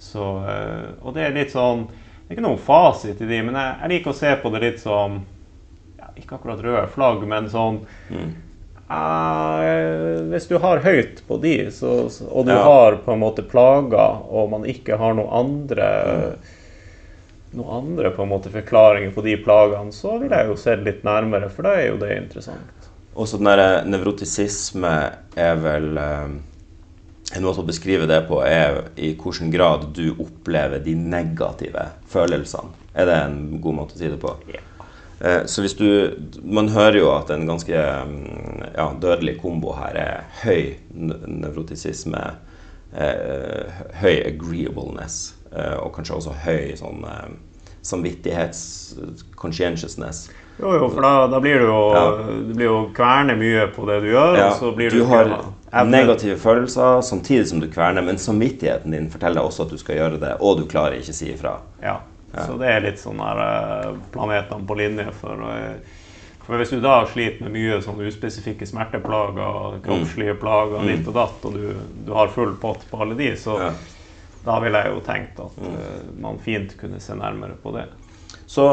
[0.00, 3.56] Så, eh, og det er litt sånn Det er ikke noen fasit i de, men
[3.58, 5.18] jeg, jeg liker å se på det litt som
[5.98, 8.30] ja, Ikke akkurat røde flagg, men sånn Mm.
[8.90, 12.62] Eh, Hvis du har høyt på de, så, så, og du Ja.
[12.64, 15.90] har på en måte plager, og man ikke har noen andre
[17.52, 20.84] noen andre på en måte forklaringer på de plagene, så vil jeg jo se det
[20.86, 22.86] litt nærmere, for da er jo det interessant.
[23.18, 24.92] Også den der nevrotisisme
[25.36, 26.28] er vel eh,
[27.36, 32.72] En måte å beskrive det på er i hvilken grad du opplever de negative følelsene.
[32.94, 34.32] Er det en god måte å si det på?
[34.50, 34.58] Eh,
[35.20, 37.76] Så hvis du Man hører jo at en ganske
[38.08, 42.22] mm, ja, dødelig kombo her er høy nevrotisisme,
[42.96, 43.68] eh,
[44.00, 47.28] høy agreeableness, eh, og kanskje også høy sånn eh,
[47.90, 50.30] samvittighets-conscientiousness.
[50.60, 52.16] Jo, jo, for da, da blir du jo, Ja.
[52.48, 55.04] du blir jo kverne mye på det du gjør, Ja, og så blir du, du
[55.06, 55.44] har
[55.84, 59.96] negative følelser samtidig som du kverner, men samvittigheten din forteller deg også at du skal
[59.96, 61.58] gjøre det, og du klarer ikke si ifra.
[61.82, 61.96] Ja.
[62.34, 65.96] Så det er litt sånn der eh, planetene på linje for eh,
[66.46, 71.44] For hvis du da sliter med mye sånn uspesifikke smerteplager, kroppslige plager, ditt og datt,
[71.46, 71.74] og du,
[72.06, 73.72] du har full pott på alle de, så Ja.
[74.44, 77.84] da ville jeg jo tenkt at eh, man fint kunne se nærmere på det.
[78.46, 78.64] Så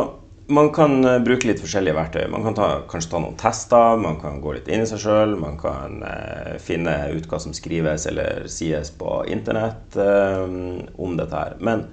[0.47, 2.27] man kan bruke litt forskjellige verktøy.
[2.31, 5.35] Man kan ta, kanskje ta noen tester, man kan gå litt inn i seg sjøl.
[5.37, 10.45] Man kan eh, finne ut hva som skrives eller sies på internett eh,
[10.97, 11.57] om dette her.
[11.59, 11.89] Men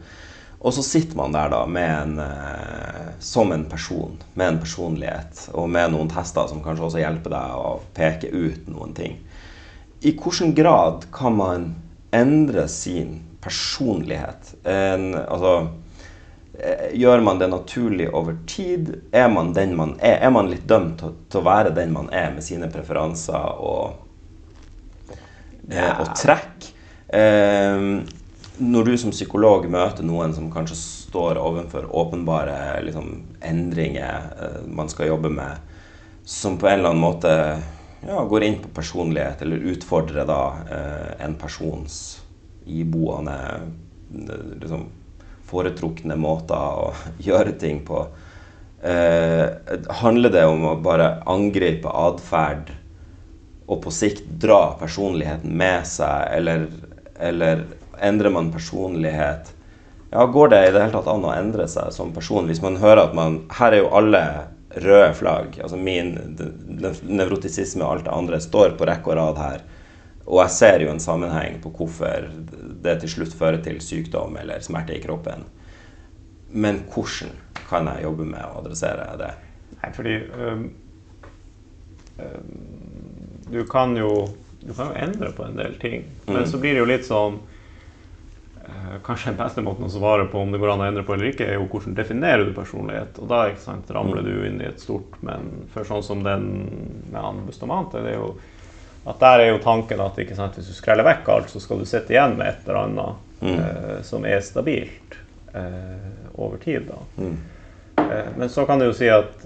[0.65, 5.47] og så sitter man der da med en, eh, som en person, med en personlighet,
[5.53, 9.19] og med noen tester som kanskje også hjelper deg å peke ut noen ting.
[10.01, 11.71] I hvilken grad kan man
[12.15, 14.55] endre sin personlighet?
[14.65, 15.57] En, altså
[16.59, 18.95] Eh, gjør man det naturlig over tid?
[19.13, 20.21] Er man den man er?
[20.23, 23.97] Er man litt dømt til, til å være den man er, med sine preferanser og,
[25.67, 25.97] ja.
[25.99, 26.69] og trekk?
[27.11, 27.89] Eh,
[28.59, 33.11] når du som psykolog møter noen som kanskje står overfor åpenbare liksom,
[33.43, 35.73] endringer eh, man skal jobbe med,
[36.25, 37.33] som på en eller annen måte
[38.07, 42.21] ja, går inn på personlighet, eller utfordrer da eh, en persons
[42.67, 44.87] iboende eh, liksom,
[45.49, 46.93] foretrukne måter å
[47.27, 48.07] gjøre ting på.
[48.85, 49.47] Eh,
[50.03, 52.75] handler det om å bare angripe atferd
[53.65, 56.67] og på sikt dra personligheten med seg, eller,
[57.17, 57.65] eller
[58.05, 59.53] endrer man personlighet?
[60.15, 62.77] Ja, Går det i det hele tatt an å endre seg som person hvis man
[62.79, 64.25] hører at man Her er jo alle
[64.75, 65.59] røde flagg.
[65.63, 66.15] altså Min
[67.03, 69.65] nevrotisisme og alt det andre står på rekke og rad her.
[70.25, 72.29] Og jeg ser jo en sammenheng på hvorfor
[72.85, 75.45] det til slutt fører til sykdom eller smerte i kroppen.
[76.51, 77.35] Men hvordan
[77.69, 79.33] kan jeg jobbe med å adressere det?
[79.81, 80.65] Nei, fordi øh,
[82.23, 82.39] øh,
[83.51, 84.11] du, kan jo,
[84.63, 86.07] du kan jo endre på en del ting.
[86.27, 86.49] Men mm.
[86.51, 87.41] så blir det jo litt sånn
[89.05, 91.33] Kanskje den beste måten å svare på om det går an å endre på eller
[91.33, 93.19] ikke, er jo hvordan definerer du personlighet.
[93.21, 94.29] Og da sant, ramler mm.
[94.29, 96.47] du inn i et stort Men for sånn som den
[97.13, 98.35] med han Bustamante, det er jo
[99.05, 101.89] at der er jo tanken at sant, hvis du skreller vekk alt, så skal du
[101.89, 103.59] sitte igjen med et eller annet mm.
[103.59, 105.19] eh, som er stabilt
[105.53, 106.07] eh,
[106.41, 106.89] over tid.
[106.89, 107.03] da.
[107.21, 107.35] Mm.
[107.97, 109.45] Eh, men så kan du jo si at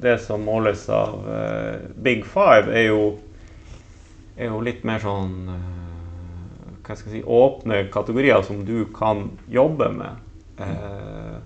[0.00, 3.18] det som måles av eh, Big Five, er jo,
[4.36, 5.80] er jo litt mer sånn eh,
[6.70, 10.26] hva skal jeg si, åpne kategorier som du kan jobbe med.
[10.60, 11.38] Eh,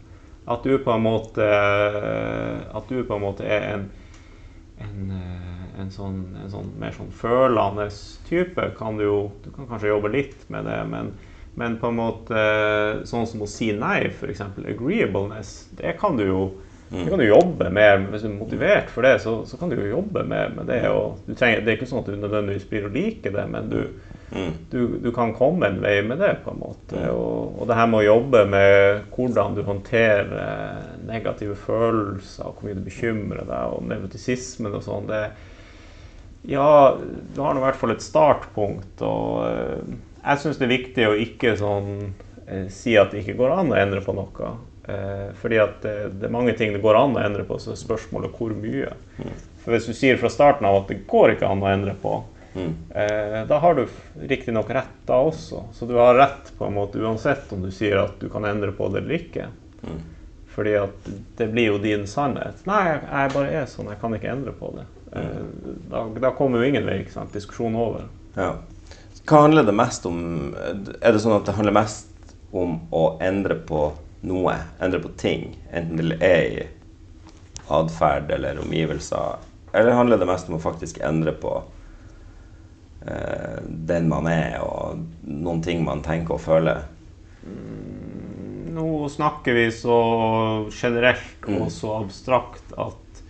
[0.45, 3.85] at du på en måte At du på en måte er en,
[4.83, 5.15] en
[5.79, 7.89] en sånn, en sånn, mer sånn følende
[8.29, 11.13] type kan du jo Du kan kanskje jobbe litt med det, men,
[11.59, 12.45] men på en måte
[13.09, 14.45] sånn som å si nei, f.eks.
[14.63, 16.45] agreeableness, det kan du jo
[16.95, 18.05] det kan du jobbe med.
[18.13, 20.83] Hvis du er motivert for det, så, så kan du jo jobbe med, med det.
[21.33, 23.81] Trenger, det er ikke sånn at du nødvendigvis blir å like det, men du.
[24.71, 26.33] Du, du, kan komme en vei med det.
[26.45, 27.01] på en måte.
[27.13, 32.79] Og, og, det her med å jobbe med hvordan du håndterer negative følelser, hvor mye
[32.79, 35.23] du bekymrer deg, og nevrotisismen og sånn, det,
[36.51, 36.99] ja,
[37.35, 39.01] du har nå i hvert fall et startpunkt.
[39.07, 41.91] Og eh, jeg syns det er viktig å ikke sånn
[42.47, 44.55] eh, si at det ikke går an å endre på noe.
[44.85, 47.73] Eh, fordi at det, det, er mange ting det går an å endre på, så
[47.73, 48.93] er spørsmålet hvor mye.
[49.17, 49.35] Mm.
[49.65, 52.19] For hvis du sier fra starten av at det går ikke an å endre på,
[52.55, 52.73] mm.
[52.95, 53.85] eh, da har du
[54.21, 55.65] riktignok rett da også.
[55.73, 58.73] Så du har rett på en måte uansett om du sier at du kan endre
[58.73, 59.49] på det eller ikke.
[59.83, 60.03] Mm.
[60.55, 62.63] Fordi at det blir jo din sannhet.
[62.69, 64.87] Nei, jeg bare er sånn, jeg kan ikke endre på det.
[65.19, 65.43] Eh,
[65.91, 67.01] da, da kommer jo ingen vei.
[67.03, 67.35] ikke sant?
[67.35, 68.07] Diskusjon over.
[68.39, 68.55] Ja.
[69.25, 70.19] Hva handler det mest om?
[71.01, 73.89] Er det sånn at det handler mest om å endre på
[74.29, 74.57] noe?
[74.85, 75.55] Endre på ting?
[75.73, 76.67] Enten det er i
[77.73, 79.41] atferd eller omgivelser?
[79.73, 81.57] Eller handler det mest om å faktisk endre på
[83.05, 86.87] den man er, og noen ting man tenker og føler?
[87.45, 89.99] Mm, nå snakker vi så
[90.73, 91.71] generelt og mm.
[91.71, 93.23] så abstrakt at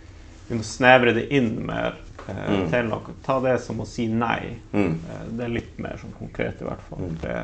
[0.47, 1.95] vi må snevre det inn mer
[2.27, 2.65] eh, mm.
[2.71, 3.15] til noe.
[3.25, 4.55] Ta det som å si nei.
[4.73, 4.93] Mm.
[4.93, 7.01] Eh, det er litt mer sånn konkret, i hvert fall.
[7.01, 7.15] Mm.
[7.23, 7.39] Det,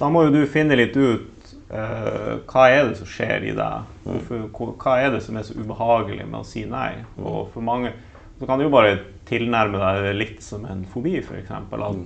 [0.00, 3.94] da må jo du finne litt ut uh, hva er det som skjer i deg.
[4.04, 4.10] Mm.
[4.10, 6.92] Hvorfor, hva er det som er så ubehagelig med å si nei?
[7.14, 7.22] Mm.
[7.22, 7.94] Og for mange
[8.38, 8.96] så kan du jo bare
[9.28, 11.50] tilnærme deg litt som en fobi, f.eks.
[11.50, 12.02] At, mm.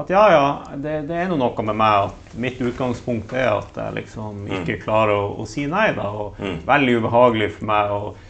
[0.00, 0.44] at ja, ja,
[0.76, 5.16] det, det er noe med meg at mitt utgangspunkt er at jeg liksom ikke klarer
[5.16, 5.90] å, å si nei.
[5.96, 7.96] da, og Veldig ubehagelig for meg.
[7.98, 8.22] og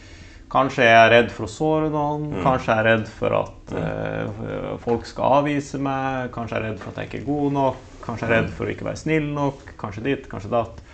[0.55, 2.41] Kanskje jeg er redd for å såre noen, mm.
[2.45, 6.81] kanskje jeg er redd for at uh, folk skal avvise meg, kanskje jeg er redd
[6.83, 8.53] for at jeg ikke er god nok, kanskje jeg er redd mm.
[8.59, 10.84] for å ikke være snill nok, kanskje ditt, kanskje datt.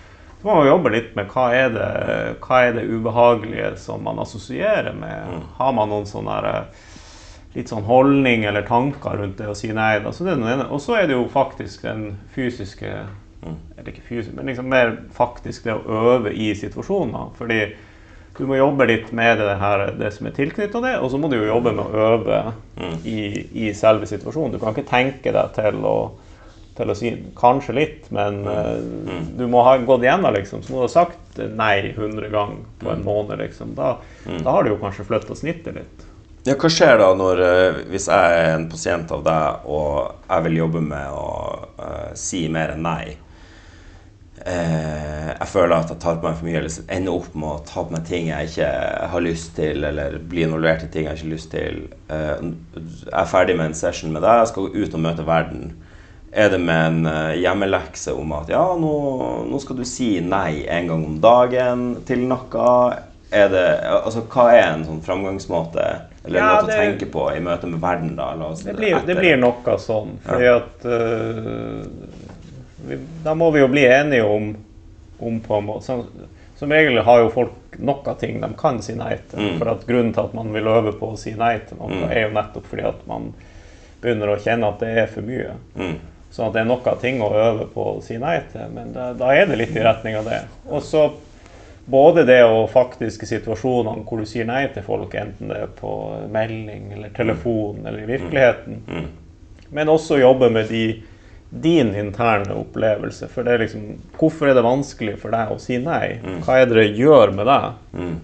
[0.42, 1.89] Så må man jobbe litt med hva er, det,
[2.42, 5.28] hva er det ubehagelige som man assosierer med.
[5.30, 5.44] Mm.
[5.60, 6.88] Har man noen sånne eh,
[7.54, 10.00] litt sånn holdning eller tanker rundt det å si nei.
[10.02, 10.14] Da.
[10.16, 10.66] Så det er ene.
[10.72, 13.02] Og så er det jo faktisk den fysiske
[13.42, 17.32] Eller ikke fysisk, men liksom mer faktisk det å øve i situasjoner.
[17.39, 17.62] Fordi
[18.38, 21.30] du må jobbe litt med det, her, det som er tilknytta det, og så må
[21.32, 22.42] du jo jobbe med å øve
[22.78, 23.00] mm.
[23.02, 23.22] i,
[23.64, 24.54] i, selve situasjonen.
[24.54, 25.96] Du kan ikke tenke deg til å,
[26.78, 29.26] til å si kanskje litt, men uh, mm.
[29.39, 30.63] du må ha gått igjennom, liksom.
[30.63, 34.43] Så må du ha sagt nei 100 ganger på en måned, liksom, da, Mm.
[34.45, 36.03] da har du jo kanskje flytta snittet litt.
[36.45, 40.45] Ja, hva skjer da når, eh, hvis jeg er en pasient av deg, og jeg
[40.45, 41.26] vil jobbe med å
[41.82, 43.17] uh, si mer enn nei?
[44.45, 47.61] Eh, jeg føler at jeg tar på meg for mye, eller ender opp med å
[47.67, 48.69] ta på meg ting jeg ikke
[49.13, 51.82] har lyst til, eller bli involvert i ting jeg ikke har lyst til.
[52.09, 55.28] Eh, jeg er ferdig med en session med deg, jeg skal gå ut og møte
[55.28, 55.76] verden.
[56.34, 58.92] Er det med en eh, hjemmelekse om at ja, nå,
[59.52, 62.68] nå skal du si nei en gang om dagen til noe?
[63.32, 65.84] Er det, altså, hva er en sånn framgangsmåte,
[66.26, 68.16] eller Ja, måte det- å tenke på i møte med verden?
[68.16, 68.30] da?
[68.48, 71.86] Oss, Det blir, det blir noe sånn, fordi at uh,
[72.88, 74.56] vi, Da må vi jo bli enige om,
[75.20, 76.04] om på en måte som,
[76.60, 79.40] som regel har jo folk noe ting de kan si nei til.
[79.40, 79.58] Mm.
[79.60, 82.08] For at Grunnen til at man vil øve på å si nei til noe, Mm.
[82.12, 83.34] er jo nettopp fordi at man
[84.02, 85.56] begynner å kjenne at det er for mye.
[85.78, 85.96] Mm.
[86.32, 89.10] Sånn at det er noe ting å øve på å si nei til, men da,
[89.20, 90.42] da er det litt i retning av det.
[90.72, 91.10] Og så
[91.92, 95.92] både det og faktiske situasjonene hvor du sier nei til folk, enten det er på
[96.32, 99.08] melding eller telefon eller i virkeligheten, Mm.
[99.72, 101.02] men også jobbe med de,
[101.52, 103.28] din interne opplevelse.
[103.28, 103.86] For det er liksom,
[104.20, 106.20] hvorfor er det vanskelig for deg å si nei?
[106.46, 107.72] Hva er det det gjør med deg?
[107.94, 108.16] Mm.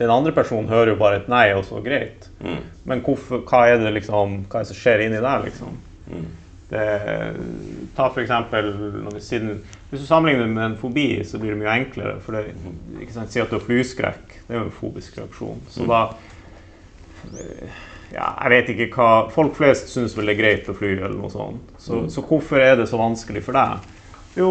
[0.00, 2.30] Den andre personen hører jo bare et nei, og så greit.
[2.40, 2.62] Mm.
[2.88, 5.76] Men hvorfor, hva er det liksom, hva er det som skjer inni deg, liksom?
[6.70, 6.78] Mm.
[6.78, 8.72] Det, ta for eksempel,
[9.04, 9.60] når vi, siden,
[9.90, 12.20] Hvis du sammenligner det med en fobi, så blir det mye enklere.
[12.22, 12.54] For det,
[13.00, 14.36] ikke sant, Si at du har flyskrekk.
[14.46, 15.62] Det er jo en fobisk reaksjon.
[15.70, 16.04] Så da
[17.34, 17.80] eh,
[18.14, 21.18] ja, Jeg vet ikke hva Folk flest syns vel det er greit å fly, eller
[21.18, 21.74] noe sånt.
[21.78, 23.90] Så, så hvorfor er det så vanskelig for deg?
[24.38, 24.50] Jo,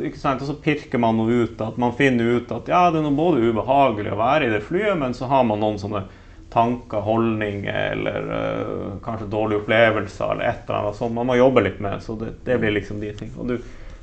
[0.00, 3.02] ikke sant, og så pirker man noe ut at man finner ut at ja, det
[3.02, 6.06] er noe både ubehagelig å være i det flyet, men så har man noen sånne
[6.54, 11.64] tanker, holdninger eller uh, kanskje dårlige opplevelser eller et eller annet sånt man må jobbe
[11.66, 12.02] litt med.
[12.02, 13.32] Så det, det blir liksom de ting.
[13.38, 13.56] Og du,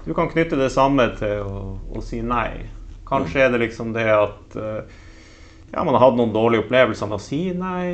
[0.06, 1.64] du kan knytte det samme til å,
[1.96, 2.66] å si nei.
[3.08, 4.84] Kanskje er det liksom det at uh,
[5.72, 7.88] ja, man har hatt noen dårlige opplevelser med å si nei.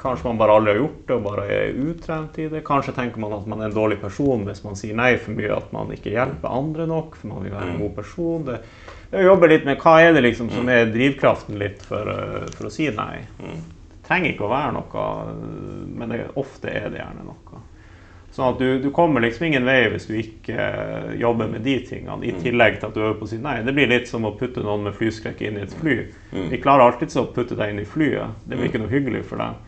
[0.00, 2.60] Kanskje man bare aldri har gjort det og bare er utrent i det.
[2.66, 5.52] Kanskje tenker man at man er en dårlig person hvis man sier nei for mye,
[5.56, 8.44] at man ikke hjelper andre nok, for man vil være en god person.
[8.50, 8.58] Det,
[9.12, 12.50] det å jobbe litt med hva er det liksom som er drivkraften litt for, øh,
[12.52, 13.22] for å si nei.
[14.06, 15.04] Trenger ikke å være noe,
[15.94, 17.60] men det, ofte er det gjerne noe.
[18.32, 21.74] Sånn at du, du kommer liksom ingen vei hvis du ikke eh, jobber med de
[21.84, 23.58] tingene, i tillegg til at du øver på å si nei.
[23.66, 25.98] Det blir litt som å putte noen med flyskrekk inn i et fly.
[26.32, 28.40] Vi klarer alltid å putte deg inn i flyet.
[28.48, 29.60] Det blir ikke noe hyggelig for deg.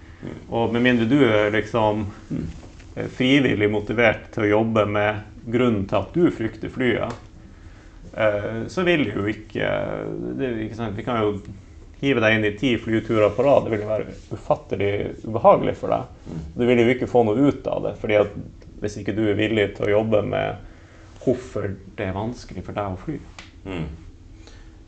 [0.49, 2.07] Og med mindre du er liksom
[2.41, 7.21] eh, frivillig motivert til å jobbe med grunnen til at du frykter flyet,
[8.17, 9.69] eh, så vil jo ikke,
[10.41, 10.97] det, ikke sant?
[10.97, 11.35] Vi kan jo
[12.05, 13.65] hive deg inn i ti flyturer på rad.
[13.65, 14.93] Det vil jo være ufattelig
[15.25, 16.39] ubehagelig for deg.
[16.55, 18.39] Du vil jo ikke få noe ut av det, fordi at
[18.85, 20.73] hvis ikke du er villig til å jobbe med
[21.25, 23.17] hvorfor det er vanskelig for deg å fly.
[23.65, 23.87] Mm.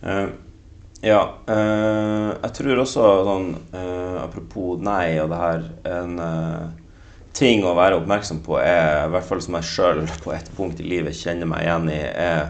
[0.03, 0.27] Uh,
[1.01, 1.23] ja.
[1.49, 6.19] Uh, jeg tror også sånn uh, Apropos nei og det her En
[7.37, 10.81] ting å være oppmerksom på er, i hvert fall som jeg sjøl på et punkt
[10.81, 12.45] i livet kjenner meg igjen i, er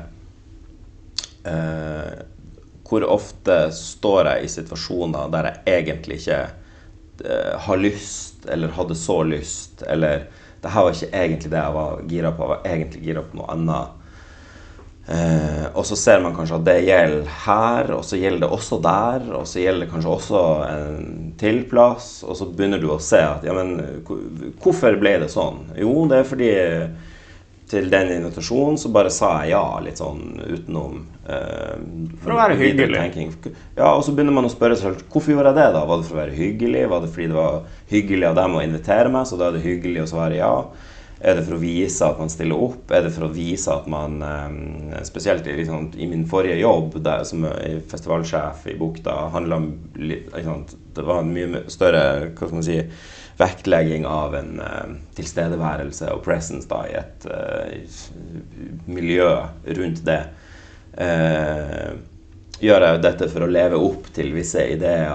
[2.86, 6.40] hvor ofte står jeg i situasjoner der jeg egentlig ikke
[7.24, 10.26] eh, har lyst, eller hadde så lyst, eller
[10.62, 13.40] det her var ikke egentlig det jeg var gira på, jeg var egentlig gira på
[13.40, 14.02] noe annet.
[15.06, 18.78] Eh, og så ser man kanskje at det gjelder her, og så gjelder det også
[18.82, 23.02] der, og så gjelder det kanskje også en til plass, og så begynner du å
[23.02, 23.76] se at ja, men
[24.62, 25.62] hvorfor ble det sånn?
[25.78, 26.50] Jo, det er fordi
[27.70, 31.78] til den invitasjonen så bare sa jeg ja, litt sånn utenom eh,
[32.22, 33.00] For å være hyggelig.
[33.00, 33.32] tenking.
[33.74, 35.82] Ja, og så begynner man å spørre seg selv hvorfor gjorde jeg det, da?
[35.88, 36.84] Var det for å være hyggelig?
[36.92, 37.56] Var det fordi det var
[37.90, 40.52] hyggelig av dem å invitere meg, så da er det hyggelig å svare ja?
[41.26, 42.90] Er det for å vise at man stiller opp?
[42.92, 47.00] Er det for å vise at man eh, Spesielt i, liksom, i min forrige jobb
[47.02, 47.48] der, som
[47.90, 52.78] festivalsjef i Bukta, handla om liksom, Det var en mye større hva skal man si,
[53.36, 57.96] vektlegging av en eh, tilstedeværelse og presence da, i et eh,
[58.88, 59.30] miljø
[59.78, 60.20] rundt det.
[60.96, 61.90] Eh,
[62.62, 65.12] gjør jeg dette for å leve opp til visse ideer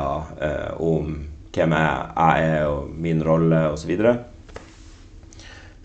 [0.77, 1.15] om
[1.51, 3.91] hvem jeg er og min rolle osv.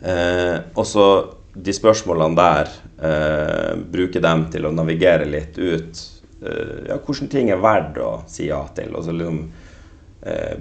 [0.01, 1.07] Eh, og så
[1.57, 2.68] de spørsmålene der,
[3.09, 6.03] eh, bruke dem til å navigere litt ut
[6.43, 8.93] eh, ja, hvilke ting er verdt å si ja til.
[8.95, 9.41] Og, så liksom,
[10.22, 10.57] eh,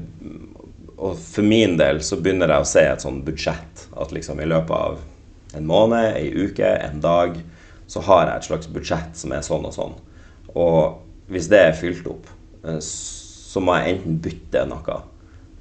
[0.98, 3.88] og for min del så begynner jeg å se et sånn budsjett.
[4.00, 5.00] At liksom i løpet av
[5.56, 7.38] en måned, ei uke, en dag,
[7.88, 9.98] så har jeg et slags budsjett som er sånn og sånn.
[10.56, 12.30] Og hvis det er fylt opp,
[12.64, 15.02] eh, så må jeg enten bytte noe.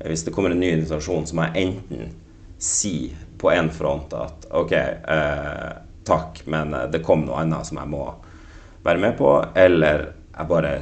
[0.05, 2.15] Hvis det kommer en ny invitasjon, så må jeg enten
[2.59, 5.71] si på en front at OK, eh,
[6.07, 8.07] takk, men eh, det kom noe annet som jeg må
[8.85, 9.35] være med på.
[9.59, 10.77] Eller jeg bare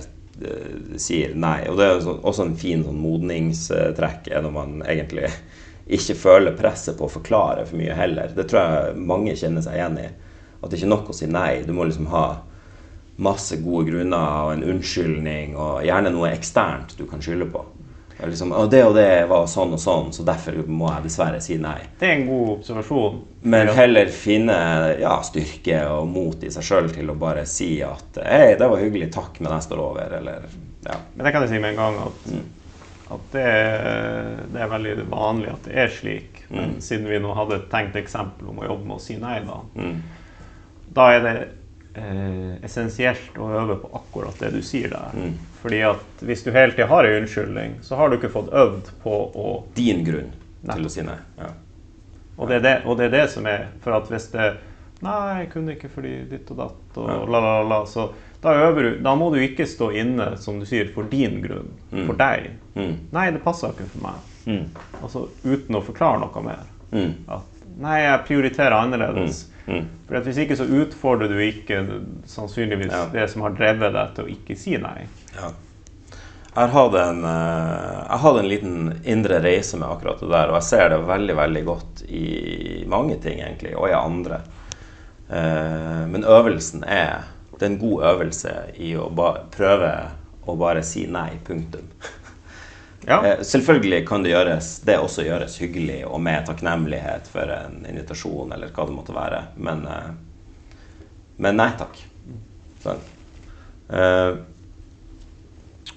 [1.00, 1.62] sier nei.
[1.68, 5.30] Og det er sånn- også en fin sånn modningstrekk når man egentlig
[5.92, 8.32] ikke føler presset på å forklare for mye heller.
[8.34, 10.08] Det tror jeg mange kjenner seg igjen i.
[10.62, 11.62] At det ikke er nok å si nei.
[11.66, 12.26] Du må liksom ha
[13.22, 17.64] masse gode grunner og en unnskyldning, og gjerne noe eksternt du kan skylde på.
[18.26, 21.56] Liksom, og det og det var sånn og sånn, så derfor må jeg dessverre si
[21.58, 21.78] nei.
[21.98, 23.20] Det er en god observasjon.
[23.42, 24.56] Men heller finne
[25.00, 28.78] ja, styrke og mot i seg sjøl til å bare si at Hei, det var
[28.82, 30.46] hyggelig, takk, men jeg står over, eller
[30.86, 30.98] ja.
[31.14, 32.28] Men det kan jeg si med en gang at,
[33.16, 33.48] at det,
[34.54, 36.42] det er veldig vanlig at det er slik.
[36.52, 39.38] Men siden vi nå hadde et tenkt eksempel om å jobbe med å si nei,
[39.46, 40.02] da, Mm.
[40.92, 41.34] da er det
[41.96, 45.16] eh, essensielt å øve på akkurat det du sier der.
[45.62, 45.68] Mm.
[45.68, 48.88] Fordi at hvis du hele tida har en unnskyldning, så har du ikke fått øvd
[49.02, 50.32] på å Din grunn
[50.62, 50.74] Nei.
[50.76, 51.18] til å si nei.
[51.38, 51.52] Ja.
[52.38, 54.56] Og det, det, og det er det som er For at hvis det
[55.02, 57.16] Nei, jeg kunne ikke fordi ditt og datt og Ja.
[57.30, 57.80] la, la, la.
[57.86, 58.08] Så
[58.42, 61.70] da øver du Da må du ikke stå inne, som du sier, for din grunn.
[61.90, 62.50] For deg.
[62.74, 62.94] Mm.
[63.12, 64.14] Nei, det passer ikke for meg.
[64.46, 64.68] Mm.
[65.02, 66.62] Altså uten å forklare noe mer.
[66.92, 67.12] Mm.
[67.28, 69.44] At nei, jeg prioriterer annerledes.
[69.66, 69.84] Mm.
[70.08, 71.82] For hvis ikke så utfordrer du ikke
[72.26, 73.04] sannsynligvis Ja.
[73.12, 75.06] det som har drevet deg til å ikke si nei.
[75.36, 75.52] Ja.
[76.54, 80.58] Jeg har en, eh, jeg hadde en liten indre reise med akkurat det der, og
[80.58, 84.40] jeg ser det veldig veldig godt i mange ting, egentlig, og i andre.
[85.30, 87.22] Eh, Men øvelsen er
[87.58, 89.08] Det er en god øvelse i å
[89.50, 90.08] prøve
[90.48, 91.38] å bare si nei.
[91.44, 91.86] Punktum.
[93.06, 93.26] Ja.
[93.26, 98.52] Eh, Selvfølgelig kan det gjøres Det også gjøres hyggelig og med takknemlighet for en invitasjon
[98.54, 100.08] eller hva det måtte være, men, eh,
[101.42, 101.98] men nei takk.
[102.84, 103.02] Sånn.
[103.92, 104.32] Eh,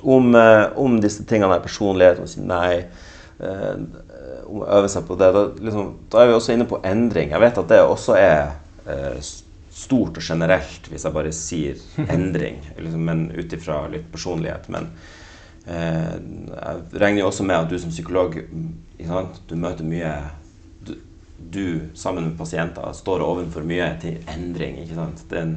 [0.06, 0.36] om,
[0.78, 2.84] om disse tingene er personlighet, om å si nei,
[4.46, 7.32] om å øve seg på det, da, liksom, da er vi også inne på endring.
[7.34, 8.52] Jeg vet at det også er
[9.74, 11.82] stort og generelt, hvis jeg bare sier
[12.16, 14.70] endring, liksom, men ut ifra litt personlighet.
[14.70, 14.92] Men
[15.66, 18.36] jeg regner jo også med at du som psykolog
[19.50, 20.12] du møter mye
[20.86, 20.94] du,
[21.38, 21.66] du
[21.98, 24.78] sammen med pasienter står overfor mye til endring.
[24.84, 25.26] ikke sant?
[25.34, 25.56] Er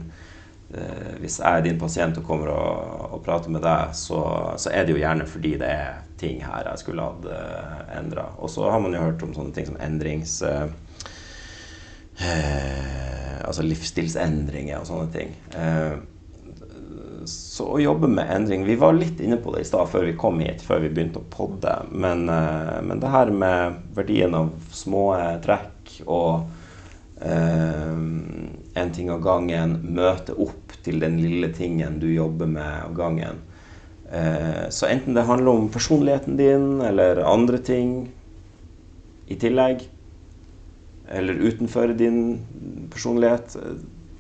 [0.75, 4.23] eh, hvis jeg er din pasient og kommer og, og prater med deg, så,
[4.57, 8.27] så er det jo gjerne fordi det er ting her jeg skulle hatt uh, endra.
[8.39, 10.41] Og så har man jo hørt om sånne ting som endrings...
[10.43, 10.69] eh,
[12.19, 15.35] eh, altså livsstilsendringer og sånne ting.
[15.55, 15.99] Eh,
[17.59, 20.17] så å jobbe med endring Vi var litt inne på det i stad før vi
[20.21, 21.75] kom hit, før vi begynte å podde.
[21.91, 25.11] Men, eh, men det her med verdien av små
[25.45, 26.47] trekk og
[27.21, 27.99] eh,
[28.79, 33.43] en ting av gangen, møte opp til den lille tingen du jobber med av gangen.
[34.13, 38.09] Eh, så enten det handler om personligheten din eller andre ting
[39.27, 39.83] i tillegg,
[41.09, 42.23] eller utenfor din
[42.93, 43.79] personlighet eh,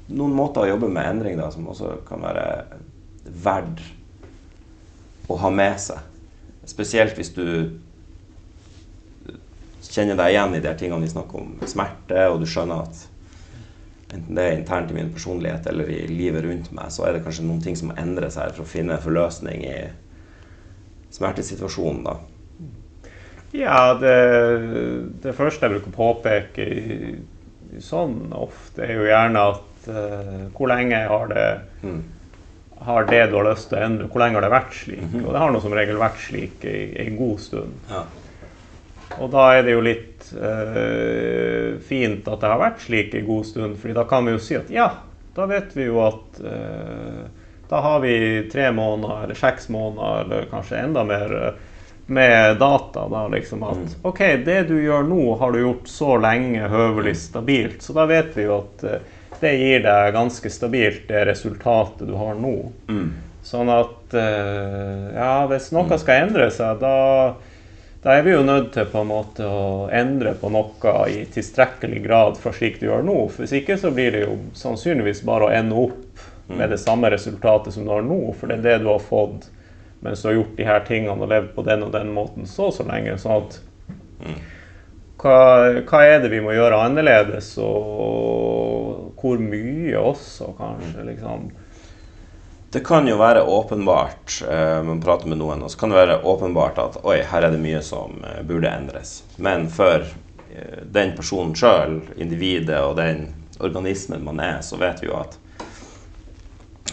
[0.08, 2.44] Noen måter å jobbe med endring da, som også kan være
[3.32, 3.82] verdt
[5.28, 6.00] å ha med seg.
[6.68, 7.44] Spesielt hvis du
[9.88, 13.04] kjenner deg igjen i de tingene vi snakker om smerte, og du skjønner at
[14.14, 17.24] enten det er internt i min personlighet eller i livet rundt meg, så er det
[17.24, 19.78] kanskje noen ting som må endre seg for å finne forløsning i
[21.12, 22.04] smertesituasjonen.
[22.04, 22.18] da.
[23.56, 24.16] Ja, det,
[25.24, 30.72] det første jeg bruker å påpeke i sånn ofte, er jo gjerne at uh, hvor
[30.72, 31.48] lenge har det,
[31.78, 32.00] Mm.
[32.86, 35.04] Har det du har lyst til å endre, hvor lenge har det vært slik?
[35.24, 37.76] Og det har nå som regel vært slik en god stund.
[37.90, 38.04] Ja.
[39.18, 43.48] Og da er det jo litt eh, fint at det har vært slik en god
[43.48, 44.88] stund, fordi da kan vi jo si at ja,
[45.34, 47.24] da vet vi jo at eh,
[47.68, 48.14] da har vi
[48.52, 51.52] tre måneder eller seks måneder eller kanskje enda mer eh,
[52.08, 53.08] med data.
[53.08, 57.82] da liksom at OK, det du gjør nå, har du gjort så lenge høvelig stabilt,
[57.82, 62.14] så da vet vi jo at eh, det gir deg ganske stabilt det resultatet du
[62.18, 62.54] har nå.
[62.88, 63.10] Mm.
[63.44, 67.36] Sånn at eh, ja, hvis noe skal endre seg, da,
[68.04, 72.02] da er vi jo nødt til på en måte å endre på noe i tilstrekkelig
[72.04, 73.20] grad fra slik du gjør nå.
[73.30, 77.10] For hvis ikke så blir det jo sannsynligvis bare å ende opp med det samme
[77.12, 78.20] resultatet som du har nå.
[78.36, 79.48] For det er det du har fått
[80.00, 82.68] mens du har gjort de her tingene og levd på den og den måten så
[82.68, 83.16] og så lenge.
[83.18, 83.60] sånn at
[85.18, 85.38] hva,
[85.88, 91.06] hva er det vi må gjøre annerledes, og hvor mye også, kanskje?
[91.08, 91.48] liksom.
[92.70, 96.18] Det kan jo være åpenbart eh, man prater med noen, og så kan det være
[96.28, 99.22] åpenbart at oi, her er det mye som eh, burde endres.
[99.40, 103.30] Men for eh, den personen sjøl, individet og den
[103.64, 105.38] organismen man er, så vet vi jo at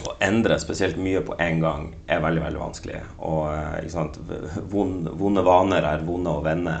[0.06, 3.02] å endre spesielt mye på en gang er veldig veldig vanskelig.
[3.28, 4.64] Og eh?
[4.72, 6.78] Vonde vaner er vonde å vende.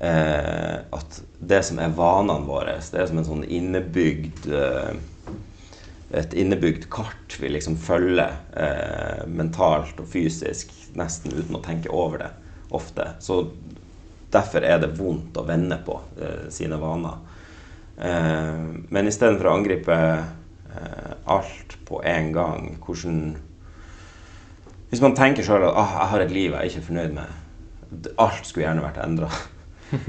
[0.00, 4.98] Eh, at det som er vanene våre, det er som en sånn innebygd eh,
[6.10, 12.22] et innebygd kart vi liksom følger eh, mentalt og fysisk nesten uten å tenke over
[12.22, 12.30] det
[12.74, 13.10] ofte.
[13.20, 13.42] Så
[14.32, 17.20] derfor er det vondt å vende på eh, sine vaner.
[18.00, 23.20] Eh, men istedenfor å angripe eh, alt på en gang, hvordan
[24.88, 28.12] Hvis man tenker sjøl at ah, jeg har et liv jeg er ikke fornøyd med,
[28.16, 29.28] alt skulle gjerne vært endra.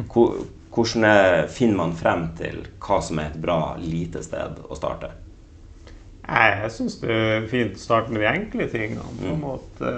[0.09, 5.11] Hvordan er, finner man frem til hva som er et bra, lite sted å starte?
[6.29, 9.05] Nei, jeg syns det er fint å starte med de enkle tingene.
[9.17, 9.93] På en måte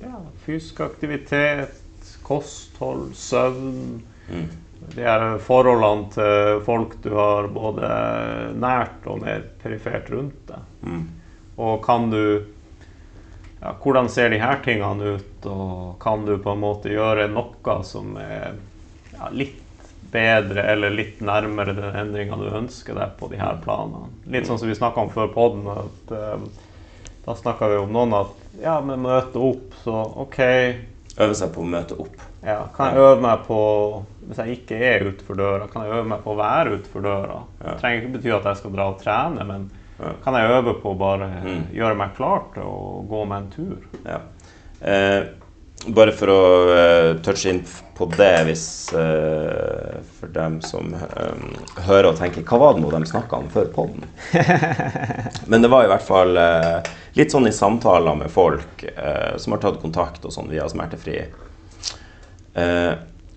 [0.00, 1.76] ja, Fysisk aktivitet,
[2.24, 3.98] kosthold, søvn.
[4.32, 4.46] Mm.
[4.94, 7.90] De her forholdene til folk du har både
[8.56, 10.70] nært og mer perifert rundt deg.
[10.86, 11.04] Mm.
[11.58, 12.22] Og kan du
[13.58, 17.78] ja, Hvordan ser de her tingene ut, og kan du på en måte gjøre noe
[17.84, 18.54] som er
[19.18, 19.64] ja, litt
[20.12, 24.08] bedre eller litt nærmere den endringa du ønsker deg på de her planene.
[24.32, 25.66] Litt sånn som vi snakka om før poden.
[26.08, 26.46] Uh,
[27.26, 30.40] da snakka vi om noen at ja, men møte opp, så OK.
[31.18, 32.22] Øve seg på å møte opp.
[32.46, 33.58] Ja, Kan jeg øve meg på
[34.28, 37.38] Hvis jeg ikke er utenfor døra, kan jeg øve meg på å være utenfor døra?
[37.58, 39.66] Det trenger ikke bety at jeg skal dra og trene, men
[40.22, 41.62] kan jeg øve på å bare mm.
[41.74, 43.88] gjøre meg klar til å gå med en tur?
[44.06, 44.20] Ja.
[44.78, 45.22] Eh,
[45.86, 47.60] bare for å uh, touche inn
[47.96, 48.64] på det, hvis
[48.94, 51.44] uh, for dem som um,
[51.86, 54.06] hører og tenker Hva var det nå de snakka om før poden?
[55.50, 56.78] Men det var i hvert fall uh,
[57.18, 58.84] litt sånn i samtaler med folk
[59.42, 61.16] som har tatt kontakt og sånn via Smertefri.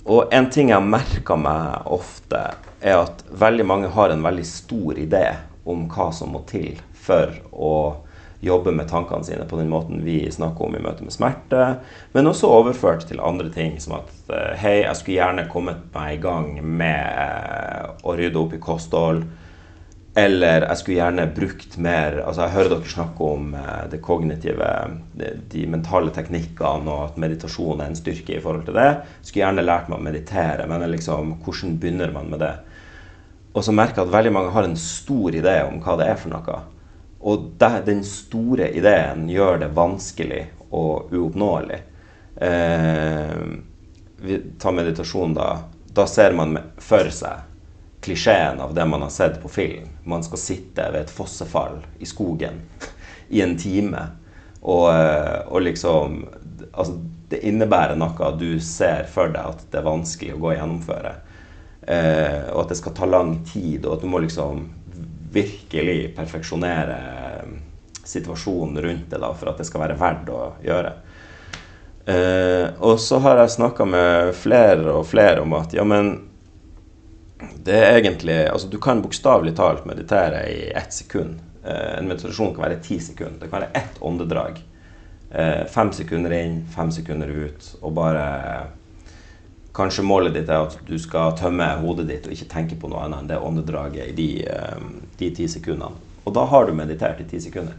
[0.06, 2.44] og en ting jeg har merka meg ofte,
[2.78, 5.24] er at veldig mange har en veldig stor idé
[5.66, 7.74] om hva som må til for å
[8.42, 11.68] jobbe med tankene sine på den måten vi snakker om i møte med smerte.
[12.14, 16.18] Men også overført til andre ting, som at eh, hei, jeg skulle gjerne kommet meg
[16.18, 19.24] i gang med eh, å rydde opp i kosthold.
[20.18, 24.72] Eller jeg skulle gjerne brukt mer altså Jeg hører dere snakke om eh, det kognitive,
[25.54, 28.90] de mentale teknikkene, og at meditasjon er en styrke i forhold til det.
[28.90, 32.56] Jeg skulle gjerne lært meg å meditere, men liksom, hvordan begynner man med det?
[33.52, 36.20] Og så merker jeg at veldig mange har en stor idé om hva det er
[36.20, 36.62] for noe.
[37.22, 41.78] Og den store ideen gjør det vanskelig og uoppnåelig.
[42.42, 43.38] Eh,
[44.22, 45.64] vi tar meditasjon, da.
[45.94, 47.48] Da ser man for seg
[48.02, 49.88] klisjeen av det man har sett på film.
[50.04, 52.62] Man skal sitte ved et fossefall i skogen
[53.30, 54.08] i en time.
[54.62, 56.24] Og, eh, og liksom
[56.72, 56.94] Altså,
[57.28, 61.12] det innebærer noe du ser for deg at det er vanskelig å gå og gjennomføre.
[61.82, 64.62] Eh, og at det skal ta lang tid, og at du må liksom
[65.32, 67.54] virkelig perfeksjonere eh,
[68.04, 70.92] situasjonen rundt det da, for at det skal være verdt å gjøre.
[72.02, 76.16] Uh, og så har jeg snakka med flere og flere om at ja, men
[77.62, 81.38] det er egentlig Altså, du kan bokstavelig talt meditere i ett sekund.
[81.62, 83.38] Uh, en meditasjon kan være ti sekunder.
[83.44, 84.58] Det kan være ett åndedrag.
[85.30, 88.26] Uh, fem sekunder inn, fem sekunder ut, og bare
[89.82, 93.02] Kanskje målet ditt er at du skal tømme hodet ditt og ikke tenke på noe
[93.08, 94.84] annet enn det åndedraget i de, eh,
[95.18, 95.98] de ti sekundene.
[96.22, 97.74] Og da har du meditert i ti sekunder.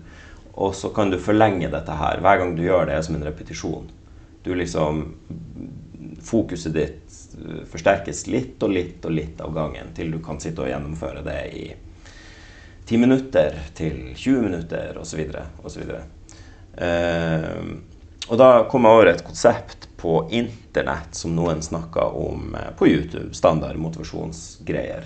[0.55, 2.19] Og så kan du forlenge dette her.
[2.21, 3.87] Hver gang du gjør det, er som en repetisjon.
[4.43, 5.07] Du liksom
[6.23, 10.63] Fokuset ditt eh, forsterkes litt og litt og litt av gangen til du kan sitte
[10.65, 11.65] og gjennomføre det i
[12.87, 15.23] 10 minutter til 20 minutter osv.
[15.63, 15.95] osv.
[16.75, 17.73] Eh,
[18.29, 20.19] og da kom jeg over et konsept på
[20.73, 23.35] internett som noen snakker om eh, på YouTube.
[23.35, 25.05] Standard motivasjonsgreier.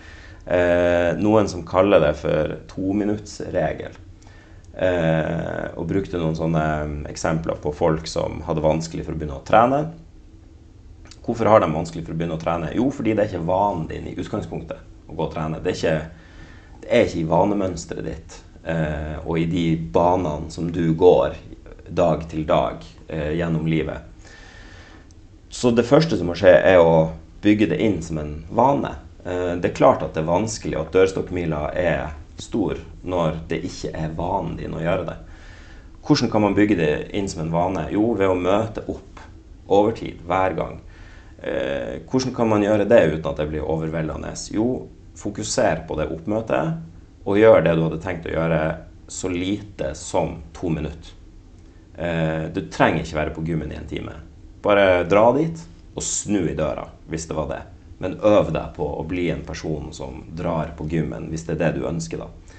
[0.46, 3.96] eh, noen som kaller det for tominuttsregel.
[4.78, 9.40] Eh, og brukte noen sånne mm, eksempler på folk som hadde vanskelig for å begynne
[9.40, 9.80] å trene.
[11.26, 12.70] Hvorfor har de vanskelig for å begynne å trene?
[12.76, 15.58] Jo, fordi det er ikke vanen din i utgangspunktet å gå og trene.
[15.64, 16.36] Det er ikke,
[16.84, 21.34] det er ikke i vanemønsteret ditt eh, og i de banene som du går
[21.90, 24.07] dag til dag eh, gjennom livet.
[25.50, 27.10] Så det første som må skje, er å
[27.42, 28.94] bygge det inn som en vane.
[29.24, 33.92] Eh, det er klart at det er vanskelig, at dørstokkmila er stor når det ikke
[33.96, 35.16] er vanen din å gjøre det.
[36.04, 37.88] Hvordan kan man bygge det inn som en vane?
[37.92, 39.24] Jo, ved å møte opp
[39.68, 40.78] over tid, hver gang.
[41.42, 44.32] Eh, hvordan kan man gjøre det uten at det blir overveldende?
[44.54, 44.86] Jo,
[45.18, 46.78] fokuser på det oppmøtet,
[47.28, 48.62] og gjør det du hadde tenkt å gjøre,
[49.08, 51.12] så lite som to minutter.
[51.98, 54.16] Eh, du trenger ikke være på gymmen i en time.
[54.62, 55.60] Bare dra dit
[55.94, 57.62] og snu i døra, hvis det var det.
[57.98, 61.62] Men øv deg på å bli en person som drar på gymmen, hvis det er
[61.64, 62.58] det du ønsker, da.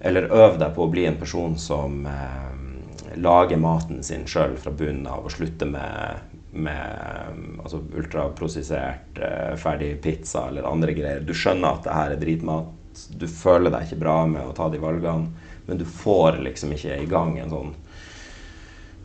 [0.00, 4.72] Eller øv deg på å bli en person som eh, lager maten sin sjøl fra
[4.76, 11.24] bunnen av, og slutter med, med altså ultraprosessert, eh, ferdig pizza eller andre greier.
[11.24, 12.74] Du skjønner at det her er dritmat,
[13.08, 15.32] du føler deg ikke bra med å ta de valgene,
[15.66, 17.74] men du får liksom ikke i gang en sånn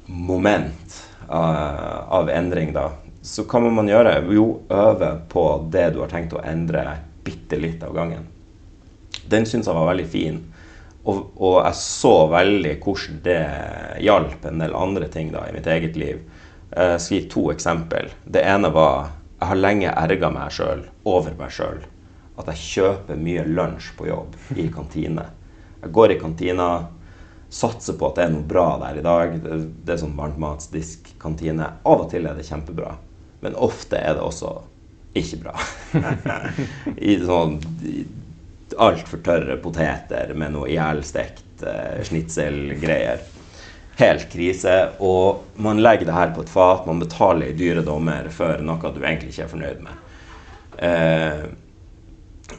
[0.08, 2.90] moment av, av endring, da.
[3.24, 4.18] Så hva må man gjøre?
[4.36, 8.26] Jo, øve på det du har tenkt å endre bitte litt av gangen.
[9.32, 10.42] Den syns jeg var veldig fin.
[11.04, 13.42] Og, og, jeg så veldig hvordan det
[14.04, 16.22] hjalp en del andre ting da i mitt eget liv.
[16.74, 18.12] Jeg skal gi to eksempel.
[18.24, 19.12] Det ene var
[19.44, 21.82] jeg har lenge erga meg sjøl over meg sjøl.
[22.40, 25.26] At jeg kjøper mye lunsj på jobb i kantine.
[25.82, 26.68] Jeg går i kantina,
[27.54, 29.38] satser på at det er noe bra der i dag.
[29.44, 31.70] Det, det er sånn varmtmatsdisk-kantine.
[31.86, 32.96] Av og til er det kjempebra,
[33.46, 34.56] men ofte er det også
[35.20, 35.56] ikke bra.
[37.14, 37.60] I sånn
[38.82, 43.22] altfor tørre poteter med noe ihjelstekt eh, snitselgreier.
[44.00, 44.78] Helt krise.
[45.06, 48.94] Og man legger det her på et fat, man betaler i dyre dommer for noe
[48.96, 50.00] du egentlig ikke er fornøyd med.
[50.74, 51.52] Jeg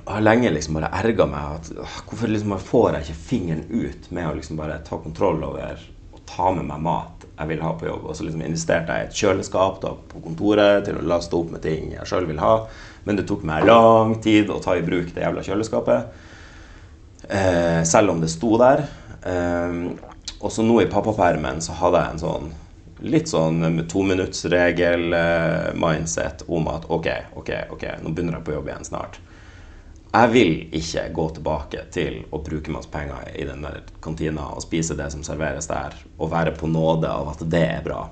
[0.05, 1.71] har lenge liksom bare erga meg at
[2.07, 5.81] hvorfor liksom får jeg ikke fingeren ut med å liksom bare ta kontroll over
[6.15, 8.05] og ta med meg mat jeg vil ha på jobb.
[8.07, 11.49] Og så liksom investerte jeg i et kjøleskap da, på kontoret til å laste opp
[11.55, 12.55] med ting jeg sjøl vil ha.
[13.05, 16.01] Men det tok meg lang tid å ta i bruk det jævla kjøleskapet.
[17.29, 18.79] Eh, selv om det sto der.
[19.27, 19.73] Eh,
[20.41, 22.47] og så nå i pappapermen så hadde jeg en sånn
[23.05, 29.15] litt sånn tominuttsregel-mindset om at OK, OK, OK, nå begynner jeg på jobb igjen snart.
[30.15, 34.62] Jeg vil ikke gå tilbake til å bruke masse penger i den der kantina og
[34.62, 38.05] spise det som serveres der, og være på nåde av at det er bra.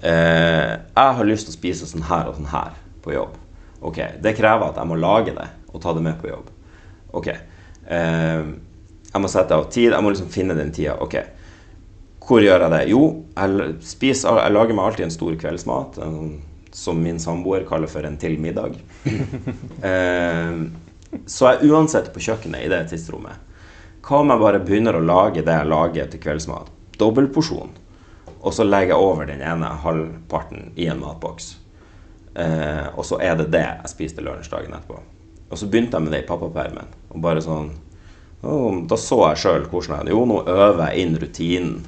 [0.00, 3.34] Eh, jeg har lyst til å spise sånn her og sånn her på jobb.
[3.82, 6.50] Ok, Det krever at jeg må lage det og ta det med på jobb.
[7.12, 8.44] Ok, eh,
[9.10, 9.90] Jeg må sette av tid.
[9.90, 10.94] Jeg må liksom finne den tida.
[11.02, 11.16] Ok,
[12.22, 12.88] hvor gjør jeg det?
[12.92, 15.98] Jo, jeg, spiser, jeg lager meg alltid en stor kveldsmat.
[15.98, 18.76] En, som min samboer kaller for en til middag.
[19.82, 20.62] eh,
[21.26, 23.46] så jeg uansett på kjøkkenet i det tidsrommet.
[24.06, 26.70] Hva om jeg bare begynner å lage det jeg lager til kveldsmat?
[27.00, 27.72] Dobbeltporsjon.
[28.40, 31.52] Og så legger jeg over den ene halvparten i en matboks.
[32.34, 35.00] Eh, og så er det det jeg spiste lunsj etterpå.
[35.50, 36.88] Og så begynte jeg med det i pappapermen.
[37.10, 37.72] Og bare sånn
[38.46, 41.78] oh, Da så jeg sjøl hvordan jeg Jo, nå øver jeg inn rutinen.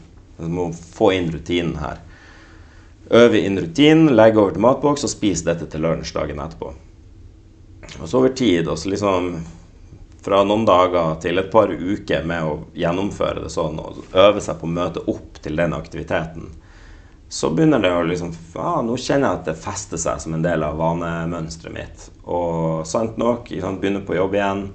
[0.42, 2.02] Jeg må få inn rutinen her.
[3.12, 6.72] Øve inn rutinen, legge over til matboks og spise dette til lunsj etterpå.
[8.00, 9.34] Og så over tid, og så liksom
[10.22, 14.60] fra noen dager til et par uker med å gjennomføre det sånn og øve seg
[14.60, 16.46] på å møte opp til den aktiviteten,
[17.32, 18.30] så begynner det å liksom
[18.60, 22.02] ah, Nå kjenner jeg at det fester seg som en del av vanemønsteret mitt.
[22.28, 24.66] Og sant nok, sant, begynner på jobb igjen,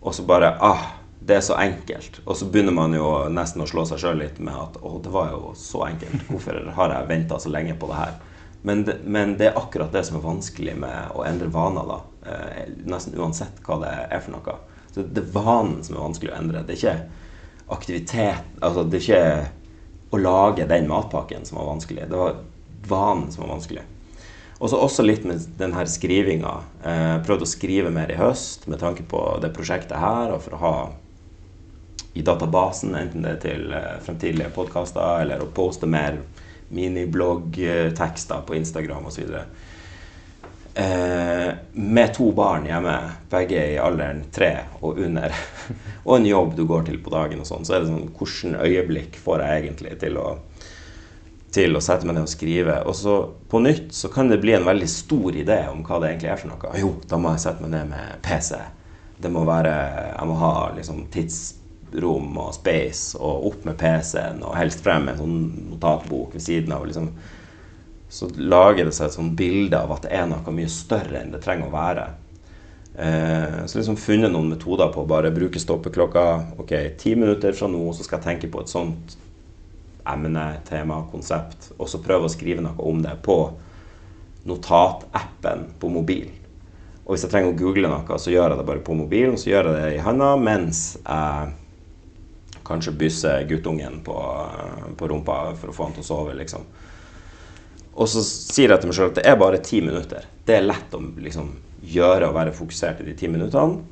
[0.00, 0.84] og så bare ah,
[1.18, 2.20] det er så enkelt.
[2.24, 5.12] Og så begynner man jo nesten å slå seg sjøl litt med at å, det
[5.12, 6.28] var jo så enkelt.
[6.28, 8.14] Hvorfor har jeg venta så lenge på det her?
[8.64, 11.98] Men det, men det, er akkurat det som er vanskelig med å endre vaner, da.
[12.24, 14.56] Eh, nesten uansett hva det er for noe.
[14.94, 16.62] Så det er vanen som er vanskelig å endre.
[16.64, 17.22] Det er ikke
[17.74, 22.08] aktivitet Altså det er ikke å lage den matpakken som var vanskelig.
[22.08, 22.38] Det var
[22.88, 23.84] vanen som var vanskelig.
[24.62, 26.52] Og så også litt med den her skrivinga.
[26.84, 30.56] Eh, prøvde å skrive mer i høst med tanke på det prosjektet her, og for
[30.56, 30.76] å ha
[32.14, 36.20] i databasen, enten det er til eh, fremtidige podkaster eller å poste mer
[36.74, 39.34] minibloggtekster på Instagram osv.
[40.76, 45.34] Eh, med to barn hjemme, begge i alderen tre og under,
[46.04, 48.56] og en jobb du går til på dagen, og sånn, så er det sånn Hvilket
[48.58, 50.32] øyeblikk får jeg egentlig til å,
[51.54, 52.80] til å sette meg ned og skrive?
[52.90, 53.20] Og så
[53.50, 56.42] på nytt så kan det bli en veldig stor idé om hva det egentlig er
[56.42, 56.74] for noe.
[56.82, 58.58] Jo, da må jeg sette meg ned med PC.
[59.22, 59.76] Det må være
[60.08, 65.22] Jeg må ha liksom tidsrom og space og opp med PC-en og helst frem en
[65.22, 65.40] sånn
[65.70, 66.90] notatbok ved siden av.
[66.90, 67.12] Liksom.
[68.14, 71.32] Så lager det seg et sånt bilde av at det er noe mye større enn
[71.34, 72.04] det trenger å være.
[72.94, 76.26] Eh, så liksom funnet noen metoder på å bare bruke stoppeklokka.
[76.62, 79.16] Ok, ti minutter fra nå så skal jeg tenke på et sånt
[80.06, 81.72] emne, tema, konsept.
[81.78, 83.38] Og så prøve å skrive noe om det på
[84.44, 86.30] notatappen på mobil.
[87.04, 89.36] Og hvis jeg trenger å google noe, så gjør jeg det bare på mobilen.
[89.40, 91.52] Så gjør jeg det i handa mens jeg
[92.64, 94.16] kanskje bysser guttungen på,
[94.96, 96.64] på, rumpa for å få han til å sove, liksom.
[97.94, 100.26] Og så sier jeg til meg sjøl at det er bare ti minutter.
[100.46, 101.52] Det er lett å liksom,
[101.94, 103.84] gjøre og være fokusert i de ti minuttene.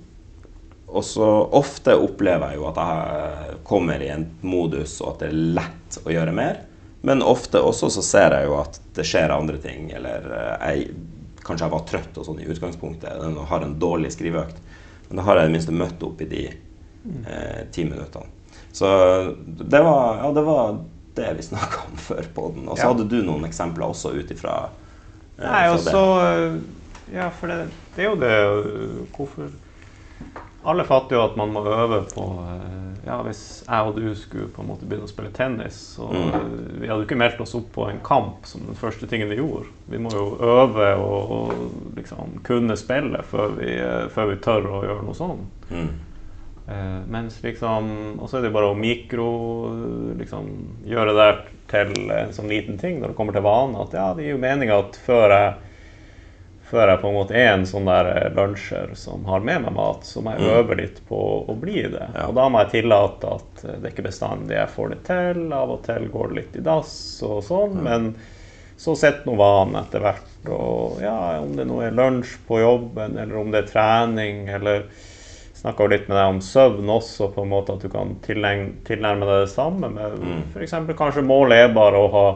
[0.93, 1.27] Og så
[1.57, 5.99] ofte opplever jeg jo at jeg kommer i en modus, og at det er lett
[6.03, 6.61] å gjøre mer.
[7.03, 10.93] Men ofte også så ser jeg jo at det skjer andre ting, eller eh, jeg,
[11.43, 14.61] kanskje jeg var trøtt og sånn i utgangspunktet og har en dårlig skriveøkt.
[15.09, 18.29] Men da har jeg i det minste møtt opp i de eh, ti minuttene.
[18.73, 18.89] Så
[19.47, 20.77] det var, ja, det var
[21.17, 22.69] det vi snakka om før på den.
[22.69, 24.55] Og så hadde du noen eksempler også ut ifra
[25.39, 26.07] eh, Nei, og så
[27.13, 27.67] Ja, for det,
[27.97, 29.51] det, er jo det Hvorfor
[30.63, 34.47] alle fatter jo at man må øve på eh, ja, Hvis jeg og du skulle
[34.55, 36.29] på en måte begynne å spille tennis så Mm.
[36.29, 36.45] eh,
[36.83, 39.41] Vi hadde jo ikke meldt oss opp på en kamp som den første tingen vi
[39.41, 39.67] gjorde.
[39.91, 44.69] Vi må jo øve og, og liksom kunne spille før vi, eh, før vi tør
[44.71, 45.67] å gjøre noe sånt.
[45.71, 45.91] Mm.
[46.73, 47.91] Eh, mens liksom
[48.23, 49.27] Og så er det bare å mikro
[50.21, 50.49] liksom,
[50.89, 51.31] gjøre det
[51.73, 53.79] til en sånn liten ting når det kommer til vane.
[53.85, 55.53] At ja, det gir jo mening at før jeg
[56.73, 59.75] før jeg på en måte er en sånn der eh, lunsjer som har med meg
[59.77, 60.53] mat, så må jeg Mm.
[60.57, 62.07] øve litt på å bli det.
[62.15, 62.29] Ja.
[62.31, 65.43] Og da må jeg tillate at det ikke bestandig jeg får det til.
[65.53, 66.95] Av og til går det litt i dass
[67.29, 68.15] og sånn, men
[68.81, 70.33] så sitter nå vanen etter hvert.
[70.49, 74.87] Og ja, om det nå er lunsj på jobben, eller om det er trening, eller
[75.63, 79.45] Snakka litt med deg om søvn også, på en måte at du kan tilnærme, deg
[79.47, 79.89] det samme.
[79.89, 80.43] med Mm.
[80.59, 82.27] eksempel kanskje målet er bare å ha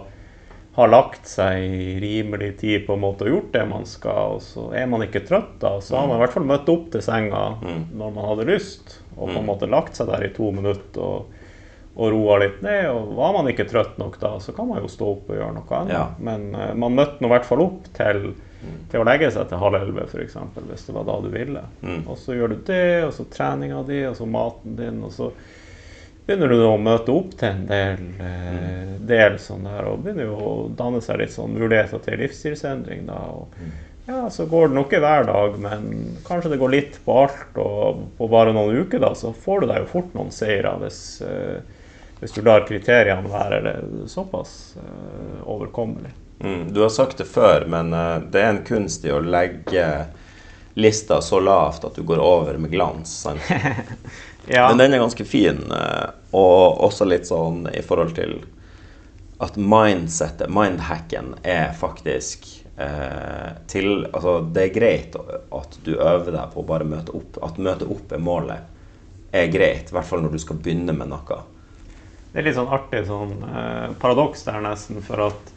[0.77, 4.43] ha, lagt seg i rimelig tid på en måte og gjort det man skal, og
[4.45, 7.01] så er man ikke trøtt da, så har man i hvert fall møtt opp til
[7.01, 7.87] senga Mm.
[7.97, 9.47] når man hadde lyst, og på en Mm.
[9.47, 11.25] måte lagt seg der i to minutter og,
[11.97, 12.91] og roa litt ned.
[12.91, 15.55] Og var man ikke trøtt nok da, så kan man jo stå opp og gjøre
[15.55, 15.93] noe annet.
[15.95, 16.07] Ja.
[16.19, 18.35] Men uh, man møtte nå i hvert fall opp til,
[18.91, 21.63] til å legge seg til halv elleve, f.eks., hvis det var da du ville.
[21.83, 22.03] Mm.
[22.05, 25.31] Og så gjør du det, og så treninga di, og så maten din, og så
[26.27, 30.39] begynner du å møte opp til en del, eh, del sånn der, og begynner jo
[30.43, 33.07] å danne seg litt sånn muligheter til livsstilsendring.
[33.07, 33.55] da, og
[34.07, 37.57] ja, Så går det nok ikke hver dag, men kanskje det går litt på alt,
[37.59, 41.01] og på bare noen uker da, så får du deg jo fort noen seire hvis,
[41.27, 41.59] eh,
[42.21, 43.75] hvis du lar kriteriene være
[44.11, 46.15] såpass eh, overkommelig.
[46.41, 46.73] Mm.
[46.73, 49.87] Du har sagt det før, men eh, det er en kunst i å legge
[50.77, 53.27] lista så lavt at du går over med glans.
[54.49, 58.37] Ja, Men den er ganske fin, eh, og også litt sånn i forhold til
[59.43, 62.47] at mindsettet, mindhacken, er faktisk
[62.79, 67.41] eh, til Altså, det er greit at du øver deg på å bare møte opp.
[67.43, 68.71] At møte opp er målet,
[69.35, 69.91] er greit.
[69.91, 71.43] I hvert fall når du skal begynne med noe.
[72.31, 75.53] Det er litt sånn artig sånn eh, paradoks der nesten, for at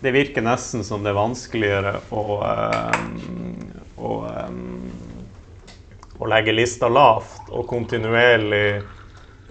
[0.00, 2.98] det virker nesten som det er vanskeligere å, eh,
[3.98, 4.52] å, eh,
[6.18, 8.82] å legge lista lavt og kontinuerlig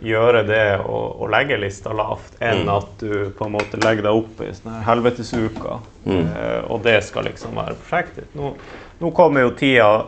[0.04, 2.70] gjøre det og, og legge lista lavt, enn Mm.
[2.78, 6.28] at du på en måte legger deg opp i sånne helvetesuker, Mm.
[6.38, 8.28] eh, og det skal liksom være prosjektet.
[8.36, 8.54] Nå,
[9.02, 10.06] nå kommer jo tida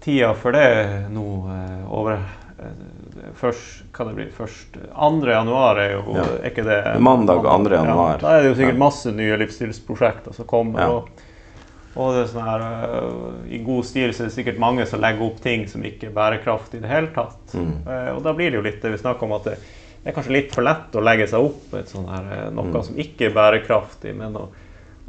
[0.00, 2.18] tida for det nå eh, over
[2.60, 2.97] eh,
[3.34, 5.26] først, hva det blir, først 2.
[5.32, 6.22] januar er jo Ja.
[6.42, 7.70] er ikke det Mandag 2.
[7.70, 8.12] januar.
[8.12, 10.80] Ja, da er det jo sikkert masse nye livsstilsprosjekter som kommer.
[10.80, 10.88] Ja.
[10.88, 11.08] Og,
[11.96, 15.00] og det er sånn her, eh, I god stil så er det sikkert mange som
[15.00, 17.54] legger opp ting som ikke er bærekraftig i det hele tatt.
[17.54, 17.72] Mm.
[17.86, 19.58] Uh, og da blir det jo litt det vi snakker om at det,
[20.06, 22.82] er kanskje litt for lett å legge seg opp et sånn her, eh, noe Mm.
[22.84, 24.48] som ikke er bærekraftig, men å,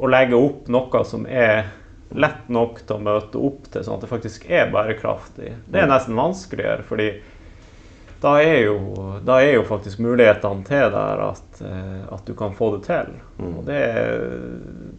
[0.00, 1.66] å legge opp noe som er
[2.12, 5.54] lett nok til å møte opp til, sånn at det faktisk er bærekraftig.
[5.70, 5.92] Det er Mm.
[5.94, 7.20] nesten vanskeligere, fordi
[8.20, 8.78] da er jo,
[9.24, 13.14] da er jo faktisk mulighetene til der at, eh, at du kan få det til.
[13.38, 13.54] Mm.
[13.54, 14.24] Og det er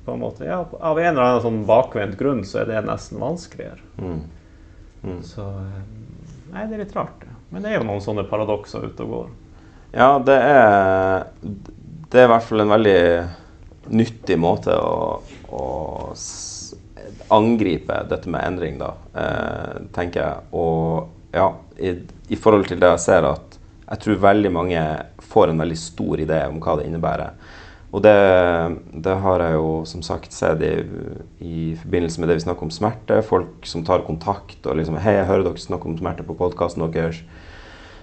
[0.06, 3.22] på en måte, ja, Av en eller annen sånn bakvendt grunn så er det nesten
[3.22, 3.78] vanskeligere.
[4.02, 4.24] Mm.
[5.04, 5.22] Mm.
[5.26, 5.84] Så eh,
[6.52, 7.38] Nei, det er litt rart, Ja.
[7.52, 9.32] Men det er jo noen sånne paradokser ute og går.
[9.92, 13.02] Ja, det er Det er i hvert fall en veldig
[13.92, 15.20] nyttig måte å,
[15.52, 15.66] å
[17.32, 20.48] angripe dette med endring, da, eh, tenker jeg.
[20.56, 21.48] Og ja,
[21.80, 21.94] i,
[22.32, 23.58] i forhold til det jeg ser at
[23.92, 24.82] jeg tror veldig mange
[25.34, 27.34] får en veldig stor idé om hva det innebærer.
[27.92, 28.16] Og det,
[29.04, 30.72] det har jeg jo som sagt sett i,
[31.44, 33.20] i forbindelse med det vi snakker om smerte.
[33.28, 36.86] Folk som tar kontakt og liksom Hei, jeg hører dere snakke om smerte på podkasten
[36.94, 37.20] deres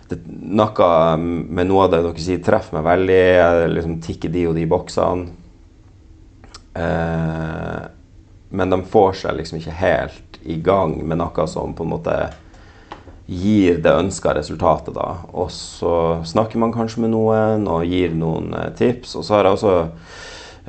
[0.08, 3.20] det, noe med noe av det dere sier, treffer meg veldig.
[3.38, 5.28] Jeg liksom tikker de og de boksene.
[6.78, 7.80] Eh,
[8.48, 12.18] men de får seg liksom ikke helt i gang med noe som på en måte
[13.28, 15.18] gir det ønska resultatet, da.
[15.36, 19.18] Og så snakker man kanskje med noen og gir noen eh, tips.
[19.20, 19.74] Og så har jeg også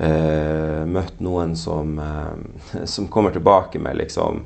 [0.04, 4.44] eh, møtt noen som, eh, som kommer tilbake med liksom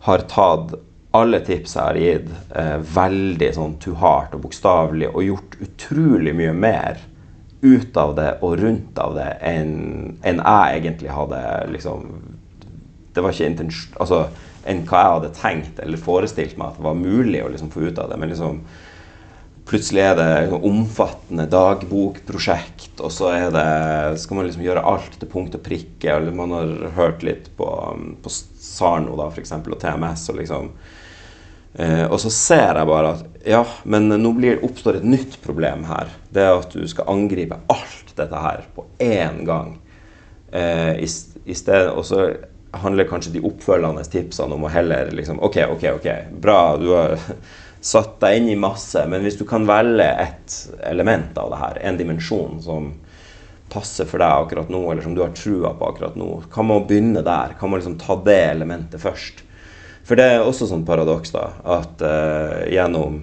[0.00, 0.72] Har tatt
[1.12, 6.32] alle tips jeg har gitt, eh, veldig sånn to heart og bokstavelig, og gjort utrolig
[6.38, 7.00] mye mer
[7.60, 11.40] ut av det og rundt av det enn enn jeg egentlig hadde
[11.74, 12.06] liksom
[13.12, 13.96] Det var ikke intensjon...
[14.00, 14.28] Altså,
[14.68, 17.88] enn hva jeg hadde tenkt eller forestilt meg at det var mulig å liksom få
[17.88, 18.18] ut av det.
[18.20, 18.62] Men liksom
[19.70, 23.66] plutselig er det et omfattende dagbokprosjekt, og så det,
[24.18, 26.16] skal man liksom gjøre alt til punkt og prikke.
[26.16, 27.68] Eller man har hørt litt på,
[28.22, 30.26] på Sarno da, for eksempel, og TMS.
[30.32, 30.72] og liksom
[31.72, 35.86] Eh, og så ser jeg bare at ja, men nå blir, oppstår et nytt problem
[35.88, 36.10] her.
[36.32, 39.76] Det er at du skal angripe alt dette her på én gang.
[40.50, 41.08] Eh, i,
[41.46, 42.26] i sted, og så
[42.72, 46.08] handler kanskje de oppfølgende tipsene om å heller liksom OK, OK, ok,
[46.42, 47.16] bra, du har
[47.92, 50.56] satt deg inn i masse, men hvis du kan velge et
[50.86, 52.92] element av det her, en dimensjon som
[53.70, 56.86] passer for deg akkurat nå, eller som du har trua på akkurat nå, kan man
[56.88, 57.54] begynne der?
[57.58, 59.44] Kan man liksom ta det elementet først?
[60.06, 61.44] For det er også sånn paradoks, da,
[61.78, 63.20] at uh, gjennom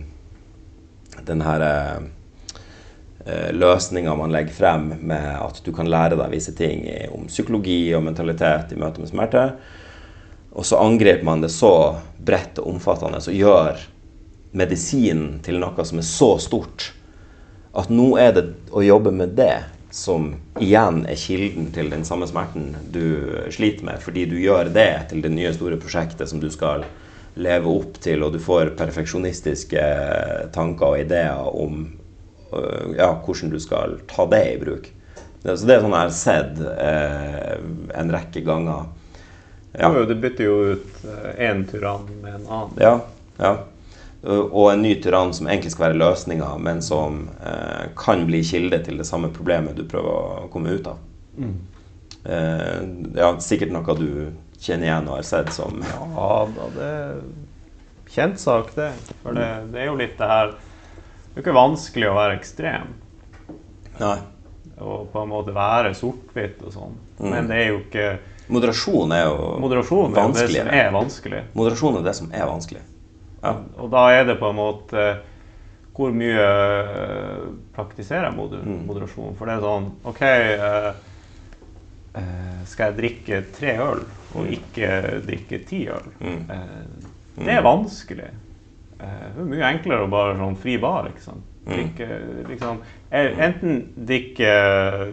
[1.28, 2.06] den her uh,
[3.52, 8.06] løsninga man legger frem med at du kan lære deg visse ting om psykologi og
[8.06, 9.44] mentalitet i møte med smerte,
[10.58, 13.82] og så angriper man det så bredt og omfattende og gjør
[14.58, 16.92] medisinen til noe som er så stort
[17.78, 19.58] at nå er det å jobbe med det
[19.94, 20.32] som
[20.62, 25.22] igjen er kilden til den samme smerten du sliter med, fordi du gjør det til
[25.24, 26.86] det nye, store prosjektet som du skal
[27.38, 29.84] leve opp til, og du får perfeksjonistiske
[30.56, 31.86] tanker og ideer om
[32.98, 34.92] ja, hvordan du skal ta det i bruk.
[35.44, 37.56] Så det er sånn jeg har sett eh,
[38.00, 38.90] en rekke ganger.
[39.78, 39.92] Ja.
[39.94, 41.08] Du bytter jo ut
[41.38, 42.80] én øh, tyrann med en annen.
[42.82, 42.94] Ja,
[43.40, 43.56] ja
[44.28, 48.80] og en ny tyrann som egentlig skal være løsninga, men som eh, kan bli kilde
[48.84, 51.04] til det samme problemet du prøver å komme ut av.
[51.38, 51.54] Mm.
[52.26, 52.80] Eh,
[53.20, 54.10] ja, sikkert noe du
[54.60, 57.20] kjenner igjen og har sett som Ja da, det er
[58.10, 58.90] kjent sak, det.
[59.22, 60.56] For det, det, er jo litt det her
[61.38, 62.94] Det er ikke vanskelig å være ekstrem.
[64.00, 64.16] Nei.
[64.82, 66.96] Og på en måte være sort-hvitt og sånn.
[67.20, 67.28] Mm.
[67.30, 68.08] Men det er jo ikke
[68.48, 71.42] Moderasjon er jo Moderasjon er det som er vanskelig.
[71.54, 72.82] Moderasjon er det som er vanskelig.
[73.44, 73.52] Ja.
[73.78, 75.06] Og da er det på en måte
[75.94, 77.46] hvor mye uh,
[77.78, 78.82] praktiserer jeg mm.
[78.90, 79.38] moderasjon?
[79.38, 80.26] For det er sånn OK,
[80.58, 80.90] uh,
[82.18, 84.52] uh, skal jeg drikke tre øl og mm.
[84.58, 84.92] ikke
[85.30, 86.12] drikke ti øl?
[86.18, 86.44] Mm.
[87.46, 88.34] det er vanskelig.
[88.98, 91.12] Det er mye enklere å bare sånn fri bar.
[91.12, 91.46] ikke sant?
[91.68, 91.74] Mm.
[91.74, 92.08] Drikke,
[92.48, 92.78] liksom,
[93.12, 94.52] enten drikke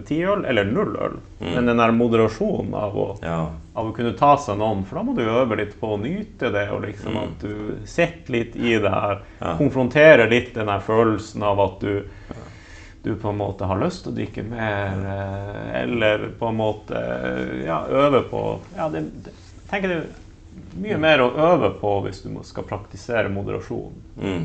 [0.06, 1.16] ti øl eller null øl.
[1.40, 1.50] Mm.
[1.50, 3.42] Men den der moderasjonen av å ja
[3.74, 6.52] av å kunne ta seg noen, for da må du øve litt på å nyte
[6.54, 6.68] det.
[6.70, 9.22] og liksom At du sitter litt i det her.
[9.40, 9.54] Ja.
[9.58, 12.04] Konfronterer litt den her følelsen av at du,
[13.02, 17.02] du på en måte har lyst til å drikke mer, eh, eller på en måte
[17.64, 18.44] ja, øve på
[18.76, 19.34] ja, det, det,
[19.72, 20.06] tenker er
[20.80, 23.94] mye mer å øve på hvis du skal praktisere moderasjon.
[24.20, 24.44] Mm.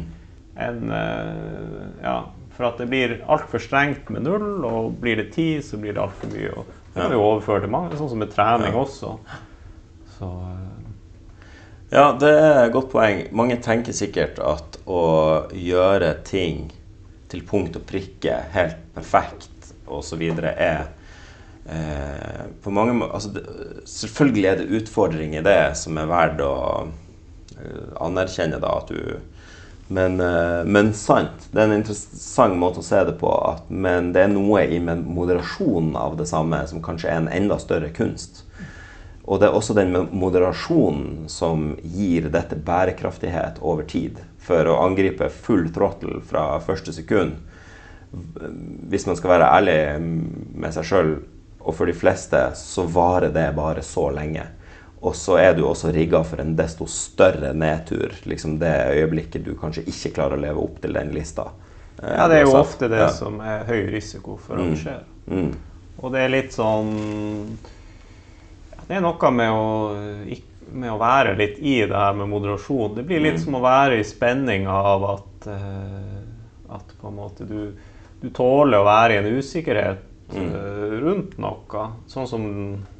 [0.60, 2.18] enn uh, ja,
[2.56, 6.04] For at det blir altfor strengt med null, og blir det ti, så blir det
[6.04, 6.52] altfor mye.
[6.52, 9.14] Og det kan vi overføre til mange, sånn som med trening også.
[10.18, 11.46] Så, eh.
[11.94, 13.24] ja, det er et godt poeng.
[13.32, 15.04] Mange tenker sikkert at å
[15.56, 16.68] gjøre ting
[17.32, 20.26] til punkt og prikke, helt perfekt osv.
[20.28, 20.88] er eh,
[22.64, 23.30] på mange altså,
[23.86, 26.54] Selvfølgelig er det utfordringer i det som er verdt å
[26.88, 28.62] uh, anerkjenne.
[28.62, 29.20] da, at du
[29.92, 31.48] men, eh, men, sant.
[31.52, 33.30] Det er en interessant måte å se det på.
[33.50, 37.58] At, men det er noe i moderasjonen av det samme som kanskje er en enda
[37.58, 38.44] større kunst.
[39.26, 44.22] Og det er også den moderasjonen som gir dette bærekraftighet over tid.
[44.46, 47.40] For å angripe full tråttel fra første sekund.
[48.94, 49.80] Hvis man skal være ærlig
[50.54, 51.12] med seg sjøl,
[51.60, 54.46] og for de fleste, så varer det bare så lenge.
[55.00, 58.12] Og så er du også rigga for en desto større nedtur.
[58.28, 61.50] Liksom det øyeblikket du kanskje ikke klarer å leve opp til den lista.
[62.02, 63.10] Eh, ja, det er jo ofte det ja.
[63.16, 65.04] som er høy risiko for at det skjer.
[65.28, 65.40] Mm.
[65.40, 65.52] Mm.
[66.00, 66.92] Og det er litt sånn
[68.88, 69.66] Det er noe med å,
[70.72, 72.96] med å, være litt i det her med moderasjon.
[72.98, 73.44] Det blir litt mm.
[73.44, 77.76] som å være i spenninga av at, uh, at på en måte du,
[78.24, 80.52] du tåler å være i en usikkerhet mm.
[81.00, 81.88] Rundt noe.
[82.12, 82.46] Sånn som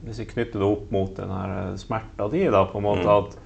[0.06, 3.06] hvis vi knytter det opp mot den her eh, smerta di, da, på en måte
[3.06, 3.14] mm.
[3.18, 3.38] at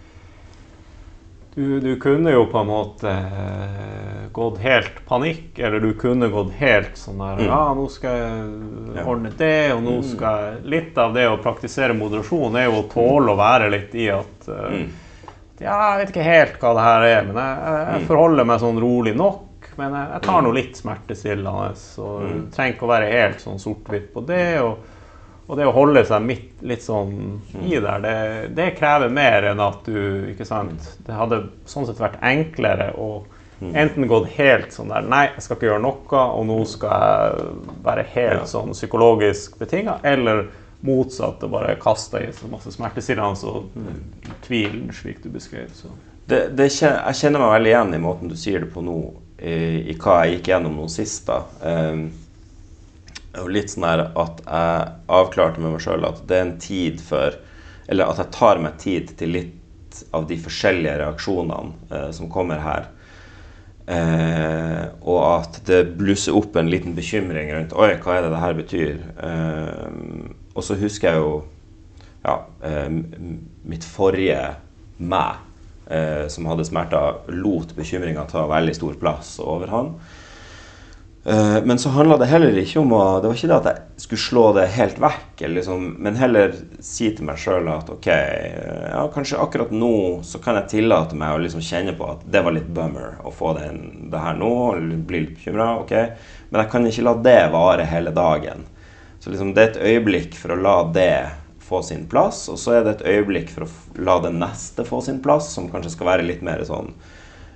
[1.56, 6.56] du, du, kunne jo på en måte eh, gått helt panikk, eller du kunne gått
[6.58, 7.46] helt sånn der mm.
[7.46, 10.08] Ja, nå skal jeg ordne det, og nå mm.
[10.16, 13.94] skal jeg Litt av det å praktisere moderasjon er jo å tåle å være litt
[13.94, 14.80] i at uh,
[15.62, 18.82] Ja, jeg vet ikke helt hva det her er, men jeg, jeg forholder meg sånn
[18.82, 21.70] rolig nok men jeg, jeg tar nå litt smertestillende.
[21.80, 22.42] Så mm.
[22.56, 24.48] trenger ikke å være helt sånn sort-hvitt på det.
[24.64, 24.90] Og,
[25.46, 27.62] og, det å holde seg midt, litt sånn mm.
[27.68, 28.16] i der, det,
[28.58, 33.10] det, krever mer enn at du ikke sant, Det hadde sånn sett vært enklere å
[33.60, 33.72] mm.
[33.72, 37.78] enten gått helt sånn der Nei, jeg skal ikke gjøre noe, og nå skal jeg
[37.86, 40.00] være helt sånn psykologisk betinga.
[40.08, 40.48] Eller
[40.84, 43.70] motsatt, og bare kaste i så masse smertestillende og
[44.44, 45.70] tvilen, slik du beskrev.
[45.76, 45.92] Så.
[46.28, 48.98] Det, det, jeg kjenner meg veldig igjen i måten du sier det på nå
[49.44, 49.56] i,
[49.92, 51.28] i, hva jeg gikk gjennom nå sist.
[51.28, 51.44] da.
[51.62, 52.06] Um,
[53.42, 57.00] og litt sånn her at jeg avklarte med meg sjøl at det er en tid
[57.02, 57.40] for
[57.90, 62.62] Eller at jeg tar meg tid til litt av de forskjellige reaksjonene uh, som kommer
[62.64, 62.86] her.
[63.84, 68.44] Uh, og at det blusser opp en liten bekymring rundt Oi, hva er det det
[68.46, 69.02] her betyr?
[69.20, 71.34] Uh, og så husker jeg jo
[72.24, 72.90] ja, eh,
[73.68, 74.56] mitt forrige
[75.04, 75.42] meg,
[75.90, 79.96] eh, som hadde smerter, lot bekymringa ta veldig stor plass over han.
[81.26, 84.04] Eh, men så handla det heller ikke om å Det var ikke det at jeg
[84.04, 86.52] skulle slå det helt vekk, liksom, men heller
[86.84, 89.94] si til meg sjøl at ok, ja, kanskje akkurat nå
[90.28, 93.32] så kan jeg tillate meg å liksom kjenne på at det var litt bummer å
[93.32, 94.52] få den, det her nå,
[95.08, 95.70] bli litt bekymra.
[95.86, 95.96] OK,
[96.50, 98.68] Men jeg kan ikke la det vare hele dagen.
[99.24, 101.16] Så liksom, det er et øyeblikk for å la det
[101.74, 105.02] få sin plass, og så er det et øyeblikk for å la det neste få
[105.02, 106.94] sin plass, som kanskje skal være litt mer sånn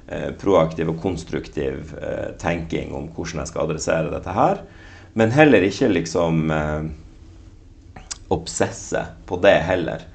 [0.07, 4.61] Eh, proaktiv og konstruktiv eh, tenking om hvordan jeg skal adressere dette her.
[5.19, 6.85] Men heller ikke liksom eh,
[8.31, 10.05] obsesse på det heller.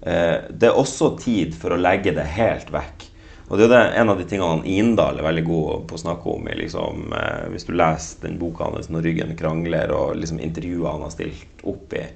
[0.00, 3.04] Eh, det er også tid for å legge det helt vekk.
[3.50, 6.32] Og det er det, en av de tingene Indal er veldig god på å snakke
[6.32, 6.48] om.
[6.62, 11.04] Liksom, eh, hvis du leser den boka hans 'Når ryggen krangler', og liksom intervjuer han
[11.04, 12.06] har stilt opp i,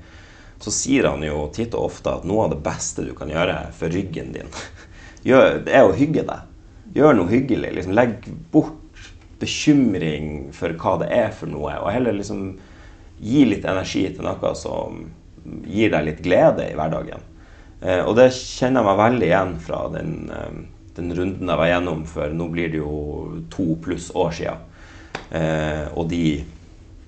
[0.63, 3.59] så sier han jo titt og ofte at noe av det beste du kan gjøre
[3.77, 4.53] for ryggen din,
[5.27, 6.53] det er å hygge deg
[6.97, 7.73] gjør noe hyggelig.
[7.77, 8.83] Liksom, legg bort
[9.41, 12.49] bekymring for hva det er for noe, og heller liksom
[13.21, 15.05] gi litt energi til noe som
[15.69, 17.23] gir deg litt glede i hverdagen.
[17.83, 20.57] Eh, og det kjenner jeg meg veldig igjen fra den, eh,
[20.97, 22.97] den, runden jeg var gjennom for nå blir det jo
[23.53, 24.57] to pluss år sia.
[25.31, 26.41] Eh, og de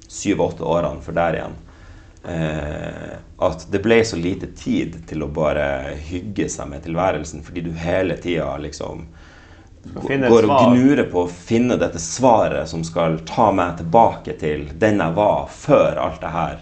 [0.08, 1.56] syv-åtte årene for der igjen.
[2.24, 7.62] Eh, at det ble så lite tid til å bare hygge seg med tilværelsen fordi
[7.68, 9.04] du hele tida liksom
[9.94, 14.98] går og gnurer på å finne dette svaret som skal ta meg tilbake til den
[15.00, 16.58] jeg var før alt det her.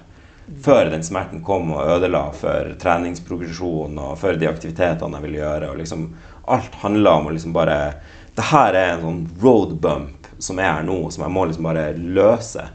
[0.62, 5.70] Før den smerten kom og ødela for treningsprogresjon og for de aktivitetene jeg ville gjøre.
[5.72, 6.10] og liksom
[6.46, 7.94] Alt handla om å liksom bare
[8.36, 11.64] Det her er en sånn road bump som er her nå, som jeg må liksom
[11.64, 12.66] bare løse.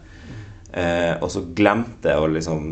[0.72, 2.68] Eh, og så glemte jeg å liksom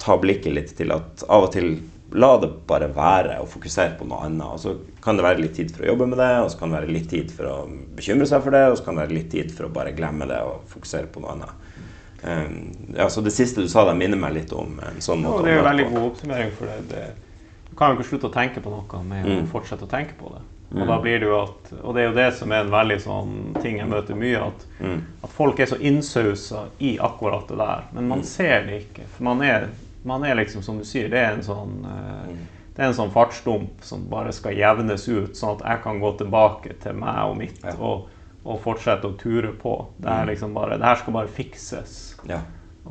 [0.00, 1.72] ta blikket litt til at av og til
[2.10, 4.46] la det bare være og fokusere på noe annet.
[4.46, 6.72] Og så kan det være litt tid for å jobbe med det, og så kan
[6.72, 7.56] det være litt tid for å
[7.96, 10.28] bekymre seg for det, og så kan det være litt tid for å bare glemme
[10.30, 11.66] det og fokusere på noe annet.
[12.20, 12.56] Um,
[12.98, 15.46] ja, så Det siste du sa, det minner meg litt om en sånn måte.
[15.46, 16.50] Ja, det er jo veldig god oppsummering.
[16.58, 16.80] for det.
[16.90, 17.04] det
[17.70, 19.36] du kan jo ikke slutte å tenke på noe med mm.
[19.44, 20.42] å fortsette å tenke på det.
[20.70, 21.02] Og, da mm.
[21.02, 23.80] blir det jo at, og det er jo det som er en veldig sånn ting
[23.80, 24.98] jeg møter mye, at, mm.
[25.26, 27.88] at folk er så innsausa i akkurat det der.
[27.96, 28.28] Men man mm.
[28.30, 29.08] ser det ikke.
[29.16, 29.70] For man er
[30.02, 32.30] man er liksom, som du sier, det er en sånn uh,
[32.70, 36.14] det er en sånn fartsdump som bare skal jevnes ut, sånn at jeg kan gå
[36.20, 37.74] tilbake til meg og mitt ja.
[37.76, 38.06] og,
[38.44, 39.74] og, fortsette å ture på.
[40.00, 41.98] Det, liksom bare, det her skal bare fikses.
[42.30, 42.40] Ja.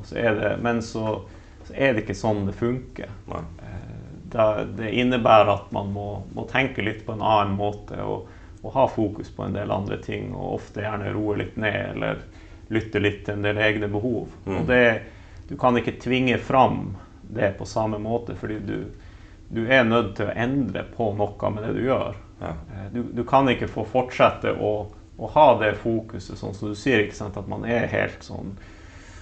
[0.05, 1.21] Så det, men så,
[1.63, 3.09] så, er det ikke sånn det funker.
[3.31, 3.41] Uh,
[4.31, 8.27] det, det, innebærer at man må, må, tenke litt på en annen måte og,
[8.61, 10.33] og, ha fokus på en del andre ting.
[10.35, 12.25] Og ofte gjerne roe litt ned eller
[12.69, 14.29] lytte litt til en del egne behov.
[14.45, 14.57] Mm.
[14.59, 14.83] Og det
[15.49, 18.85] du kan ikke tvinge fram det på samme måte, fordi du,
[19.49, 22.19] du er nødt til å endre på noe med det du gjør.
[22.39, 22.51] Ja.
[22.53, 24.73] Eh, du, du, kan ikke få fortsette å,
[25.17, 27.37] å, ha det fokuset, sånn som du sier, ikke sant?
[27.37, 28.53] at man er helt sånn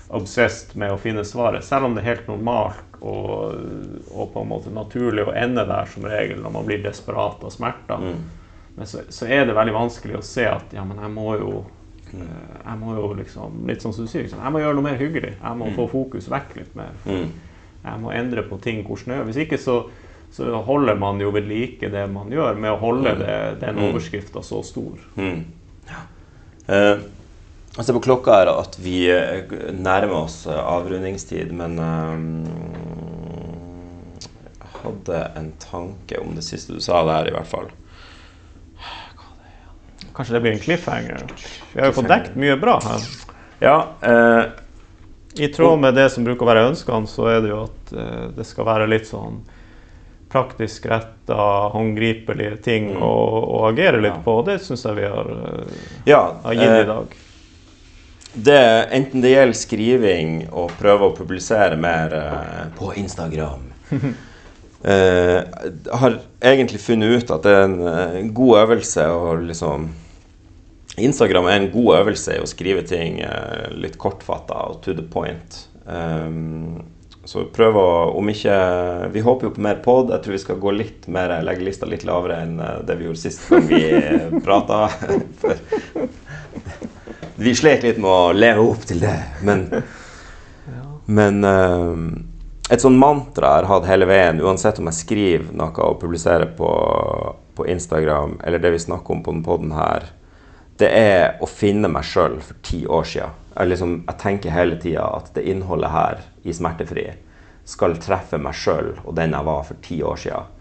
[0.08, 1.66] obsessed med å finne svaret.
[1.66, 3.58] Selv om det er helt normalt og,
[4.10, 7.54] og på en måte naturlig å ende der som regel når man blir desperat av
[7.54, 8.04] smerter.
[8.04, 8.22] Mm.
[8.78, 11.66] Men så, så, er det veldig vanskelig å se at ja, men jeg må jo
[12.14, 15.00] Eh, jeg må jo liksom, litt sånn som du sier, jeg må gjøre noe mer
[15.00, 15.34] hyggelig.
[15.38, 15.76] Jeg må mm.
[15.78, 16.96] få fokus vekk litt mer.
[17.08, 17.30] Mm.
[17.84, 19.20] Jeg må endre på ting hvordan snø.
[19.30, 19.78] Hvis ikke så,
[20.34, 23.22] så, holder man jo ved like det man gjør, med å holde mm.
[23.24, 23.86] det, den mm.
[23.90, 25.00] overskrifta så stor.
[25.20, 25.44] Mm.
[25.92, 26.04] Ja.
[26.68, 27.06] Uh,
[27.78, 29.44] jeg ser på klokka her at vi eh,
[29.74, 32.18] nærmer oss avrundingstid, men jeg
[34.84, 37.68] hadde en tanke om det siste du sa der, i hvert fall.
[40.18, 41.20] Kanskje det blir en cliffhanger?
[41.74, 43.04] Vi har jo fått dekt mye bra her.
[43.60, 44.44] Ja, eh,
[45.34, 48.24] I tråd med det som bruker å være ønskene, så er det jo at eh,
[48.38, 49.44] det skal være litt sånn
[50.32, 51.38] praktisk retta,
[51.74, 53.04] håndgripelige ting mm.
[53.06, 53.14] å,
[53.44, 54.24] å, agere litt ja.
[54.26, 54.40] på.
[54.48, 57.16] Det syns jeg vi har, eh, ja, har gitt i eh, dag.
[58.34, 58.60] Det,
[58.94, 63.64] enten det gjelder skriving og prøve å publisere mer eh, på Instagram
[64.84, 65.40] eh,
[66.02, 69.88] har egentlig funnet ut at det er en, en god øvelse å liksom
[70.98, 75.06] Instagram er en god øvelse i å skrive ting eh, litt kortfatta og to the
[75.06, 75.68] point.
[75.86, 76.82] Um,
[77.28, 78.56] så prøv å Om ikke
[79.14, 80.12] Vi håper jo på mer pod.
[80.12, 83.10] Jeg tror vi skal gå litt mer, legge lista litt lavere enn eh, det vi
[83.10, 83.82] gjorde sist gang vi
[84.48, 84.88] prata.
[87.38, 89.68] vi slet litt med å leve opp til det, men,
[91.20, 91.94] men uh,
[92.74, 96.50] et sånn mantra jeg har hatt hele veien, uansett om jeg skriver noe og publiserer
[96.58, 96.72] på,
[97.56, 100.10] på Instagram, eller det vi snakker om på denne poden her,
[100.78, 103.32] det er å finne meg sjøl for ti år sia.
[103.56, 107.08] Jeg, liksom, jeg, tenker hele tida at det innholdet her i Smertefri
[107.68, 110.54] skal treffe meg sjøl og den jeg var for ti år siden.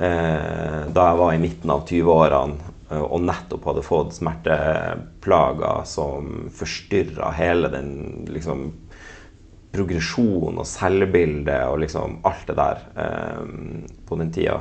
[0.00, 6.48] Eh, da jeg var i midten av 20-årene eh, og nettopp hadde fått smerteplager som
[6.54, 7.92] forstyrra hele den
[8.26, 8.64] liksom,
[9.70, 13.42] progresjonen og selvbildet og liksom alt det der eh,
[14.08, 14.60] på den tida.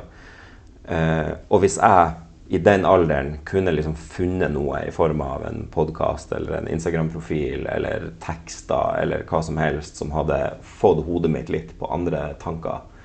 [0.86, 2.18] Eh, og hvis jeg
[2.50, 7.68] i den alderen kunne liksom funnet noe i form av en podkast eller en Instagram-profil
[7.70, 12.82] eller tekster eller hva som helst som hadde fått hodet mitt litt på andre tanker,
[12.82, 12.99] eh,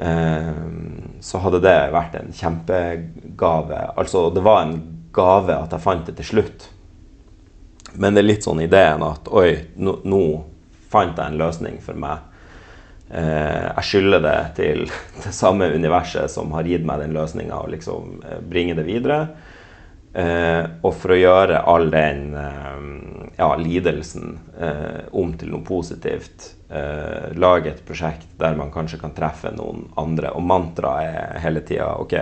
[0.00, 3.80] så hadde det vært en kjempegave.
[4.00, 4.78] Altså, det var en
[5.12, 6.64] gave at jeg fant det til slutt.
[8.00, 10.22] Men det er litt sånn ideen at oi, nå, nå
[10.88, 12.30] fant jeg en løsning for meg
[13.10, 14.84] Eh, jeg skylder det til
[15.24, 19.20] det samme universet som har gitt meg den løsninga, og liksom eh, bringe det videre.
[20.14, 22.30] Eh, og for å gjøre all den
[23.40, 24.34] ja, lidelsen
[25.16, 26.50] om til noe positivt,
[27.40, 30.34] lage et prosjekt der man kanskje kan treffe noen andre.
[30.36, 32.14] Og mantraet er hele tida OK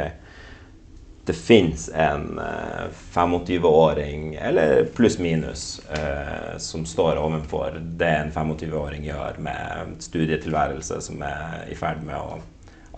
[1.28, 9.36] det fins en eh, 25-åring, eller pluss-minus, eh, som står ovenfor det en 25-åring gjør
[9.44, 12.38] med studietilværelse som er i ferd med å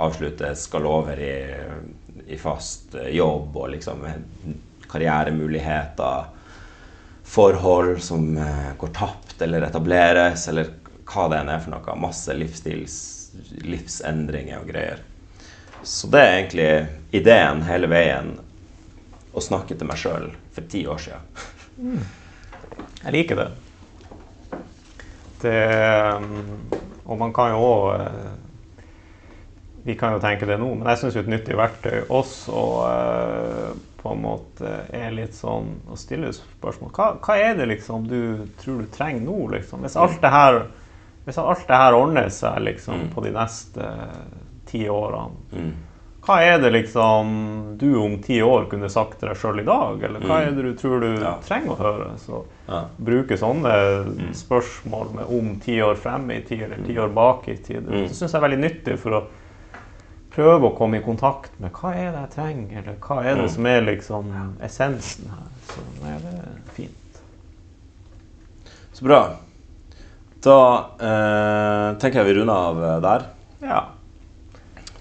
[0.07, 1.35] avslutte, skal over i,
[2.31, 4.07] i fast eh, jobb og liksom
[4.87, 6.31] karrieremuligheter,
[7.31, 10.67] forhold som eh, går tapt eller etableres, eller
[11.11, 12.01] hva det enn er for noe.
[12.03, 14.99] Masse livsendringer og greier.
[15.87, 16.87] Så det er egentlig
[17.17, 18.29] ideen hele veien
[19.31, 21.21] å snakke til meg sjøl for ti år siden.
[21.79, 22.03] Mm.
[23.05, 23.49] Jeg liker det.
[25.45, 25.61] det.
[26.19, 26.41] Um,
[27.07, 28.33] og man kan jo òg eh,
[29.87, 32.53] Vi kan jo tenke det nå, men jeg syns et nyttig verktøy også
[32.85, 33.71] uh,
[34.03, 36.93] på en måte er litt sånn å stille spørsmål.
[36.97, 39.85] Hva, hva er det liksom du tror du trenger nå, liksom?
[39.85, 40.63] Hvis alt det her,
[41.29, 43.13] alt det her ordner seg liksom, mm.
[43.15, 43.93] på de neste
[44.71, 45.47] ti årene.
[45.53, 45.71] Mm.
[46.21, 47.31] Hva er det liksom
[47.81, 50.03] du om ti år kunne sagt til deg sjøl i dag?
[50.05, 50.47] Eller hva mm.
[50.47, 51.35] er det du tror du ja.
[51.45, 52.09] trenger å høre?
[52.21, 52.83] Så ja.
[53.01, 53.75] bruke sånne
[54.37, 58.09] spørsmål med om ti år frem i tid eller ti år bak i tid, det
[58.13, 59.23] syns jeg er veldig nyttig for å
[60.31, 63.47] prøve å komme i kontakt med hva er det jeg trenger, eller hva er det
[63.47, 63.53] mm.
[63.57, 64.33] som er liksom
[64.67, 65.47] essensen her.
[65.71, 67.23] Så nei, det er fint.
[68.97, 69.21] Så bra.
[70.45, 70.61] Da
[70.97, 73.27] eh, tenker jeg vi runder av der.
[73.65, 73.83] Ja.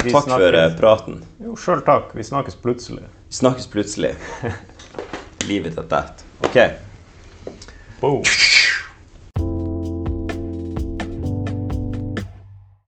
[0.04, 0.46] Vi takk snakkes.
[0.46, 1.24] for eh, praten.
[1.44, 2.14] Jo, sjøl takk.
[2.16, 3.04] Vi snakkes plutselig.
[3.28, 4.14] Vi snakkes plutselig.
[5.50, 6.24] Livet er at.
[6.48, 6.62] OK.
[8.00, 8.24] Boom.